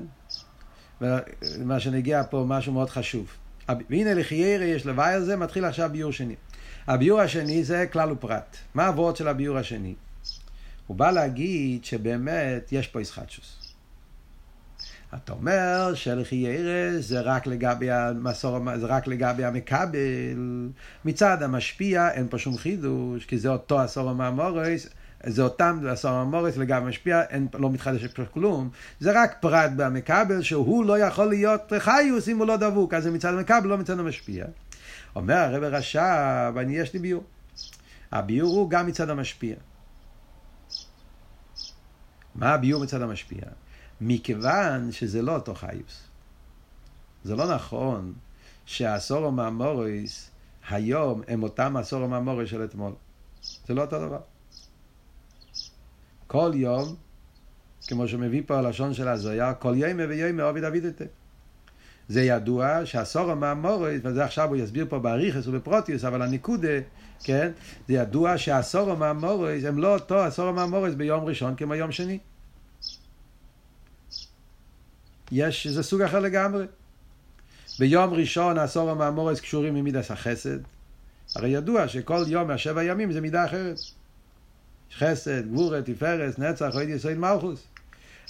ומה 1.00 1.80
שנגיע 1.80 2.22
פה, 2.30 2.44
משהו 2.48 2.72
מאוד 2.72 2.90
חשוב. 2.90 3.26
והנה 3.90 4.14
לחיירה 4.14 4.64
יש 4.64 4.86
לוואי 4.86 5.14
על 5.14 5.24
זה, 5.24 5.36
מתחיל 5.36 5.64
עכשיו 5.64 5.90
ביור 5.92 6.12
שני. 6.12 6.34
הביור 6.86 7.20
השני 7.20 7.64
זה 7.64 7.86
כלל 7.92 8.12
ופרט. 8.12 8.56
מה 8.74 8.86
הוורד 8.86 9.16
של 9.16 9.28
הביור 9.28 9.58
השני? 9.58 9.94
הוא 10.86 10.96
בא 10.96 11.10
להגיד 11.10 11.84
שבאמת 11.84 12.68
יש 12.72 12.86
פה 12.86 12.98
איסחטשוס. 12.98 13.61
אתה 15.14 15.32
אומר 15.32 15.94
שלחיירה 15.94 17.00
זה 17.00 17.20
רק 17.20 17.46
לגבי 17.46 17.90
המסור, 17.90 18.58
זה 18.76 18.86
רק 18.86 19.06
לגבי 19.06 19.44
המקבל. 19.44 19.98
מצד 21.04 21.42
המשפיע 21.42 22.10
אין 22.10 22.28
פה 22.28 22.38
שום 22.38 22.56
חידוש, 22.56 23.26
כי 23.26 23.38
זה 23.38 23.48
אותו 23.48 23.80
עשור 23.80 24.10
המאמורס. 24.10 24.88
זה 25.26 25.42
אותם 25.42 25.78
עשור 25.88 26.10
המורס 26.10 26.56
לגבי 26.56 26.86
משפיע, 26.86 27.22
אין, 27.22 27.48
לא 27.54 27.70
מתחדש 27.70 28.04
פה 28.04 28.24
כלום. 28.24 28.70
זה 29.00 29.22
רק 29.22 29.36
פרט 29.40 29.70
במקבל, 29.76 30.42
שהוא 30.42 30.84
לא 30.84 30.98
יכול 30.98 31.28
להיות 31.28 31.72
חיוס 31.78 32.28
אם 32.28 32.38
הוא 32.38 32.46
לא 32.46 32.56
דבוק, 32.56 32.94
אז 32.94 33.02
זה 33.02 33.10
מצד 33.10 33.34
המקבל, 33.34 33.68
לא 33.68 33.78
מצד 33.78 33.98
המשפיע. 33.98 34.44
אומר 35.16 35.34
הרב 35.34 35.62
רש"ב, 35.62 36.54
אני 36.56 36.76
יש 36.76 36.92
לי 36.92 36.98
ביור. 36.98 37.24
הביור 38.12 38.56
הוא 38.56 38.70
גם 38.70 38.86
מצד 38.86 39.10
המשפיע. 39.10 39.54
מה 42.34 42.54
הביור 42.54 42.82
מצד 42.82 43.02
המשפיע? 43.02 43.42
מכיוון 44.00 44.92
שזה 44.92 45.22
לא 45.22 45.34
אותו 45.34 45.54
חיוס. 45.54 46.02
זה 47.24 47.36
לא 47.36 47.54
נכון 47.54 48.12
שהעשור 48.66 49.26
המאמוריס 49.26 50.30
היום 50.68 51.22
הם 51.28 51.42
אותם 51.42 51.76
עשור 51.76 52.04
המאמוריס 52.04 52.50
של 52.50 52.64
אתמול. 52.64 52.92
זה 53.66 53.74
לא 53.74 53.80
אותו 53.80 53.98
דבר. 53.98 54.20
כל 56.26 56.50
יום, 56.54 56.94
כמו 57.86 58.08
שמביא 58.08 58.42
פה 58.46 58.58
הלשון 58.58 58.94
של 58.94 59.08
הזויה, 59.08 59.54
כל 59.54 59.74
יום 59.76 59.98
ויום 60.08 60.40
עובד 60.40 60.64
אבידתה. 60.64 61.04
זה 62.08 62.22
ידוע 62.22 62.86
שהסור 62.86 63.30
המאמורס, 63.30 64.00
וזה 64.04 64.24
עכשיו 64.24 64.48
הוא 64.48 64.56
יסביר 64.56 64.86
פה 64.88 64.98
באריכס 64.98 65.46
ובפרוטיוס, 65.46 66.04
אבל 66.04 66.22
הניקודה, 66.22 66.78
כן, 67.24 67.50
זה 67.88 67.94
ידוע 67.94 68.38
שהסור 68.38 68.90
המאמורס 68.90 69.64
הם 69.64 69.78
לא 69.78 69.94
אותו 69.94 70.24
הסור 70.24 70.48
המאמורס 70.48 70.94
ביום 70.94 71.24
ראשון 71.24 71.54
כמו 71.56 71.74
יום 71.74 71.92
שני. 71.92 72.18
יש, 75.34 75.66
זה 75.66 75.82
סוג 75.82 76.02
אחר 76.02 76.20
לגמרי. 76.20 76.64
ביום 77.78 78.14
ראשון 78.14 78.58
הסור 78.58 78.90
המאמורס 78.90 79.40
קשורים 79.40 79.74
ממידס 79.74 80.10
החסד. 80.10 80.58
הרי 81.36 81.48
ידוע 81.48 81.88
שכל 81.88 82.24
יום 82.26 82.48
מהשבע 82.48 82.84
ימים 82.84 83.12
זה 83.12 83.20
מידה 83.20 83.44
אחרת. 83.44 83.76
חסד, 84.98 85.48
גבורה, 85.48 85.82
תפארת, 85.82 86.38
נצח, 86.38 86.74
אוהד 86.74 86.88
יסוד 86.88 87.12
מלכוס. 87.12 87.66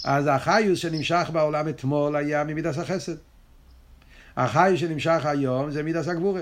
אז 0.05 0.27
החיוס 0.27 0.79
שנמשך 0.79 1.29
בעולם 1.33 1.69
אתמול 1.69 2.15
היה 2.15 2.43
ממידס 2.43 2.77
החסד. 2.77 3.15
החיוס 4.37 4.79
שנמשך 4.79 5.25
היום 5.25 5.71
זה 5.71 5.83
מידס 5.83 6.07
הגבורה. 6.07 6.41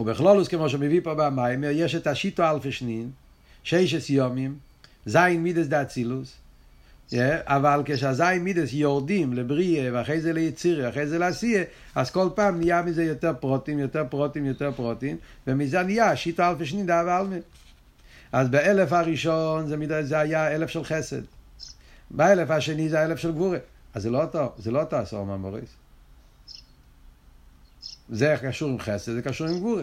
ובכלולוס, 0.00 0.48
כמו 0.48 0.68
שמביא 0.68 1.00
פה 1.04 1.14
במים, 1.14 1.64
יש 1.64 1.94
את 1.94 2.06
השיטו 2.06 2.50
אלפי 2.50 2.72
שנין, 2.72 3.10
ששת 3.62 4.10
יומים, 4.10 4.58
זין 5.06 5.42
מידס 5.42 5.66
דאצילוס, 5.66 6.43
אבל 7.44 7.82
כשהזין 7.84 8.44
מידס 8.44 8.72
יורדים 8.72 9.32
לבריאה 9.32 9.90
ואחרי 9.92 10.20
זה 10.20 10.32
ליצירה, 10.32 10.88
אחרי 10.88 11.06
זה 11.06 11.18
לעשייה, 11.18 11.64
אז 11.94 12.10
כל 12.10 12.28
פעם 12.34 12.58
נהיה 12.58 12.82
מזה 12.82 13.04
יותר 13.04 13.32
פרוטים, 13.40 13.78
יותר 13.78 14.04
פרוטים, 14.10 14.46
יותר 14.46 14.72
פרוטים, 14.72 15.16
ומזה 15.46 15.82
נהיה 15.82 16.16
שיטה 16.16 16.50
אלפי 16.50 16.66
שנין 16.66 16.86
דאב 16.86 17.08
אלמי. 17.08 17.36
אז 18.32 18.48
באלף 18.48 18.92
הראשון 18.92 19.66
זה, 19.66 19.76
מידה, 19.76 20.02
זה 20.02 20.18
היה 20.18 20.54
אלף 20.54 20.70
של 20.70 20.84
חסד. 20.84 21.20
באלף 22.10 22.50
השני 22.50 22.88
זה 22.88 23.04
אלף 23.04 23.18
של 23.18 23.32
גבורה. 23.32 23.58
אז 23.94 24.02
זה 24.02 24.10
לא 24.10 24.22
אותו, 24.22 24.52
זה 24.58 24.70
לא 24.70 24.80
אותו 24.80 24.96
עשור 24.96 25.26
מהמוריס. 25.26 25.70
זה 28.08 28.36
קשור 28.42 28.70
עם 28.70 28.78
חסד, 28.78 29.12
זה 29.12 29.22
קשור 29.22 29.46
עם 29.46 29.58
גבורה. 29.58 29.82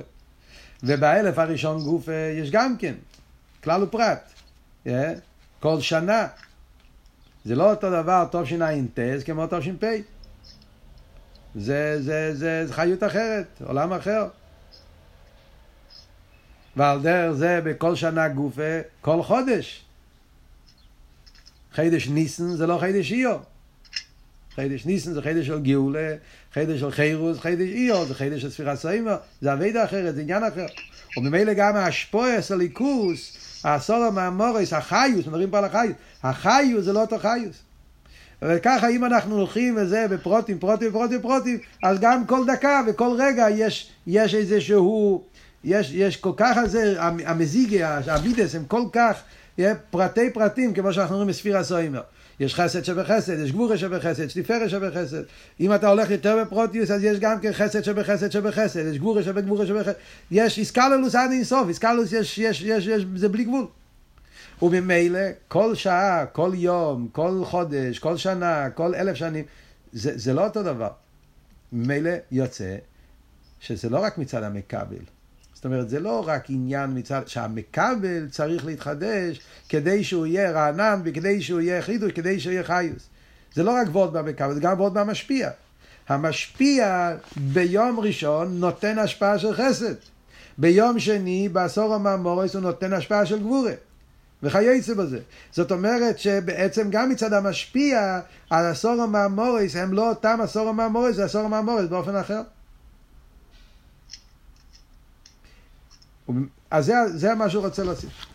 ובאלף 0.84 1.39
הראשון 1.39 1.84
גוף 1.84 2.07
יש 2.41 2.51
גם 2.51 2.77
כן, 2.77 2.93
כלל 3.63 3.84
ופרט. 3.84 4.34
כל 5.59 5.82
שנה 5.82 6.27
זה 7.46 7.56
לא 7.56 7.70
אותו 7.70 7.89
דבר 7.89 8.26
תשע"ט 8.32 9.00
כמו 9.26 9.48
תש"פ. 9.48 9.84
זה, 11.56 12.02
זה, 12.02 12.36
זה, 12.36 12.68
זה 12.68 12.74
חיות 12.74 13.04
אחרת, 13.04 13.62
עולם 13.66 13.94
אחר. 13.94 14.28
ועל 16.76 17.02
דרך 17.02 17.32
זה 17.32 17.62
בכל 17.64 17.96
שנה 17.96 18.28
גופה, 18.28 18.80
כל 19.02 19.24
חודש. 19.24 19.86
חידש 21.74 22.08
ניסן 22.08 22.56
זה 22.56 22.68
לא 22.68 22.78
חידש 22.80 23.12
איור. 23.12 23.39
חידש 24.56 24.86
ניסן 24.86 25.14
זה 25.14 25.22
חידש 25.22 25.48
של 25.48 25.60
גאולה, 25.62 26.16
חידש 26.54 26.80
של 26.80 26.92
חירוס, 26.92 27.39
חידש 27.39 27.70
איור, 27.70 28.06
זה 28.06 28.16
חידש 28.16 28.42
של 28.42 28.50
ספירת 28.50 28.78
סיימה, 28.78 29.16
זה 29.42 29.54
אבידה 29.54 29.86
אחרת, 29.86 30.16
זה 30.16 30.22
עניין 30.22 30.44
אחר. 30.44 30.66
וממילא 31.18 31.54
גם 31.54 31.76
האשפויס, 31.76 32.52
הליכוס, 32.52 33.38
הסולו 33.64 34.12
מהמורס, 34.12 34.74
החיוס, 34.74 35.28
מדברים 35.28 35.49
פה 35.49 35.57
על 35.57 35.66
החיוס, 35.66 35.95
החיוס 36.24 36.86
זה 36.86 36.93
לא 36.93 37.01
אותו 37.01 37.20
חיוס. 37.20 37.55
וככה 38.41 38.89
אם 38.89 39.05
אנחנו 39.05 39.38
הולכים 39.38 39.78
וזה 39.78 40.05
בפרוטים, 40.09 40.59
פרוטים, 40.59 40.91
פרוטים, 40.91 41.22
פרוטים, 41.22 41.57
אז 41.84 41.99
גם 41.99 42.26
כל 42.26 42.45
דקה 42.47 42.82
וכל 42.88 43.16
רגע 43.18 43.49
יש, 43.49 43.89
יש 44.07 44.36
איזה 44.36 44.62
שהוא, 44.62 45.22
יש, 45.64 45.91
יש 45.93 46.18
כל 46.18 46.32
כך 46.38 46.57
הזה, 46.57 46.95
המזיגיה, 46.99 48.01
המידס 48.07 48.55
הם 48.55 48.66
כל 48.66 48.84
כך 48.93 49.22
פרטי 49.89 50.30
פרטים, 50.30 50.74
כמו 50.74 50.93
שאנחנו 50.93 51.16
אומרים 51.16 51.30
בספיר 51.30 51.57
הסוימר. 51.57 52.01
יש 52.42 52.56
חסד 52.56 52.84
שבחסד, 52.84 53.39
יש 53.39 53.52
גבורה 53.52 53.78
שבחסד, 53.78 54.24
יש 54.24 54.34
תפארת 54.34 54.70
שבחסד. 54.70 55.24
אם 55.60 55.76
אתה 55.76 55.88
הולך 55.88 56.10
יותר 56.10 56.44
בפרוטיוס, 56.44 56.92
אז 56.92 57.04
יש 57.04 57.20
גם 57.20 57.39
כן 57.39 57.54
חסד 57.54 57.84
שבחסד 57.84 58.32
שבחסד, 58.32 58.86
יש 58.86 58.98
גבורה 58.98 59.24
שבגבורה 59.24 59.66
שבחסד. 59.66 59.92
יש 60.32 60.58
איסקללוס 60.58 61.16
עד 61.16 61.32
אינסוף, 61.32 61.68
איסקללוס 61.68 62.12
יש, 62.12 62.38
יש, 62.38 62.62
יש, 62.62 62.88
יש, 62.88 63.06
זה 63.16 63.30
בלי 63.30 63.44
גבול. 63.44 63.68
וממילא, 64.62 65.20
כל 65.48 65.76
שעה, 65.76 66.26
כל 66.26 66.52
יום, 66.54 67.08
כל 67.12 67.42
חודש, 67.46 68.00
כל 68.00 68.18
שנה, 68.18 68.70
כל 68.70 68.96
אלף 68.96 69.16
שנים, 69.16 69.46
זה, 69.94 70.12
זה 70.16 70.34
לא 70.34 70.44
אותו 70.44 70.64
דבר. 70.64 70.89
ממילא 71.72 72.12
יוצא 72.32 72.76
שזה 73.60 73.89
לא 73.89 74.00
רק 74.00 74.18
מצד 74.18 74.44
המכבל. 74.44 75.04
זאת 75.62 75.66
אומרת, 75.66 75.89
זה 75.89 75.99
לא 75.99 76.24
רק 76.28 76.49
עניין 76.49 76.97
מצד, 76.97 77.22
שהמכבל 77.28 78.28
צריך 78.32 78.66
להתחדש 78.66 79.39
כדי 79.70 80.03
שהוא 80.03 80.26
יהיה 80.26 80.51
רענן 80.51 81.01
וכדי 81.03 81.41
שהוא 81.41 81.62
יהיה 81.62 81.82
חידוש, 81.82 82.12
כדי 82.12 82.39
שהוא 82.39 82.53
יהיה 82.53 82.64
חיוס. 82.64 83.09
זה 83.53 83.64
לא 83.64 83.72
רק 83.72 83.88
וורד 83.88 84.14
במכבל, 84.14 84.53
זה 84.53 84.59
גם 84.59 84.80
וורד 84.80 84.93
במשפיע. 84.93 85.49
המשפיע 86.09 87.12
ביום 87.38 87.99
ראשון 87.99 88.59
נותן 88.59 88.99
השפעה 88.99 89.39
של 89.39 89.53
חסד. 89.53 89.95
ביום 90.57 90.99
שני, 90.99 91.49
בעשור 91.49 91.95
המאמורס, 91.95 92.55
הוא 92.55 92.62
נותן 92.62 92.93
השפעה 92.93 93.26
של 93.26 93.39
גבורה. 93.39 93.74
וכייצא 94.43 94.93
בזה. 94.93 95.20
זאת 95.51 95.72
אומרת 95.72 96.20
שבעצם 96.20 96.88
גם 96.89 97.09
מצד 97.09 97.34
המשפיע, 97.34 98.20
העשור 98.49 99.01
המאמורס 99.01 99.76
הם 99.76 99.93
לא 99.93 100.09
אותם 100.09 100.39
עשור 100.43 100.70
המאמורס, 100.70 101.16
זה 101.16 101.26
עשור 101.26 101.41
המאמורס 101.41 101.86
באופן 101.86 102.16
אחר. 102.16 102.41
אז 106.72 106.86
זה, 106.86 106.93
זה 107.07 107.36
מה 107.36 107.49
שהוא 107.49 107.65
רוצה 107.65 107.84
להוסיף. 107.84 108.26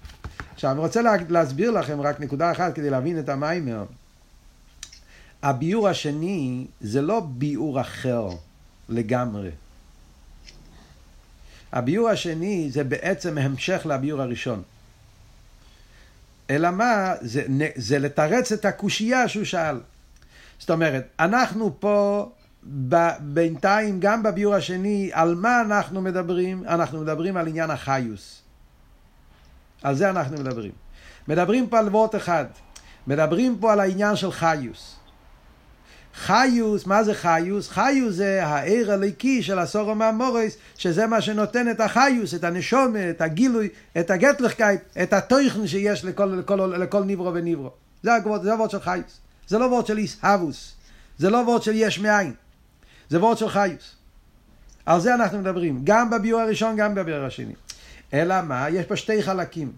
עכשיו, 0.54 0.70
אני 0.70 0.80
רוצה 0.80 1.02
לה, 1.02 1.12
להסביר 1.28 1.70
לכם 1.70 2.00
רק 2.00 2.20
נקודה 2.20 2.52
אחת 2.52 2.74
כדי 2.74 2.90
להבין 2.90 3.18
את 3.18 3.28
המיימר. 3.28 3.84
הביאור 5.42 5.88
השני 5.88 6.66
זה 6.80 7.02
לא 7.02 7.20
ביאור 7.20 7.80
אחר 7.80 8.28
לגמרי. 8.88 9.50
הביאור 11.72 12.08
השני 12.08 12.68
זה 12.72 12.84
בעצם 12.84 13.38
המשך 13.38 13.82
לביאור 13.84 14.22
הראשון. 14.22 14.62
אלא 16.50 16.70
מה? 16.70 17.14
זה, 17.20 17.42
זה 17.76 17.98
לתרץ 17.98 18.52
את 18.52 18.64
הקושייה 18.64 19.28
שהוא 19.28 19.44
שאל. 19.44 19.80
זאת 20.58 20.70
אומרת, 20.70 21.06
אנחנו 21.20 21.80
פה 21.80 22.28
בינתיים, 23.20 24.00
גם 24.00 24.22
בביור 24.22 24.54
השני, 24.54 25.10
על 25.12 25.34
מה 25.34 25.60
אנחנו 25.60 26.02
מדברים? 26.02 26.64
אנחנו 26.68 27.00
מדברים 27.00 27.36
על 27.36 27.48
עניין 27.48 27.70
החיוס. 27.70 28.42
על 29.82 29.94
זה 29.94 30.10
אנחנו 30.10 30.36
מדברים. 30.36 30.72
מדברים 31.28 31.66
פה 31.66 31.78
על 31.78 31.88
וורט 31.88 32.14
אחד. 32.14 32.44
מדברים 33.06 33.58
פה 33.60 33.72
על 33.72 33.80
העניין 33.80 34.16
של 34.16 34.32
חיוס. 34.32 34.96
חיוס, 36.14 36.86
מה 36.86 37.04
זה 37.04 37.14
חיוס? 37.14 37.68
חיוס 37.68 38.14
זה 38.14 38.46
העיר 38.46 38.92
הליקי 38.92 39.42
של 39.42 39.58
הסורו 39.58 39.94
מהמורס, 39.94 40.56
שזה 40.76 41.06
מה 41.06 41.20
שנותן 41.20 41.70
את 41.70 41.80
החיוס, 41.80 42.34
את 42.34 42.44
הנשומת, 42.44 43.00
את 43.10 43.20
הגילוי, 43.20 43.68
את 43.98 44.10
הגטלכקייט, 44.10 44.80
את 45.02 45.12
התוכן 45.12 45.66
שיש 45.66 46.04
לכל, 46.04 46.24
לכל, 46.24 46.72
לכל 46.78 47.04
ניברו 47.04 47.34
וניברו. 47.34 47.70
זה 48.02 48.16
הוורד 48.52 48.70
של 48.70 48.80
חיוס. 48.80 49.20
זה 49.48 49.58
לא 49.58 49.64
וורד 49.64 49.86
של 49.86 49.98
איסהבוס. 49.98 50.72
זה 51.18 51.30
לא 51.30 51.36
וורד 51.36 51.62
של 51.62 51.72
יש 51.74 51.98
מאין. 51.98 52.32
זה 53.10 53.20
וורד 53.20 53.38
של 53.38 53.48
חיוס. 53.48 53.94
על 54.86 55.00
זה 55.00 55.14
אנחנו 55.14 55.38
מדברים, 55.38 55.80
גם 55.84 56.10
בביור 56.10 56.40
הראשון, 56.40 56.76
גם 56.76 56.94
בביור 56.94 57.24
השני. 57.24 57.54
אלא 58.14 58.42
מה? 58.42 58.70
יש 58.70 58.86
פה 58.86 58.96
שתי 58.96 59.22
חלקים. 59.22 59.72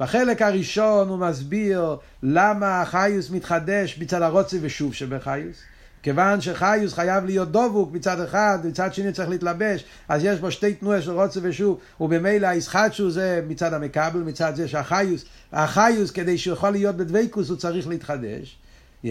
בחלק 0.00 0.42
הראשון 0.42 1.08
הוא 1.08 1.18
מסביר 1.18 1.96
למה 2.22 2.82
החיוס 2.82 3.30
מתחדש 3.30 3.98
מצד 3.98 4.22
הרוצה 4.22 4.56
ושוב 4.60 4.94
שבחיוס. 4.94 5.56
כיוון 6.02 6.40
שחיוס 6.40 6.94
חייב 6.94 7.24
להיות 7.24 7.52
דבוק 7.52 7.92
מצד 7.92 8.20
אחד, 8.20 8.58
מצד 8.64 8.94
שני 8.94 9.12
צריך 9.12 9.28
להתלבש, 9.28 9.84
אז 10.08 10.24
יש 10.24 10.40
בו 10.40 10.50
שתי 10.50 10.74
תנועה 10.74 11.02
של 11.02 11.10
רוצה 11.10 11.40
ושוב, 11.42 11.78
וממילא 12.00 12.46
הישחטשו 12.46 13.10
זה 13.10 13.40
מצד 13.48 13.72
המקבל, 13.72 14.20
מצד 14.20 14.56
זה 14.56 14.68
שהחיוס, 14.68 15.24
החיוס 15.52 16.10
כדי 16.10 16.38
שהוא 16.38 16.54
יכול 16.54 16.70
להיות 16.70 16.96
בדבקוס 16.96 17.48
הוא 17.48 17.56
צריך 17.56 17.88
להתחדש. 17.88 18.58
Yeah. 19.04 19.08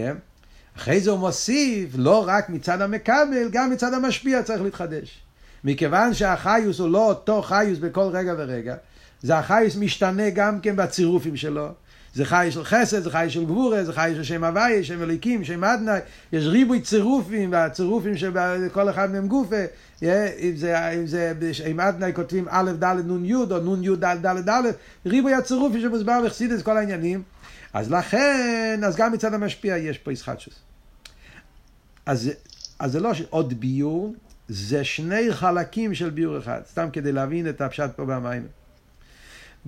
אחרי 0.77 0.99
זה 0.99 1.11
הוא 1.11 1.19
מוסיף, 1.19 1.89
לא 1.95 2.23
רק 2.27 2.49
מצד 2.49 2.81
המקבל, 2.81 3.49
גם 3.51 3.69
מצד 3.69 3.93
המשפיע 3.93 4.43
צריך 4.43 4.61
להתחדש. 4.61 5.21
מכיוון 5.63 6.13
שהחיוס 6.13 6.79
הוא 6.79 6.89
לא 6.89 7.07
אותו 7.07 7.41
חיוס 7.41 7.79
בכל 7.79 8.09
רגע 8.13 8.33
ורגע, 8.37 8.75
זה 9.21 9.37
החייס 9.37 9.75
משתנה 9.75 10.29
גם 10.29 10.59
כן 10.59 10.75
בצירופים 10.75 11.37
שלו. 11.37 11.67
זה 12.15 12.25
חי 12.25 12.47
של 12.51 12.63
חסד, 12.63 13.03
זה 13.03 13.09
חי 13.09 13.25
של 13.29 13.45
גבורה, 13.45 13.83
זה 13.83 13.93
חי 13.93 14.11
של 14.15 14.23
שם 14.23 14.43
הוויה, 14.43 14.83
שם 14.83 15.03
אליקים, 15.03 15.43
שם 15.43 15.63
אדנאי, 15.63 15.99
יש 16.33 16.45
ריבוי 16.45 16.81
צירופים, 16.81 17.51
והצירופים 17.51 18.17
שכל 18.17 18.89
אחד 18.89 19.11
מהם 19.11 19.27
גופה, 19.27 19.55
אם 20.03 20.07
זה, 20.55 20.89
אם 20.89 21.07
זה, 21.07 21.33
עם 21.65 21.79
אדנאי 21.79 22.11
כותבים 22.13 22.45
א' 22.49 22.71
ד' 22.79 22.85
נ' 22.85 23.25
י' 23.25 23.35
או 23.35 23.75
נ' 23.75 23.83
י' 23.83 23.95
ד' 23.95 24.25
ד' 24.25 24.49
ד', 24.49 24.61
ריבוי 25.05 25.33
הצירופים 25.33 25.81
שמוסבר 25.81 26.19
בחסידס 26.25 26.61
כל 26.61 26.77
העניינים, 26.77 27.23
אז 27.75 27.91
לכן, 27.91 28.79
אז 28.85 28.95
גם 28.95 29.11
מצד 29.11 29.33
המשפיע 29.33 29.77
יש 29.77 29.97
פה 29.97 30.11
ישחטשוס. 30.11 30.59
אז, 32.05 32.31
אז 32.79 32.91
זה 32.91 32.99
לא 32.99 33.11
עוד 33.29 33.53
ביור, 33.53 34.15
זה 34.47 34.83
שני 34.83 35.33
חלקים 35.33 35.95
של 35.95 36.09
ביור 36.09 36.37
אחד, 36.37 36.61
סתם 36.65 36.89
כדי 36.93 37.11
להבין 37.11 37.49
את 37.49 37.61
הפשט 37.61 37.89
פה 37.95 38.05
במים. 38.05 38.47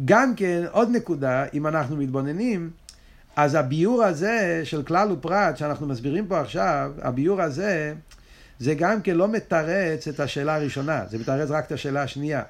גם 0.06 0.36
כן, 0.36 0.64
עוד 0.72 0.90
נקודה, 0.92 1.46
אם 1.54 1.68
אנחנו 1.68 1.98
מתבוננים, 1.98 2.72
אז 3.36 3.56
הביור 3.56 4.04
הזה 4.04 4.62
של 4.64 4.84
כלל 4.84 5.12
ופרט 5.12 5.58
שאנחנו 5.58 5.88
מסבירים 5.88 6.28
פה 6.28 6.42
עכשיו, 6.42 6.92
הביור 7.02 7.42
הזה, 7.42 7.94
זה 8.60 8.74
גם 8.74 9.02
כן 9.02 9.16
לא 9.16 9.28
מתרץ 9.28 10.08
את 10.08 10.20
השאלה 10.20 10.56
הראשונה, 10.56 11.06
זה 11.10 11.18
מתרץ 11.18 11.50
רק 11.50 11.66
את 11.66 11.72
השאלה 11.72 12.04
השנייה. 12.04 12.44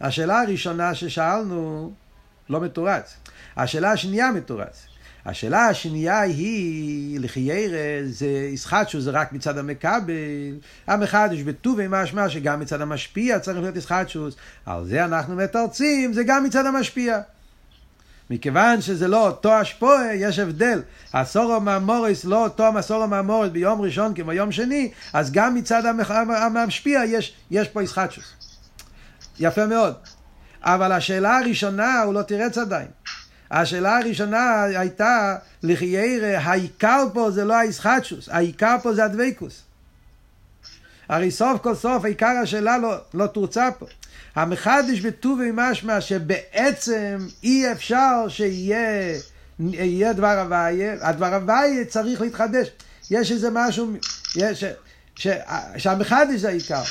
השאלה 0.00 0.40
הראשונה 0.40 0.94
ששאלנו 0.94 1.92
לא 2.50 2.60
מתורץ. 2.60 3.16
השאלה 3.56 3.92
השנייה 3.92 4.32
מתורץ. 4.32 4.86
השאלה 5.26 5.66
השנייה 5.66 6.20
היא, 6.20 7.20
לחיירא, 7.20 7.78
זה 8.06 8.26
ישחטשו, 8.26 9.00
זה 9.00 9.10
רק 9.10 9.32
מצד 9.32 9.58
המקבל, 9.58 10.12
המחדש 10.86 11.40
בטובי 11.40 11.86
משמע 11.88 12.28
שגם 12.28 12.60
מצד 12.60 12.80
המשפיע 12.80 13.38
צריך 13.38 13.58
להיות 13.58 13.76
ישחטשוס, 13.76 14.36
על 14.66 14.86
זה 14.86 15.04
אנחנו 15.04 15.36
מתרצים, 15.36 16.12
זה 16.12 16.24
גם 16.24 16.44
מצד 16.44 16.66
המשפיע. 16.66 17.20
מכיוון 18.30 18.80
שזה 18.80 19.08
לא 19.08 19.26
אותו 19.26 19.52
השפועה, 19.52 20.14
יש 20.14 20.38
הבדל. 20.38 20.82
הסורו 21.14 21.60
מהמורס 21.60 22.24
לא 22.24 22.44
אותו 22.44 22.66
המסורו 22.66 23.06
מהמורס 23.06 23.50
ביום 23.50 23.80
ראשון 23.80 24.14
כמו 24.14 24.32
יום 24.32 24.52
שני, 24.52 24.90
אז 25.12 25.32
גם 25.32 25.54
מצד 25.54 25.82
המשפיע 26.28 27.04
יש, 27.04 27.34
יש 27.50 27.68
פה 27.68 27.82
ישחטשוס. 27.82 28.24
יפה 29.40 29.66
מאוד. 29.66 29.94
אבל 30.62 30.92
השאלה 30.92 31.38
הראשונה 31.38 32.02
הוא 32.02 32.14
לא 32.14 32.22
תירץ 32.22 32.58
עדיין. 32.58 32.88
השאלה 33.50 33.98
הראשונה 33.98 34.62
הייתה, 34.62 35.36
לחיירא, 35.62 36.26
העיקר 36.26 37.04
פה 37.14 37.30
זה 37.30 37.44
לא 37.44 37.56
הישחטשוס, 37.56 38.28
העיקר 38.28 38.76
פה 38.82 38.94
זה 38.94 39.04
הדבקוס. 39.04 39.62
הרי 41.08 41.30
סוף 41.30 41.60
כל 41.62 41.74
סוף 41.74 42.04
עיקר 42.04 42.34
השאלה 42.42 42.78
לא, 42.78 42.96
לא 43.14 43.26
תורצה 43.26 43.68
פה. 43.78 43.86
המחדש 44.34 45.00
בטובי 45.00 45.50
משמע 45.54 46.00
שבעצם 46.00 47.26
אי 47.42 47.72
אפשר 47.72 48.26
שיהיה 48.28 49.18
יהיה 49.60 50.12
דבר 50.12 50.38
הוויה, 50.38 50.94
הדבר 51.00 51.34
הוויה 51.34 51.84
צריך 51.84 52.20
להתחדש. 52.20 52.68
יש 53.10 53.32
איזה 53.32 53.48
משהו, 53.52 53.92
יש, 54.36 54.64
ש, 54.64 54.64
ש, 55.14 55.28
שהמחדש 55.76 56.40
זה 56.40 56.48
העיקר. 56.48 56.82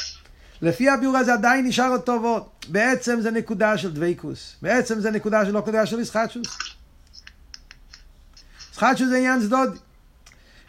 לפי 0.62 0.90
הביאור 0.90 1.18
הזה 1.18 1.34
עדיין 1.34 1.66
נשאר 1.66 1.90
אותו 1.90 2.12
וורד. 2.22 2.44
בעצם 2.68 3.22
זה 3.22 3.32
נקודה 3.32 3.78
של 3.78 3.94
דבייקוס. 3.94 4.56
בעצם 4.62 5.00
זה 5.00 5.12
נקודה 5.12 5.46
של 5.46 5.52
לא 5.52 5.60
נקודה 5.60 5.86
של 5.86 6.00
ישחטשוס. 6.00 6.48
ישחטשוס 8.72 9.10
זה 9.10 9.18
עניין 9.18 9.42
צדודי. 9.42 9.78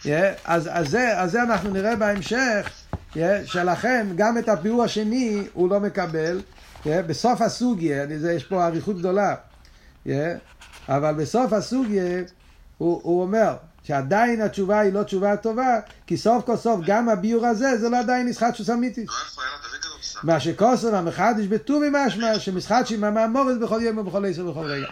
Yeah, 0.03 0.09
אז, 0.45 0.68
אז, 0.72 0.89
זה, 0.89 1.20
אז 1.20 1.32
זה 1.32 1.43
אנחנו 1.43 1.70
נראה 1.70 1.97
בהמשך, 1.97 2.70
yeah, 3.14 3.18
שלכן 3.45 4.07
גם 4.16 4.39
את 4.39 4.49
הביאור 4.49 4.84
השני 4.84 5.47
הוא 5.53 5.70
לא 5.70 5.80
מקבל. 5.80 6.41
Yeah, 6.84 6.89
בסוף 7.07 7.41
הסוגיה, 7.41 8.05
יש 8.34 8.45
פה 8.45 8.66
אריכות 8.66 8.99
גדולה, 8.99 9.34
yeah, 10.07 10.11
אבל 10.89 11.14
בסוף 11.14 11.53
הסוגיה 11.53 12.22
הוא, 12.78 13.01
הוא 13.03 13.22
אומר 13.22 13.57
שעדיין 13.82 14.41
התשובה 14.41 14.80
היא 14.80 14.93
לא 14.93 15.03
תשובה 15.03 15.36
טובה, 15.36 15.80
כי 16.07 16.16
סוף 16.16 16.45
כל 16.45 16.57
סוף 16.57 16.80
גם 16.86 17.09
הביאור 17.09 17.47
הזה 17.47 17.78
זה 17.78 17.89
לא 17.89 17.99
עדיין 17.99 18.28
ישחטשוס 18.28 18.70
אמיתי. 18.70 19.07
מה 20.22 20.40
שכוסר 20.40 20.96
המחדש 20.96 21.46
בטובי 21.46 21.86
משמע 21.92 22.38
שמשחק 22.38 22.84
עם 22.90 23.04
המאמורת 23.04 23.60
בכל 23.60 23.80
יום 23.82 23.98
ובכל 23.98 24.24
עשר 24.26 24.46
ובכל 24.46 24.66
רגע. 24.66 24.86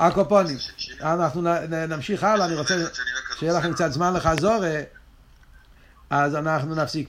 הקופונים. 0.00 0.58
אנחנו 1.00 1.42
נמשיך 1.88 2.24
הלאה, 2.24 2.46
אני 2.46 2.54
רוצה 2.54 2.86
שיהיה 3.34 3.52
לכם 3.52 3.72
קצת 3.72 3.92
זמן 3.92 4.14
לחזור, 4.14 4.64
אז 6.10 6.34
אנחנו 6.34 6.74
נפסיק 6.74 7.08